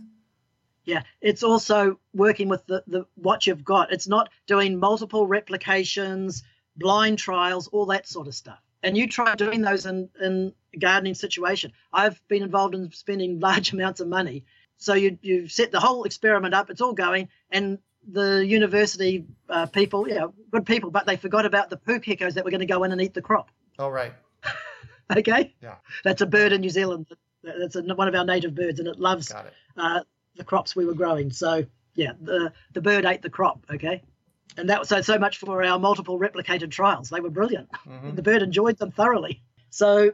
yeah 0.87 1.03
it's 1.21 1.43
also 1.43 2.01
working 2.15 2.49
with 2.49 2.67
the, 2.67 2.83
the 2.87 3.05
what 3.15 3.47
you've 3.47 3.63
got. 3.63 3.93
It's 3.93 4.09
not 4.09 4.31
doing 4.47 4.81
multiple 4.81 5.27
replications 5.27 6.43
blind 6.77 7.19
trials 7.19 7.69
all 7.69 7.85
that 7.87 8.09
sort 8.09 8.27
of 8.27 8.35
stuff. 8.35 8.59
And 8.83 8.97
you 8.97 9.07
try 9.07 9.35
doing 9.35 9.61
those 9.61 9.85
in 9.85 10.09
in 10.19 10.55
a 10.75 10.79
gardening 10.79 11.15
situation. 11.15 11.73
I've 11.93 12.19
been 12.27 12.43
involved 12.43 12.75
in 12.75 12.91
spending 12.93 13.39
large 13.49 13.75
amounts 13.75 14.01
of 14.01 14.09
money. 14.09 14.45
So 14.79 14.95
you 14.95 15.19
you 15.21 15.47
set 15.47 15.71
the 15.71 15.81
whole 15.81 16.05
experiment 16.05 16.55
up 16.55 16.71
it's 16.71 16.81
all 16.81 16.95
going 16.95 17.29
and 17.51 17.79
the 18.11 18.47
university 18.47 19.27
uh, 19.51 19.67
people 19.67 20.09
you 20.09 20.15
know 20.15 20.33
good 20.51 20.65
people 20.65 20.91
but 20.91 21.05
they 21.05 21.17
forgot 21.17 21.45
about 21.45 21.69
the 21.69 21.77
pukekos 21.77 22.33
that 22.33 22.47
were 22.47 22.51
going 22.51 22.67
to 22.67 22.75
go 22.75 22.85
in 22.85 22.93
and 22.93 23.03
eat 23.03 23.13
the 23.13 23.21
crop. 23.21 23.51
Oh 23.79 23.91
right. 23.91 24.15
Okay? 25.17 25.55
Yeah. 25.63 25.77
That's 26.05 26.21
a 26.21 26.27
bird 26.27 26.53
in 26.53 26.61
new 26.61 26.69
zealand 26.69 27.07
that's 27.59 27.77
a, 27.77 27.83
one 27.83 28.09
of 28.09 28.15
our 28.15 28.25
native 28.25 28.55
birds 28.55 28.79
and 28.79 28.89
it 28.89 28.99
loves 28.99 29.31
it. 29.31 29.37
Uh, 29.77 30.01
the 30.37 30.45
crops 30.45 30.75
we 30.75 30.87
were 30.87 30.95
growing. 30.95 31.31
So 31.31 31.67
yeah 31.95 32.13
the 32.21 32.53
the 32.73 32.81
bird 32.81 33.05
ate 33.05 33.23
the 33.23 33.31
crop 33.31 33.65
okay? 33.71 34.03
And 34.57 34.71
that 34.71 34.81
was 34.81 34.89
so 34.89 35.01
so 35.03 35.19
much 35.19 35.39
for 35.39 35.63
our 35.65 35.79
multiple 35.79 36.19
replicated 36.19 36.71
trials. 36.71 37.11
They 37.11 37.21
were 37.21 37.31
brilliant. 37.31 37.71
Mm-hmm. 37.87 38.15
the 38.15 38.23
bird 38.23 38.43
enjoyed 38.43 38.79
them 38.79 38.91
thoroughly. 38.91 39.43
So 39.71 40.13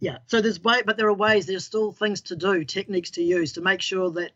yeah 0.00 0.18
so 0.26 0.40
there's 0.40 0.62
way 0.62 0.82
but 0.84 0.96
there 0.96 1.08
are 1.08 1.14
ways 1.14 1.46
there's 1.46 1.64
still 1.64 1.92
things 1.92 2.22
to 2.22 2.36
do 2.36 2.64
techniques 2.64 3.10
to 3.12 3.22
use 3.22 3.52
to 3.54 3.60
make 3.60 3.80
sure 3.80 4.10
that 4.12 4.32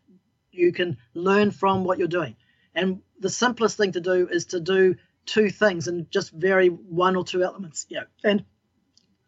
you 0.51 0.71
can 0.71 0.97
learn 1.13 1.51
from 1.51 1.83
what 1.83 1.97
you're 1.97 2.07
doing. 2.07 2.35
And 2.75 3.01
the 3.19 3.29
simplest 3.29 3.77
thing 3.77 3.93
to 3.93 4.01
do 4.01 4.27
is 4.29 4.45
to 4.47 4.59
do 4.59 4.95
two 5.25 5.49
things 5.49 5.87
and 5.87 6.09
just 6.09 6.31
vary 6.31 6.67
one 6.67 7.15
or 7.15 7.23
two 7.23 7.43
elements 7.43 7.85
yeah. 7.89 8.03
And 8.23 8.45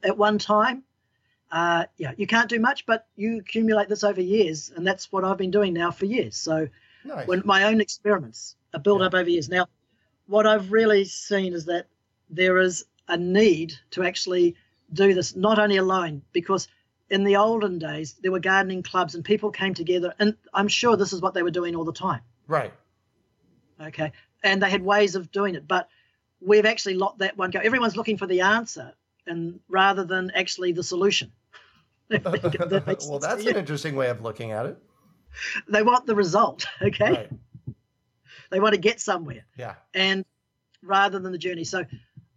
at 0.04 0.18
one 0.18 0.40
time 0.40 0.84
uh, 1.52 1.86
yeah 1.98 2.14
you 2.18 2.26
can't 2.28 2.50
do 2.50 2.60
much 2.60 2.86
but 2.86 3.08
you 3.16 3.40
accumulate 3.40 3.90
this 3.90 4.04
over 4.04 4.22
years 4.22 4.72
and 4.76 4.88
that's 4.88 5.12
what 5.12 5.24
i've 5.26 5.38
been 5.38 5.52
doing 5.52 5.74
now 5.74 5.92
for 5.92 6.06
years. 6.06 6.36
So 6.38 6.68
nice. 7.04 7.28
when 7.28 7.42
my 7.46 7.66
own 7.66 7.82
experiments 7.82 8.56
are 8.74 8.80
built 8.80 9.02
Yeah. 9.02 9.08
up 9.08 9.14
over 9.14 9.30
years. 9.30 9.50
Now 9.50 9.68
what 10.28 10.48
i've 10.48 10.72
really 10.72 11.04
seen 11.06 11.54
is 11.54 11.66
that 11.66 11.88
there 12.30 12.58
is 12.60 12.86
a 13.08 13.18
need 13.18 13.74
to 13.92 14.04
actually 14.04 14.56
do 14.94 15.14
this 15.14 15.36
not 15.36 15.60
only 15.60 15.78
alone 15.78 16.22
because 16.32 16.68
in 17.10 17.26
the 17.26 17.36
olden 17.36 17.80
days 17.80 18.16
there 18.22 18.32
were 18.32 18.40
gardening 18.40 18.84
clubs 18.84 19.16
and 19.16 19.26
people 19.26 19.52
came 19.52 19.74
together 19.74 20.14
and 20.20 20.38
i'm 20.54 20.70
sure 20.70 20.96
this 20.96 21.12
is 21.12 21.22
what 21.22 21.34
they 21.34 21.44
were 21.44 21.52
doing 21.52 21.76
all 21.76 21.84
the 21.84 21.92
time. 21.92 22.22
Right. 22.48 22.74
Okay? 23.82 24.12
And 24.44 24.62
they 24.62 24.70
had 24.70 24.84
ways 24.84 25.16
of 25.16 25.32
doing 25.32 25.56
it 25.56 25.68
but 25.68 25.90
we've 26.40 26.66
actually 26.66 26.96
let 26.96 27.18
that 27.20 27.38
one 27.38 27.52
go. 27.52 27.60
Everyone's 27.60 27.98
looking 27.98 28.18
for 28.18 28.28
the 28.28 28.42
answer 28.42 28.94
and 29.28 29.60
rather 29.68 30.04
than 30.06 30.32
actually 30.34 30.72
the 30.72 30.84
solution 30.84 31.32
That 32.22 33.06
well 33.10 33.20
that's 33.20 33.46
an 33.46 33.56
interesting 33.56 33.96
way 33.96 34.10
of 34.10 34.22
looking 34.22 34.52
at 34.52 34.66
it. 34.66 34.78
They 35.70 35.82
want 35.82 36.06
the 36.06 36.16
result 36.16 36.66
okay? 36.82 37.12
Right. 37.12 37.30
They 38.50 38.60
want 38.60 38.74
to 38.76 38.80
get 38.82 39.00
somewhere. 39.00 39.46
Yeah. 39.58 39.76
And 39.94 40.26
rather 40.84 41.20
than 41.20 41.32
the 41.32 41.38
journey. 41.38 41.64
So, 41.64 41.86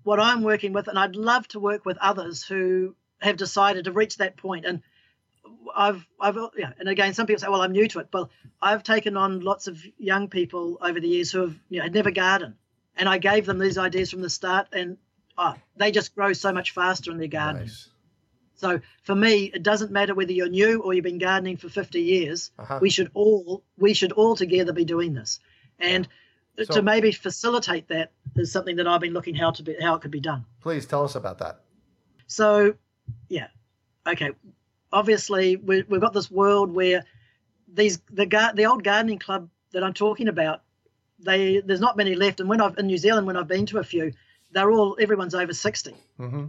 what 0.02 0.20
I'm 0.20 0.42
working 0.42 0.72
with, 0.72 0.88
and 0.88 0.98
I'd 0.98 1.16
love 1.16 1.48
to 1.48 1.60
work 1.60 1.84
with 1.84 1.98
others 1.98 2.44
who 2.44 2.94
have 3.18 3.36
decided 3.36 3.84
to 3.86 3.92
reach 3.92 4.18
that 4.18 4.36
point. 4.36 4.64
And 4.66 4.82
I've, 5.74 6.06
I've, 6.20 6.36
yeah, 6.56 6.72
and 6.78 6.88
again, 6.88 7.14
some 7.14 7.26
people 7.26 7.40
say, 7.40 7.48
"Well, 7.48 7.62
I'm 7.62 7.72
new 7.72 7.88
to 7.88 8.00
it," 8.00 8.08
but 8.10 8.28
I've 8.60 8.82
taken 8.82 9.16
on 9.16 9.40
lots 9.40 9.66
of 9.66 9.82
young 9.98 10.28
people 10.28 10.78
over 10.80 11.00
the 11.00 11.08
years 11.08 11.32
who 11.32 11.40
have, 11.40 11.56
you 11.68 11.78
know, 11.78 11.84
had 11.84 11.94
never 11.94 12.10
gardened, 12.10 12.54
and 12.96 13.08
I 13.08 13.18
gave 13.18 13.46
them 13.46 13.58
these 13.58 13.78
ideas 13.78 14.10
from 14.10 14.20
the 14.20 14.30
start, 14.30 14.68
and 14.72 14.98
oh, 15.38 15.54
they 15.76 15.90
just 15.90 16.14
grow 16.14 16.32
so 16.32 16.52
much 16.52 16.72
faster 16.72 17.10
in 17.10 17.18
their 17.18 17.28
gardens. 17.28 17.88
nice 17.88 17.93
So 18.56 18.80
for 19.02 19.14
me, 19.14 19.50
it 19.54 19.62
doesn't 19.62 19.90
matter 19.90 20.14
whether 20.14 20.32
you're 20.32 20.48
new 20.48 20.80
or 20.80 20.94
you've 20.94 21.04
been 21.04 21.18
gardening 21.18 21.56
for 21.56 21.68
50 21.68 22.00
years. 22.00 22.50
Uh-huh. 22.58 22.78
We 22.80 22.88
should 22.90 23.10
all 23.14 23.62
we 23.76 23.94
should 23.94 24.12
all 24.12 24.36
together 24.36 24.72
be 24.72 24.84
doing 24.84 25.14
this, 25.14 25.40
and 25.78 26.06
So- 26.56 26.74
to 26.74 26.82
maybe 26.82 27.10
facilitate 27.12 27.88
that 27.88 28.12
is 28.36 28.52
something 28.52 28.76
that 28.76 28.86
I've 28.86 29.00
been 29.00 29.12
looking 29.12 29.34
how 29.34 29.50
to 29.50 29.62
be 29.62 29.74
how 29.80 29.94
it 29.96 30.02
could 30.02 30.12
be 30.12 30.20
done. 30.20 30.44
please 30.60 30.86
tell 30.86 31.02
us 31.04 31.14
about 31.16 31.38
that 31.38 31.60
So, 32.26 32.74
yeah, 33.28 33.48
okay. 34.06 34.30
Obviously, 34.92 35.56
we, 35.56 35.82
we've 35.88 36.00
got 36.00 36.12
this 36.12 36.30
world 36.30 36.72
where 36.72 37.04
these 37.66 37.98
the 38.10 38.24
gar- 38.26 38.54
the 38.54 38.66
old 38.66 38.84
gardening 38.84 39.18
club 39.18 39.48
that 39.72 39.82
I'm 39.82 39.92
talking 39.94 40.28
about, 40.28 40.62
they 41.18 41.60
there's 41.60 41.80
not 41.80 41.96
many 41.96 42.14
left. 42.14 42.38
And 42.40 42.48
when 42.48 42.60
I've 42.60 42.78
in 42.78 42.86
New 42.86 42.98
Zealand, 42.98 43.26
when 43.26 43.36
I've 43.36 43.48
been 43.48 43.66
to 43.66 43.78
a 43.78 43.84
few, 43.84 44.12
they're 44.52 44.70
all 44.70 44.96
everyone's 45.00 45.34
over 45.34 45.52
60. 45.52 45.96
mm-hmm. 46.20 46.44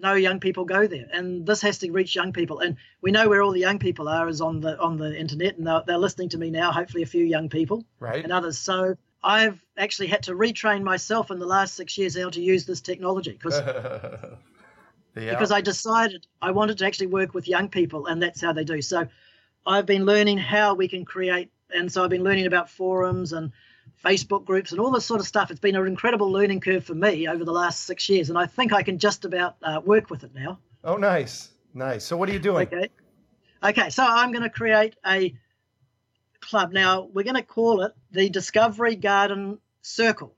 No 0.00 0.14
young 0.14 0.40
people 0.40 0.64
go 0.64 0.86
there, 0.86 1.08
and 1.12 1.46
this 1.46 1.60
has 1.62 1.78
to 1.78 1.90
reach 1.90 2.14
young 2.14 2.32
people. 2.32 2.60
And 2.60 2.76
we 3.00 3.10
know 3.10 3.28
where 3.28 3.42
all 3.42 3.52
the 3.52 3.60
young 3.60 3.78
people 3.78 4.08
are 4.08 4.28
is 4.28 4.40
on 4.40 4.60
the 4.60 4.78
on 4.80 4.96
the 4.96 5.16
internet, 5.18 5.56
and 5.56 5.66
they're, 5.66 5.82
they're 5.86 5.98
listening 5.98 6.28
to 6.30 6.38
me 6.38 6.50
now. 6.50 6.72
Hopefully, 6.72 7.02
a 7.02 7.06
few 7.06 7.24
young 7.24 7.48
people 7.48 7.84
right. 8.00 8.22
and 8.22 8.32
others. 8.32 8.58
So 8.58 8.96
I've 9.22 9.64
actually 9.76 10.08
had 10.08 10.24
to 10.24 10.32
retrain 10.32 10.82
myself 10.82 11.30
in 11.30 11.38
the 11.38 11.46
last 11.46 11.74
six 11.74 11.98
years 11.98 12.16
how 12.16 12.30
to 12.30 12.40
use 12.40 12.66
this 12.66 12.80
technology 12.80 13.32
because 13.32 13.58
yeah. 15.16 15.30
because 15.30 15.50
I 15.50 15.60
decided 15.60 16.26
I 16.40 16.52
wanted 16.52 16.78
to 16.78 16.86
actually 16.86 17.08
work 17.08 17.34
with 17.34 17.48
young 17.48 17.68
people, 17.68 18.06
and 18.06 18.22
that's 18.22 18.40
how 18.40 18.52
they 18.52 18.64
do. 18.64 18.80
So 18.82 19.08
I've 19.66 19.86
been 19.86 20.04
learning 20.04 20.38
how 20.38 20.74
we 20.74 20.88
can 20.88 21.04
create, 21.04 21.50
and 21.74 21.90
so 21.90 22.04
I've 22.04 22.10
been 22.10 22.24
learning 22.24 22.46
about 22.46 22.70
forums 22.70 23.32
and 23.32 23.52
Facebook 24.04 24.44
groups 24.44 24.72
and 24.72 24.80
all 24.80 24.90
this 24.90 25.04
sort 25.04 25.20
of 25.20 25.26
stuff. 25.26 25.50
It's 25.50 25.60
been 25.60 25.76
an 25.76 25.86
incredible 25.86 26.30
learning 26.30 26.60
curve 26.60 26.84
for 26.84 26.94
me 26.94 27.28
over 27.28 27.44
the 27.44 27.52
last 27.52 27.84
six 27.84 28.08
years, 28.08 28.30
and 28.30 28.38
I 28.38 28.46
think 28.46 28.72
I 28.72 28.82
can 28.82 28.98
just 28.98 29.24
about 29.24 29.56
uh, 29.62 29.80
work 29.84 30.10
with 30.10 30.24
it 30.24 30.34
now. 30.34 30.58
Oh, 30.84 30.96
nice, 30.96 31.50
nice. 31.74 32.04
So 32.04 32.16
what 32.16 32.28
are 32.28 32.32
you 32.32 32.38
doing? 32.38 32.66
Okay, 32.68 32.88
okay. 33.62 33.90
So 33.90 34.04
I'm 34.04 34.30
going 34.32 34.44
to 34.44 34.50
create 34.50 34.94
a 35.06 35.34
club 36.40 36.72
now. 36.72 37.08
We're 37.12 37.24
going 37.24 37.34
to 37.36 37.42
call 37.42 37.82
it 37.82 37.92
the 38.12 38.28
Discovery 38.30 38.94
Garden 38.96 39.58
Circle. 39.82 40.34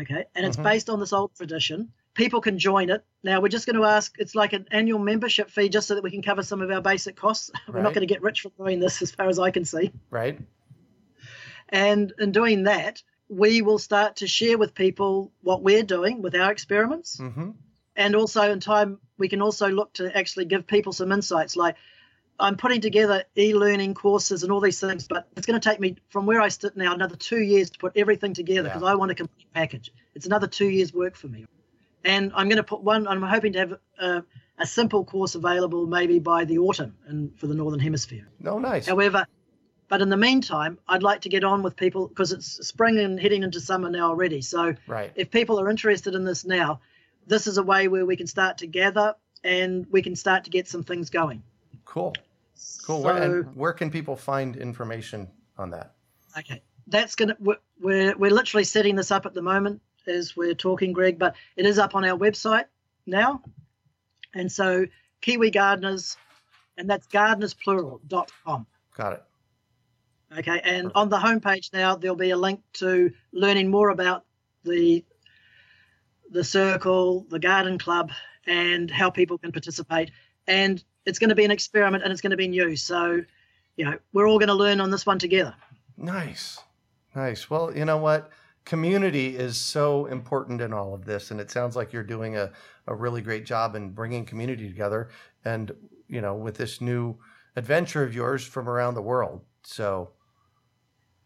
Okay, 0.00 0.24
and 0.34 0.46
it's 0.46 0.56
Mhm. 0.56 0.62
based 0.62 0.88
on 0.88 1.00
this 1.00 1.12
old 1.12 1.34
tradition. 1.34 1.92
People 2.14 2.40
can 2.40 2.58
join 2.58 2.88
it. 2.90 3.04
Now 3.22 3.40
we're 3.40 3.48
just 3.48 3.66
going 3.66 3.76
to 3.76 3.84
ask. 3.84 4.14
It's 4.18 4.34
like 4.34 4.52
an 4.52 4.66
annual 4.70 4.98
membership 4.98 5.50
fee, 5.50 5.68
just 5.68 5.86
so 5.88 5.94
that 5.94 6.04
we 6.04 6.10
can 6.10 6.22
cover 6.22 6.42
some 6.42 6.62
of 6.62 6.70
our 6.70 6.80
basic 6.80 7.16
costs. 7.16 7.50
We're 7.68 7.82
not 7.82 7.94
going 7.94 8.06
to 8.06 8.12
get 8.12 8.22
rich 8.22 8.40
from 8.42 8.52
doing 8.58 8.80
this, 8.80 9.00
as 9.02 9.10
far 9.10 9.28
as 9.28 9.38
I 9.38 9.50
can 9.50 9.64
see. 9.64 9.90
Right. 10.10 10.38
And 11.72 12.12
in 12.18 12.30
doing 12.32 12.64
that, 12.64 13.02
we 13.28 13.62
will 13.62 13.78
start 13.78 14.16
to 14.16 14.26
share 14.26 14.58
with 14.58 14.74
people 14.74 15.32
what 15.40 15.62
we're 15.62 15.82
doing 15.82 16.20
with 16.22 16.36
our 16.36 16.52
experiments. 16.52 17.16
Mm-hmm. 17.16 17.50
And 17.96 18.14
also, 18.14 18.50
in 18.52 18.60
time, 18.60 18.98
we 19.18 19.28
can 19.28 19.42
also 19.42 19.68
look 19.68 19.94
to 19.94 20.16
actually 20.16 20.44
give 20.44 20.66
people 20.66 20.92
some 20.92 21.10
insights. 21.12 21.56
Like, 21.56 21.76
I'm 22.38 22.56
putting 22.56 22.80
together 22.80 23.24
e 23.36 23.54
learning 23.54 23.94
courses 23.94 24.42
and 24.42 24.52
all 24.52 24.60
these 24.60 24.80
things, 24.80 25.06
but 25.08 25.28
it's 25.36 25.46
going 25.46 25.60
to 25.60 25.68
take 25.68 25.80
me 25.80 25.96
from 26.08 26.26
where 26.26 26.40
I 26.40 26.48
sit 26.48 26.76
now 26.76 26.94
another 26.94 27.16
two 27.16 27.40
years 27.40 27.70
to 27.70 27.78
put 27.78 27.92
everything 27.96 28.34
together 28.34 28.68
Yeah. 28.68 28.74
because 28.74 28.88
I 28.88 28.94
want 28.94 29.10
a 29.10 29.14
complete 29.14 29.48
package. 29.54 29.92
It's 30.14 30.26
another 30.26 30.46
two 30.46 30.68
years' 30.68 30.92
work 30.92 31.16
for 31.16 31.28
me. 31.28 31.46
And 32.04 32.32
I'm 32.34 32.48
going 32.48 32.56
to 32.56 32.64
put 32.64 32.82
one, 32.82 33.06
I'm 33.06 33.22
hoping 33.22 33.52
to 33.52 33.58
have 33.60 33.72
a, 33.98 34.22
a 34.58 34.66
simple 34.66 35.04
course 35.04 35.34
available 35.36 35.86
maybe 35.86 36.18
by 36.18 36.44
the 36.44 36.58
autumn 36.58 36.96
and 37.06 37.38
for 37.38 37.46
the 37.46 37.54
Northern 37.54 37.80
Hemisphere. 37.80 38.26
No, 38.40 38.58
nice. 38.58 38.86
However, 38.86 39.26
but 39.92 40.00
in 40.00 40.08
the 40.08 40.16
meantime, 40.16 40.78
I'd 40.88 41.02
like 41.02 41.20
to 41.20 41.28
get 41.28 41.44
on 41.44 41.62
with 41.62 41.76
people 41.76 42.08
because 42.08 42.32
it's 42.32 42.66
spring 42.66 42.98
and 42.98 43.20
heading 43.20 43.42
into 43.42 43.60
summer 43.60 43.90
now 43.90 44.08
already. 44.08 44.40
So 44.40 44.74
Right. 44.86 45.12
if 45.16 45.30
people 45.30 45.60
are 45.60 45.68
interested 45.68 46.14
in 46.14 46.24
this 46.24 46.46
now, 46.46 46.80
this 47.26 47.46
is 47.46 47.58
a 47.58 47.62
way 47.62 47.88
where 47.88 48.06
we 48.06 48.16
can 48.16 48.26
start 48.26 48.56
to 48.58 48.66
gather 48.66 49.14
and 49.44 49.86
we 49.90 50.00
can 50.00 50.16
start 50.16 50.44
to 50.44 50.50
get 50.50 50.66
some 50.66 50.82
things 50.82 51.10
going. 51.10 51.42
Cool. 51.84 52.14
Cool. 52.86 53.02
So, 53.02 53.04
where, 53.04 53.22
and 53.22 53.54
where 53.54 53.74
can 53.74 53.90
people 53.90 54.16
find 54.16 54.56
information 54.56 55.28
on 55.58 55.68
that? 55.72 55.92
okay, 56.38 56.62
that's 56.86 57.14
gonna 57.14 57.36
we're, 57.38 57.58
we're 57.78 58.16
we're 58.16 58.30
literally 58.30 58.64
setting 58.64 58.96
this 58.96 59.10
up 59.10 59.26
at 59.26 59.34
the 59.34 59.42
moment 59.42 59.82
as 60.06 60.34
we're 60.34 60.54
talking, 60.54 60.94
Greg, 60.94 61.18
but 61.18 61.36
it 61.54 61.66
is 61.66 61.78
up 61.78 61.94
on 61.94 62.02
our 62.06 62.16
website 62.16 62.64
now, 63.04 63.42
and 64.32 64.50
so 64.50 64.86
Kiwi 65.20 65.50
Gardeners, 65.50 66.16
and 66.78 66.88
that's 66.88 67.06
gardenersplural.com. 67.08 68.66
Got 68.96 69.12
it. 69.12 69.22
Okay, 70.38 70.60
and 70.64 70.90
on 70.94 71.08
the 71.08 71.18
homepage 71.18 71.72
now 71.72 71.94
there'll 71.94 72.16
be 72.16 72.30
a 72.30 72.36
link 72.36 72.60
to 72.74 73.12
learning 73.32 73.70
more 73.70 73.90
about 73.90 74.24
the 74.64 75.04
the 76.30 76.44
circle, 76.44 77.26
the 77.28 77.38
garden 77.38 77.78
club, 77.78 78.10
and 78.46 78.90
how 78.90 79.10
people 79.10 79.38
can 79.38 79.52
participate. 79.52 80.10
And 80.46 80.82
it's 81.04 81.18
going 81.18 81.28
to 81.28 81.36
be 81.36 81.44
an 81.44 81.50
experiment, 81.50 82.02
and 82.02 82.12
it's 82.12 82.22
going 82.22 82.30
to 82.30 82.36
be 82.36 82.48
new. 82.48 82.76
So, 82.76 83.22
you 83.76 83.84
know, 83.84 83.98
we're 84.12 84.26
all 84.26 84.38
going 84.38 84.48
to 84.48 84.54
learn 84.54 84.80
on 84.80 84.90
this 84.90 85.04
one 85.04 85.18
together. 85.18 85.54
Nice. 85.96 86.58
Nice. 87.14 87.50
Well, 87.50 87.76
you 87.76 87.84
know 87.84 87.98
what? 87.98 88.30
Community 88.64 89.36
is 89.36 89.56
so 89.56 90.06
important 90.06 90.60
in 90.60 90.72
all 90.72 90.94
of 90.94 91.04
this. 91.04 91.30
And 91.30 91.40
it 91.40 91.50
sounds 91.50 91.76
like 91.76 91.92
you're 91.92 92.02
doing 92.02 92.36
a, 92.36 92.50
a 92.86 92.94
really 92.94 93.20
great 93.20 93.44
job 93.44 93.74
in 93.74 93.90
bringing 93.90 94.24
community 94.24 94.68
together 94.68 95.10
and, 95.44 95.72
you 96.08 96.20
know, 96.20 96.34
with 96.34 96.56
this 96.56 96.80
new 96.80 97.16
adventure 97.56 98.02
of 98.02 98.14
yours 98.14 98.44
from 98.44 98.68
around 98.68 98.94
the 98.94 99.02
world. 99.02 99.42
So, 99.64 100.10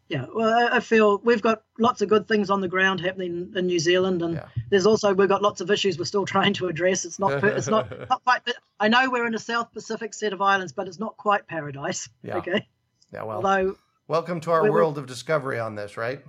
Yeah, 0.09 0.27
well, 0.33 0.69
I- 0.73 0.81
feel 0.81 1.19
we've 1.19 1.43
got 1.43 1.63
lots 1.79 2.01
of 2.01 2.09
good 2.09 2.29
things 2.29 2.49
on 2.49 2.61
the 2.61 2.69
ground 2.69 3.01
happening 3.01 3.53
in 3.57 3.67
New 3.67 3.81
Zealand, 3.81 4.23
and 4.23 4.35
Yeah. 4.35 4.47
there's 4.71 4.87
also 4.87 5.13
we've 5.15 5.29
got 5.29 5.43
lots 5.43 5.61
of 5.61 5.71
issues 5.71 5.99
we're 5.99 6.05
still 6.05 6.25
trying 6.37 6.53
to 6.55 6.69
address. 6.69 7.05
It's 7.05 7.19
not, 7.19 7.43
it's 7.45 7.67
not, 7.67 7.91
not 8.09 8.23
quite. 8.23 8.43
I 8.79 8.89
know 8.89 9.11
we're 9.11 9.27
in 9.27 9.35
a 9.35 9.39
South 9.41 9.73
Pacific 9.73 10.15
set 10.15 10.33
of 10.33 10.41
islands, 10.41 10.73
but 10.73 10.87
it's 10.87 11.01
not 11.01 11.17
quite 11.17 11.47
paradise. 11.49 12.09
Yeah. 12.23 12.37
Okay, 12.39 12.69
yeah, 13.13 13.23
well, 13.25 13.37
although 13.39 13.77
welcome 14.07 14.41
to 14.43 14.51
our 14.53 14.71
world 14.71 14.97
of 14.99 15.07
discovery 15.07 15.59
on 15.59 15.75
this, 15.75 15.97
right? 15.97 16.21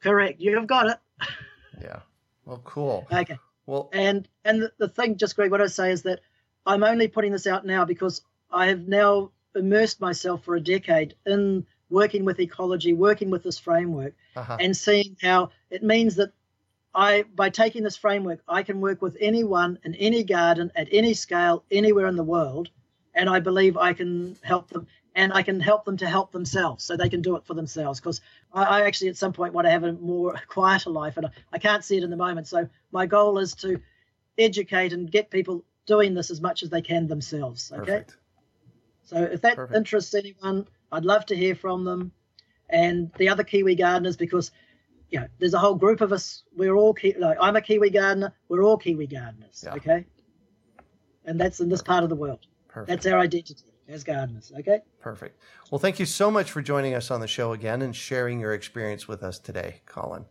correct, 0.00 0.40
you've 0.40 0.66
got 0.66 0.86
it. 0.88 0.98
Yeah. 1.80 2.00
Well, 2.44 2.60
cool. 2.64 3.06
Okay. 3.12 3.38
Well, 3.66 3.90
And 3.92 4.28
and 4.44 4.62
the, 4.62 4.72
the 4.78 4.88
thing, 4.88 5.16
just 5.16 5.34
Greg, 5.36 5.50
what 5.50 5.60
I 5.60 5.66
say 5.66 5.92
is 5.92 6.02
that 6.02 6.20
I'm 6.66 6.82
only 6.84 7.08
putting 7.08 7.32
this 7.32 7.46
out 7.46 7.64
now 7.66 7.84
because 7.84 8.22
I 8.50 8.66
have 8.66 8.86
now 8.88 9.32
immersed 9.54 10.00
myself 10.00 10.44
for 10.44 10.54
a 10.56 10.60
decade 10.60 11.14
in 11.26 11.66
working 11.90 12.24
with 12.24 12.40
ecology, 12.40 12.92
working 12.92 13.30
with 13.30 13.42
this 13.42 13.58
framework, 13.58 14.14
uh-huh. 14.36 14.56
and 14.60 14.76
seeing 14.76 15.16
how 15.22 15.50
it 15.70 15.82
means 15.82 16.16
that 16.16 16.32
I, 16.94 17.24
by 17.34 17.50
taking 17.50 17.82
this 17.82 17.96
framework, 17.96 18.40
I 18.48 18.62
can 18.62 18.80
work 18.80 19.02
with 19.02 19.16
anyone 19.20 19.78
in 19.84 19.94
any 19.94 20.24
garden 20.24 20.72
at 20.74 20.88
any 20.90 21.14
scale, 21.14 21.64
anywhere 21.70 22.06
in 22.06 22.16
the 22.16 22.24
world, 22.24 22.70
and 23.14 23.28
I 23.28 23.40
believe 23.40 23.76
I 23.76 23.92
can 23.92 24.36
help 24.42 24.68
them, 24.70 24.86
and 25.14 25.32
I 25.32 25.42
can 25.42 25.60
help 25.60 25.84
them 25.84 25.96
to 25.98 26.08
help 26.08 26.32
themselves, 26.32 26.84
so 26.84 26.96
they 26.96 27.08
can 27.08 27.22
do 27.22 27.36
it 27.36 27.44
for 27.44 27.54
themselves. 27.54 28.00
Because 28.00 28.20
I, 28.52 28.64
I 28.64 28.80
actually, 28.82 29.08
at 29.08 29.16
some 29.16 29.32
point, 29.32 29.54
want 29.54 29.66
to 29.66 29.70
have 29.70 29.84
a 29.84 29.92
more 29.92 30.34
quieter 30.48 30.90
life, 30.90 31.16
and 31.16 31.26
I, 31.26 31.30
I 31.52 31.58
can't 31.58 31.84
see 31.84 31.96
it 31.96 32.04
in 32.04 32.10
the 32.10 32.16
moment. 32.16 32.48
So 32.48 32.68
my 32.92 33.06
goal 33.06 33.38
is 33.38 33.54
to 33.56 33.80
educate 34.36 34.92
and 34.92 35.10
get 35.10 35.30
people 35.30 35.64
doing 35.86 36.14
this 36.14 36.30
as 36.30 36.40
much 36.40 36.62
as 36.62 36.70
they 36.70 36.82
can 36.82 37.08
themselves. 37.08 37.72
Okay. 37.72 37.84
perfect. 37.84 38.16
So 39.08 39.22
if 39.22 39.40
that 39.40 39.56
Perfect. 39.56 39.76
interests 39.76 40.14
anyone, 40.14 40.66
I'd 40.92 41.04
love 41.04 41.26
to 41.26 41.36
hear 41.36 41.54
from 41.54 41.84
them 41.84 42.12
and 42.70 43.10
the 43.18 43.28
other 43.28 43.44
Kiwi 43.44 43.74
gardeners 43.74 44.16
because 44.16 44.50
you 45.10 45.20
know 45.20 45.26
there's 45.38 45.54
a 45.54 45.58
whole 45.58 45.74
group 45.74 46.00
of 46.00 46.12
us. 46.12 46.42
We're 46.56 46.76
all 46.76 46.94
Ki- 46.94 47.14
like 47.18 47.38
I'm 47.40 47.56
a 47.56 47.60
Kiwi 47.60 47.90
gardener. 47.90 48.32
We're 48.48 48.62
all 48.62 48.76
Kiwi 48.76 49.06
gardeners. 49.06 49.64
Yeah. 49.66 49.74
Okay. 49.74 50.04
And 51.24 51.40
that's 51.40 51.60
in 51.60 51.68
this 51.68 51.82
part 51.82 52.04
of 52.04 52.10
the 52.10 52.16
world. 52.16 52.46
Perfect. 52.68 52.88
That's 52.88 53.06
our 53.06 53.20
identity 53.20 53.64
as 53.88 54.04
gardeners. 54.04 54.52
Okay. 54.58 54.80
Perfect. 55.00 55.40
Well, 55.70 55.78
thank 55.78 55.98
you 55.98 56.06
so 56.06 56.30
much 56.30 56.50
for 56.50 56.62
joining 56.62 56.94
us 56.94 57.10
on 57.10 57.20
the 57.20 57.26
show 57.26 57.52
again 57.52 57.82
and 57.82 57.94
sharing 57.94 58.40
your 58.40 58.52
experience 58.52 59.08
with 59.08 59.22
us 59.22 59.38
today, 59.38 59.80
Colin. 59.86 60.24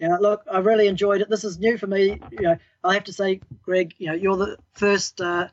Yeah, 0.00 0.16
look, 0.20 0.42
I 0.50 0.58
really 0.58 0.88
enjoyed 0.88 1.20
it. 1.20 1.30
This 1.30 1.44
is 1.44 1.58
new 1.58 1.78
for 1.78 1.86
me. 1.86 2.20
You 2.32 2.40
know, 2.40 2.56
I 2.82 2.94
have 2.94 3.04
to 3.04 3.12
say, 3.12 3.40
Greg, 3.62 3.94
you 3.98 4.08
know, 4.08 4.14
you're 4.14 4.36
the 4.36 4.58
first 4.72 5.20
uh, 5.20 5.48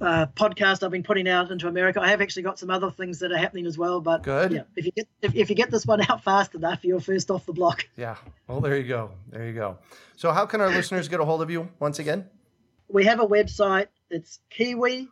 uh, 0.00 0.26
podcast 0.34 0.82
I've 0.82 0.90
been 0.90 1.02
putting 1.02 1.28
out 1.28 1.50
into 1.50 1.68
America. 1.68 2.00
I 2.00 2.08
have 2.08 2.20
actually 2.20 2.42
got 2.42 2.58
some 2.58 2.70
other 2.70 2.90
things 2.90 3.18
that 3.20 3.32
are 3.32 3.36
happening 3.36 3.66
as 3.66 3.76
well, 3.76 4.00
but 4.00 4.22
Good. 4.22 4.52
Yeah, 4.52 4.62
if 4.76 4.86
you 4.86 4.92
get 4.92 5.08
if, 5.22 5.34
if 5.34 5.50
you 5.50 5.56
get 5.56 5.70
this 5.70 5.86
one 5.86 6.00
out 6.10 6.22
fast 6.24 6.54
enough, 6.54 6.84
you're 6.84 7.00
first 7.00 7.30
off 7.30 7.46
the 7.46 7.52
block. 7.52 7.86
Yeah. 7.96 8.16
Well, 8.46 8.60
there 8.60 8.76
you 8.76 8.86
go. 8.86 9.10
There 9.30 9.46
you 9.46 9.52
go. 9.52 9.78
So, 10.16 10.32
how 10.32 10.46
can 10.46 10.60
our 10.60 10.70
listeners 10.70 11.08
get 11.08 11.20
a 11.20 11.24
hold 11.24 11.42
of 11.42 11.50
you 11.50 11.68
once 11.80 11.98
again? 11.98 12.26
We 12.88 13.04
have 13.04 13.20
a 13.20 13.26
website. 13.26 13.88
It's 14.10 14.40
Kiwi, 14.50 15.08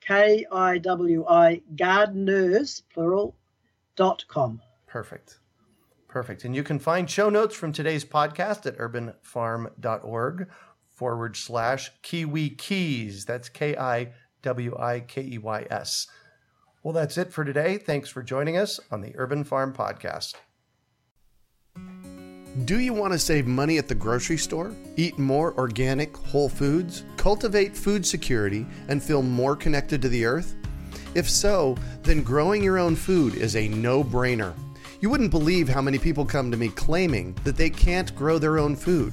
K 0.00 0.46
I 0.52 0.78
W 0.78 1.24
I 1.26 1.62
Gardeners 1.74 2.82
plural 2.92 3.34
dot 3.96 4.24
com. 4.28 4.60
Perfect. 4.86 5.38
Perfect. 6.08 6.44
And 6.44 6.56
you 6.56 6.62
can 6.62 6.78
find 6.78 7.10
show 7.10 7.28
notes 7.28 7.54
from 7.54 7.72
today's 7.72 8.04
podcast 8.04 8.64
at 8.66 8.78
urbanfarm.org 8.78 10.48
forward 10.96 11.36
slash 11.36 11.90
Kiwi 12.02 12.50
Keys. 12.50 13.24
That's 13.24 13.48
K 13.48 13.76
I 13.76 14.08
W 14.42 14.76
I 14.78 15.00
K 15.00 15.22
E 15.22 15.38
Y 15.38 15.66
S. 15.70 16.08
Well, 16.82 16.92
that's 16.92 17.18
it 17.18 17.32
for 17.32 17.44
today. 17.44 17.78
Thanks 17.78 18.08
for 18.08 18.22
joining 18.22 18.56
us 18.56 18.80
on 18.90 19.00
the 19.00 19.12
Urban 19.16 19.44
Farm 19.44 19.72
Podcast. 19.72 20.34
Do 22.64 22.80
you 22.80 22.94
want 22.94 23.12
to 23.12 23.18
save 23.18 23.46
money 23.46 23.76
at 23.76 23.86
the 23.86 23.94
grocery 23.94 24.38
store? 24.38 24.74
Eat 24.96 25.18
more 25.18 25.52
organic, 25.58 26.16
whole 26.16 26.48
foods? 26.48 27.04
Cultivate 27.18 27.76
food 27.76 28.06
security 28.06 28.66
and 28.88 29.02
feel 29.02 29.22
more 29.22 29.54
connected 29.54 30.00
to 30.02 30.08
the 30.08 30.24
earth? 30.24 30.54
If 31.14 31.28
so, 31.28 31.76
then 32.02 32.22
growing 32.22 32.62
your 32.62 32.78
own 32.78 32.96
food 32.96 33.34
is 33.34 33.56
a 33.56 33.68
no 33.68 34.02
brainer. 34.02 34.54
You 35.00 35.10
wouldn't 35.10 35.30
believe 35.30 35.68
how 35.68 35.82
many 35.82 35.98
people 35.98 36.24
come 36.24 36.50
to 36.50 36.56
me 36.56 36.68
claiming 36.70 37.36
that 37.44 37.56
they 37.56 37.68
can't 37.68 38.14
grow 38.16 38.38
their 38.38 38.58
own 38.58 38.74
food. 38.74 39.12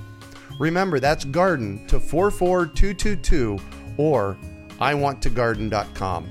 Remember, 0.61 0.99
that's 0.99 1.25
garden 1.25 1.87
to 1.87 1.99
44222 1.99 3.57
or 3.97 4.37
iwanttogarden.com. 4.73 6.29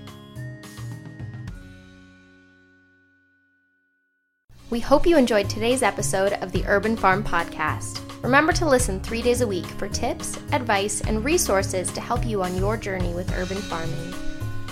We 4.70 4.78
hope 4.78 5.04
you 5.04 5.18
enjoyed 5.18 5.50
today's 5.50 5.82
episode 5.82 6.34
of 6.34 6.52
the 6.52 6.64
Urban 6.68 6.96
Farm 6.96 7.24
Podcast. 7.24 8.00
Remember 8.22 8.52
to 8.52 8.68
listen 8.68 9.00
three 9.00 9.20
days 9.20 9.40
a 9.40 9.46
week 9.48 9.66
for 9.66 9.88
tips, 9.88 10.38
advice, 10.52 11.00
and 11.00 11.24
resources 11.24 11.90
to 11.90 12.00
help 12.00 12.24
you 12.24 12.40
on 12.44 12.56
your 12.56 12.76
journey 12.76 13.12
with 13.12 13.36
urban 13.36 13.56
farming. 13.56 14.14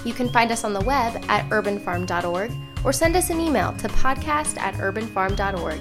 You 0.04 0.12
can 0.12 0.28
find 0.28 0.52
us 0.52 0.62
on 0.62 0.72
the 0.72 0.82
web 0.82 1.20
at 1.26 1.48
urbanfarm.org 1.48 2.52
or 2.84 2.92
send 2.92 3.16
us 3.16 3.30
an 3.30 3.40
email 3.40 3.72
to 3.78 3.88
podcast 3.88 4.56
at 4.58 4.74
urbanfarm.org. 4.74 5.80